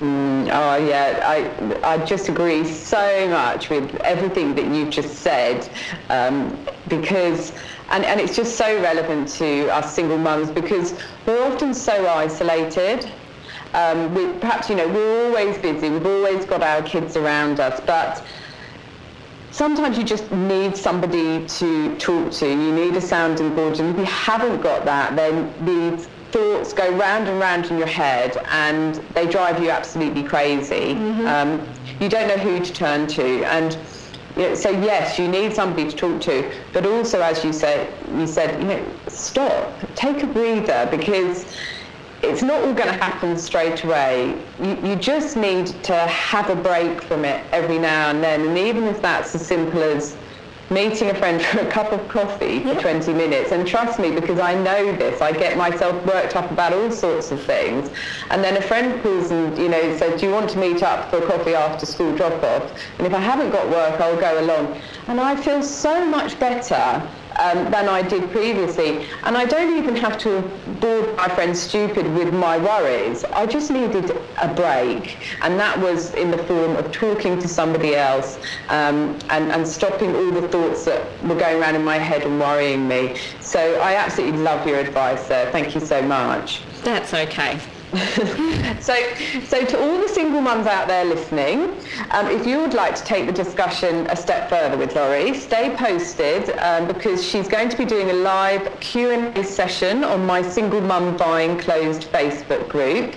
Mm, 0.02 0.50
oh 0.52 0.84
yeah, 0.84 1.20
I 1.24 1.94
I 1.94 2.04
just 2.04 2.28
agree 2.28 2.66
so 2.66 3.28
much 3.30 3.70
with 3.70 3.94
everything 3.98 4.56
that 4.56 4.66
you've 4.66 4.90
just 4.90 5.18
said, 5.18 5.70
um, 6.10 6.58
because 6.88 7.54
and, 7.92 8.04
and 8.04 8.20
it's 8.20 8.36
just 8.36 8.56
so 8.58 8.82
relevant 8.82 9.28
to 9.38 9.70
us 9.70 9.94
single 9.94 10.18
mums 10.18 10.50
because 10.50 10.96
we're 11.28 11.44
often 11.44 11.76
so 11.76 12.08
isolated. 12.08 13.08
Um, 13.76 14.16
we, 14.16 14.34
perhaps 14.40 14.72
you 14.72 14.76
know 14.76 14.88
we're 14.88 15.28
always 15.28 15.60
busy, 15.60 15.92
we've 15.92 16.06
always 16.08 16.46
got 16.46 16.64
our 16.64 16.82
kids 16.82 17.16
around 17.16 17.60
us, 17.60 17.80
but 17.86 18.26
sometimes 19.52 20.00
you 20.00 20.04
just 20.04 20.32
need 20.32 20.76
somebody 20.76 21.46
to 21.46 21.96
talk 22.00 22.32
to. 22.32 22.48
You 22.50 22.74
need 22.74 22.96
a 22.96 23.02
sounding 23.02 23.54
board, 23.54 23.80
and 23.80 23.92
if 23.92 24.00
you 24.00 24.06
haven't 24.06 24.62
got 24.64 24.84
that, 24.86 25.16
then 25.16 25.54
these 25.64 26.08
thoughts 26.32 26.74
go 26.74 26.92
round 26.98 27.28
and 27.28 27.40
round 27.40 27.66
in 27.68 27.78
your 27.78 27.88
head 27.88 28.38
and 28.50 28.96
they 29.14 29.28
drive 29.28 29.62
you 29.62 29.70
absolutely 29.70 30.24
crazy. 30.24 30.96
Mm-hmm. 30.96 31.26
Um, 31.26 31.68
you 32.00 32.10
don't 32.10 32.28
know 32.28 32.38
who 32.38 32.64
to 32.64 32.74
turn 32.74 33.08
to. 33.08 33.44
And 33.46 33.78
you 34.36 34.44
know, 34.44 34.56
so 34.56 34.70
yes, 34.70 35.20
you 35.20 35.28
need 35.28 35.54
somebody 35.54 35.90
to 35.90 35.96
talk 35.96 36.22
to, 36.22 36.52
but 36.74 36.86
also 36.86 37.22
as 37.22 37.44
you 37.44 37.52
said, 37.52 37.94
you 38.16 38.26
said, 38.26 38.60
you 38.62 38.68
know, 38.68 38.86
stop, 39.08 39.74
take 39.96 40.24
a 40.24 40.28
breather 40.28 40.88
because 40.90 41.46
it's 42.24 42.42
not 42.42 42.64
all 42.64 42.74
going 42.74 42.88
to 42.88 43.04
happen 43.04 43.38
straight 43.38 43.84
away. 43.84 44.40
You, 44.62 44.78
you 44.84 44.96
just 44.96 45.36
need 45.36 45.68
to 45.84 45.96
have 45.96 46.50
a 46.50 46.56
break 46.56 47.02
from 47.02 47.26
it 47.26 47.44
every 47.52 47.80
now 47.80 48.10
and 48.10 48.24
then. 48.24 48.48
And 48.48 48.58
even 48.58 48.84
if 48.84 49.02
that's 49.02 49.34
as 49.36 49.46
simple 49.46 49.82
as 49.82 50.16
meeting 50.72 51.10
a 51.10 51.16
friend 51.16 51.42
for 51.46 51.60
a 51.60 51.70
cup 51.70 51.92
of 51.92 52.08
coffee 52.08 52.64
for 52.64 52.74
20 52.80 53.14
minutes. 53.14 53.52
And 53.52 53.68
trust 53.68 54.00
me, 54.00 54.12
because 54.12 54.40
I 54.40 54.56
know 54.56 54.96
this, 54.96 55.22
I 55.22 55.32
get 55.32 55.58
myself 55.58 55.94
worked 56.06 56.36
up 56.36 56.50
about 56.50 56.74
all 56.74 56.90
sorts 56.92 57.32
of 57.32 57.42
things. 57.44 57.90
And 58.30 58.44
then 58.44 58.58
a 58.58 58.62
friend 58.62 59.02
calls 59.04 59.32
and, 59.32 59.58
you 59.58 59.70
know, 59.70 59.98
says, 59.98 60.20
do 60.20 60.28
you 60.28 60.34
want 60.34 60.50
to 60.52 60.60
meet 60.60 60.82
up 60.82 61.10
for 61.10 61.18
a 61.18 61.28
coffee 61.28 61.54
after 61.54 61.86
school 61.86 62.16
drop-off? 62.16 62.72
And 62.98 63.06
if 63.06 63.14
I 63.14 63.20
haven't 63.20 63.52
got 63.52 63.68
work, 63.70 64.00
I'll 64.00 64.20
go 64.20 64.40
along. 64.40 64.82
And 65.08 65.20
I 65.20 65.36
feel 65.36 65.62
so 65.62 66.06
much 66.06 66.40
better 66.40 67.08
um, 67.40 67.72
than 67.72 67.88
I 67.90 68.02
did 68.02 68.30
previously. 68.32 69.06
And 69.24 69.38
I 69.38 69.46
don't 69.46 69.78
even 69.78 69.96
have 69.96 70.18
to 70.20 70.42
bore 70.80 71.14
my 71.14 71.28
friends 71.30 71.60
stupid 71.60 72.12
with 72.14 72.34
my 72.34 72.58
worries. 72.58 73.24
I 73.26 73.46
just 73.46 73.72
needed 73.72 74.12
a 74.42 74.54
break. 74.54 75.18
And 75.42 75.60
that 75.60 75.80
was 75.80 76.14
in 76.14 76.32
the 76.32 76.38
form 76.40 76.76
of 76.76 76.92
talking 76.92 77.40
to 77.40 77.48
somebody 77.48 77.96
else 77.96 78.38
um, 78.70 79.18
and, 79.30 79.52
and 79.52 79.68
stopping 79.68 80.16
all 80.16 80.32
the 80.32 80.48
thoughts 80.48 80.86
that 80.86 81.06
were 81.24 81.36
going 81.36 81.62
around 81.62 81.76
in 81.76 81.84
my 81.84 81.98
head 81.98 82.24
and 82.24 82.40
worrying 82.40 82.88
me. 82.88 83.18
So 83.40 83.80
I 83.82 83.96
absolutely 83.96 84.40
love 84.40 84.68
your 84.68 84.80
advice 84.80 85.28
there. 85.28 85.52
Thank 85.52 85.76
you 85.76 85.82
so 85.82 86.02
much. 86.02 86.62
That's 86.84 87.14
okay. 87.14 87.60
So, 88.80 88.96
so 89.44 89.66
to 89.66 89.78
all 89.78 90.00
the 90.00 90.08
single 90.08 90.40
mums 90.40 90.66
out 90.66 90.88
there 90.88 91.04
listening, 91.04 91.76
um, 92.12 92.28
if 92.28 92.48
you 92.48 92.60
would 92.60 92.74
like 92.74 92.96
to 92.96 93.04
take 93.04 93.26
the 93.26 93.34
discussion 93.34 94.08
a 94.10 94.16
step 94.16 94.50
further 94.50 94.78
with 94.78 94.96
Laurie, 94.96 95.34
stay 95.34 95.76
posted 95.76 96.52
um, 96.60 96.88
because 96.88 97.22
she's 97.22 97.50
going 97.50 97.68
to 97.68 97.78
be 97.78 97.84
doing 97.84 98.10
a 98.10 98.14
live 98.14 98.80
Q&A 98.80 99.44
session 99.44 100.06
on 100.06 100.26
my 100.26 100.42
Single 100.42 100.80
Mum 100.80 101.18
Buying 101.18 101.58
Closed 101.60 102.04
Facebook 102.04 102.70
group. 102.70 103.14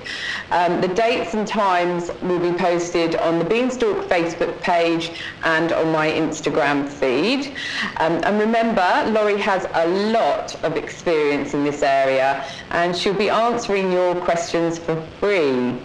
Um, 0.50 0.80
the 0.80 0.88
dates 0.88 1.34
and 1.34 1.46
times 1.46 2.10
will 2.22 2.40
be 2.40 2.56
posted 2.58 3.14
on 3.16 3.38
the 3.38 3.44
Beanstalk 3.44 4.08
Facebook 4.08 4.60
page 4.60 5.12
and 5.44 5.70
on 5.70 5.92
my 5.92 6.10
Instagram 6.10 6.88
feed. 6.88 7.54
Um, 7.98 8.20
and 8.24 8.40
remember, 8.40 9.08
Laurie 9.12 9.40
has 9.40 9.68
a 9.74 9.86
lot 10.10 10.56
of 10.64 10.76
experience 10.76 11.54
in 11.54 11.62
this 11.62 11.82
area 11.82 12.44
and 12.70 12.96
she'll 12.96 13.14
be 13.14 13.30
answering 13.30 13.92
your 13.92 14.16
questions 14.16 14.63
for 14.78 15.00
free. 15.20 15.78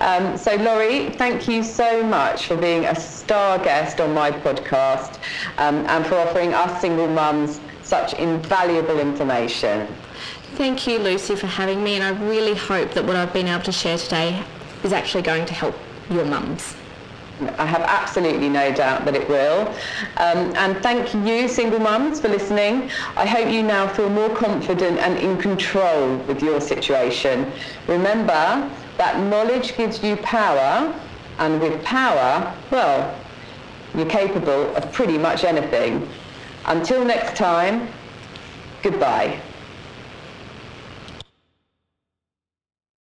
Um, 0.00 0.36
so 0.36 0.54
Laurie, 0.56 1.10
thank 1.10 1.48
you 1.48 1.62
so 1.62 2.02
much 2.02 2.46
for 2.46 2.56
being 2.56 2.84
a 2.86 2.94
star 2.94 3.58
guest 3.58 4.00
on 4.00 4.14
my 4.14 4.30
podcast 4.30 5.18
um, 5.58 5.86
and 5.86 6.06
for 6.06 6.14
offering 6.16 6.54
us 6.54 6.80
single 6.80 7.08
mums 7.08 7.60
such 7.82 8.14
invaluable 8.14 8.98
information. 9.00 9.86
Thank 10.54 10.86
you, 10.86 10.98
Lucy, 10.98 11.36
for 11.36 11.46
having 11.46 11.82
me, 11.82 11.94
and 11.94 12.04
I 12.04 12.10
really 12.28 12.54
hope 12.54 12.92
that 12.92 13.04
what 13.04 13.16
I've 13.16 13.32
been 13.32 13.46
able 13.48 13.64
to 13.64 13.72
share 13.72 13.98
today 13.98 14.42
is 14.84 14.92
actually 14.92 15.22
going 15.22 15.46
to 15.46 15.54
help 15.54 15.74
your 16.10 16.24
mums. 16.24 16.74
I 17.58 17.66
have 17.66 17.82
absolutely 17.82 18.48
no 18.48 18.72
doubt 18.72 19.04
that 19.04 19.14
it 19.14 19.28
will. 19.28 19.68
Um, 20.16 20.54
and 20.56 20.76
thank 20.82 21.14
you, 21.14 21.48
single 21.48 21.78
mums, 21.78 22.20
for 22.20 22.28
listening. 22.28 22.90
I 23.16 23.26
hope 23.26 23.50
you 23.52 23.62
now 23.62 23.88
feel 23.88 24.10
more 24.10 24.34
confident 24.34 24.98
and 24.98 25.18
in 25.18 25.38
control 25.38 26.16
with 26.18 26.42
your 26.42 26.60
situation. 26.60 27.50
Remember 27.86 28.70
that 28.98 29.18
knowledge 29.18 29.76
gives 29.76 30.02
you 30.02 30.16
power, 30.16 30.94
and 31.38 31.60
with 31.60 31.82
power, 31.82 32.54
well, 32.70 33.18
you're 33.94 34.06
capable 34.06 34.76
of 34.76 34.92
pretty 34.92 35.16
much 35.16 35.44
anything. 35.44 36.06
Until 36.66 37.04
next 37.04 37.36
time, 37.36 37.88
goodbye. 38.82 39.40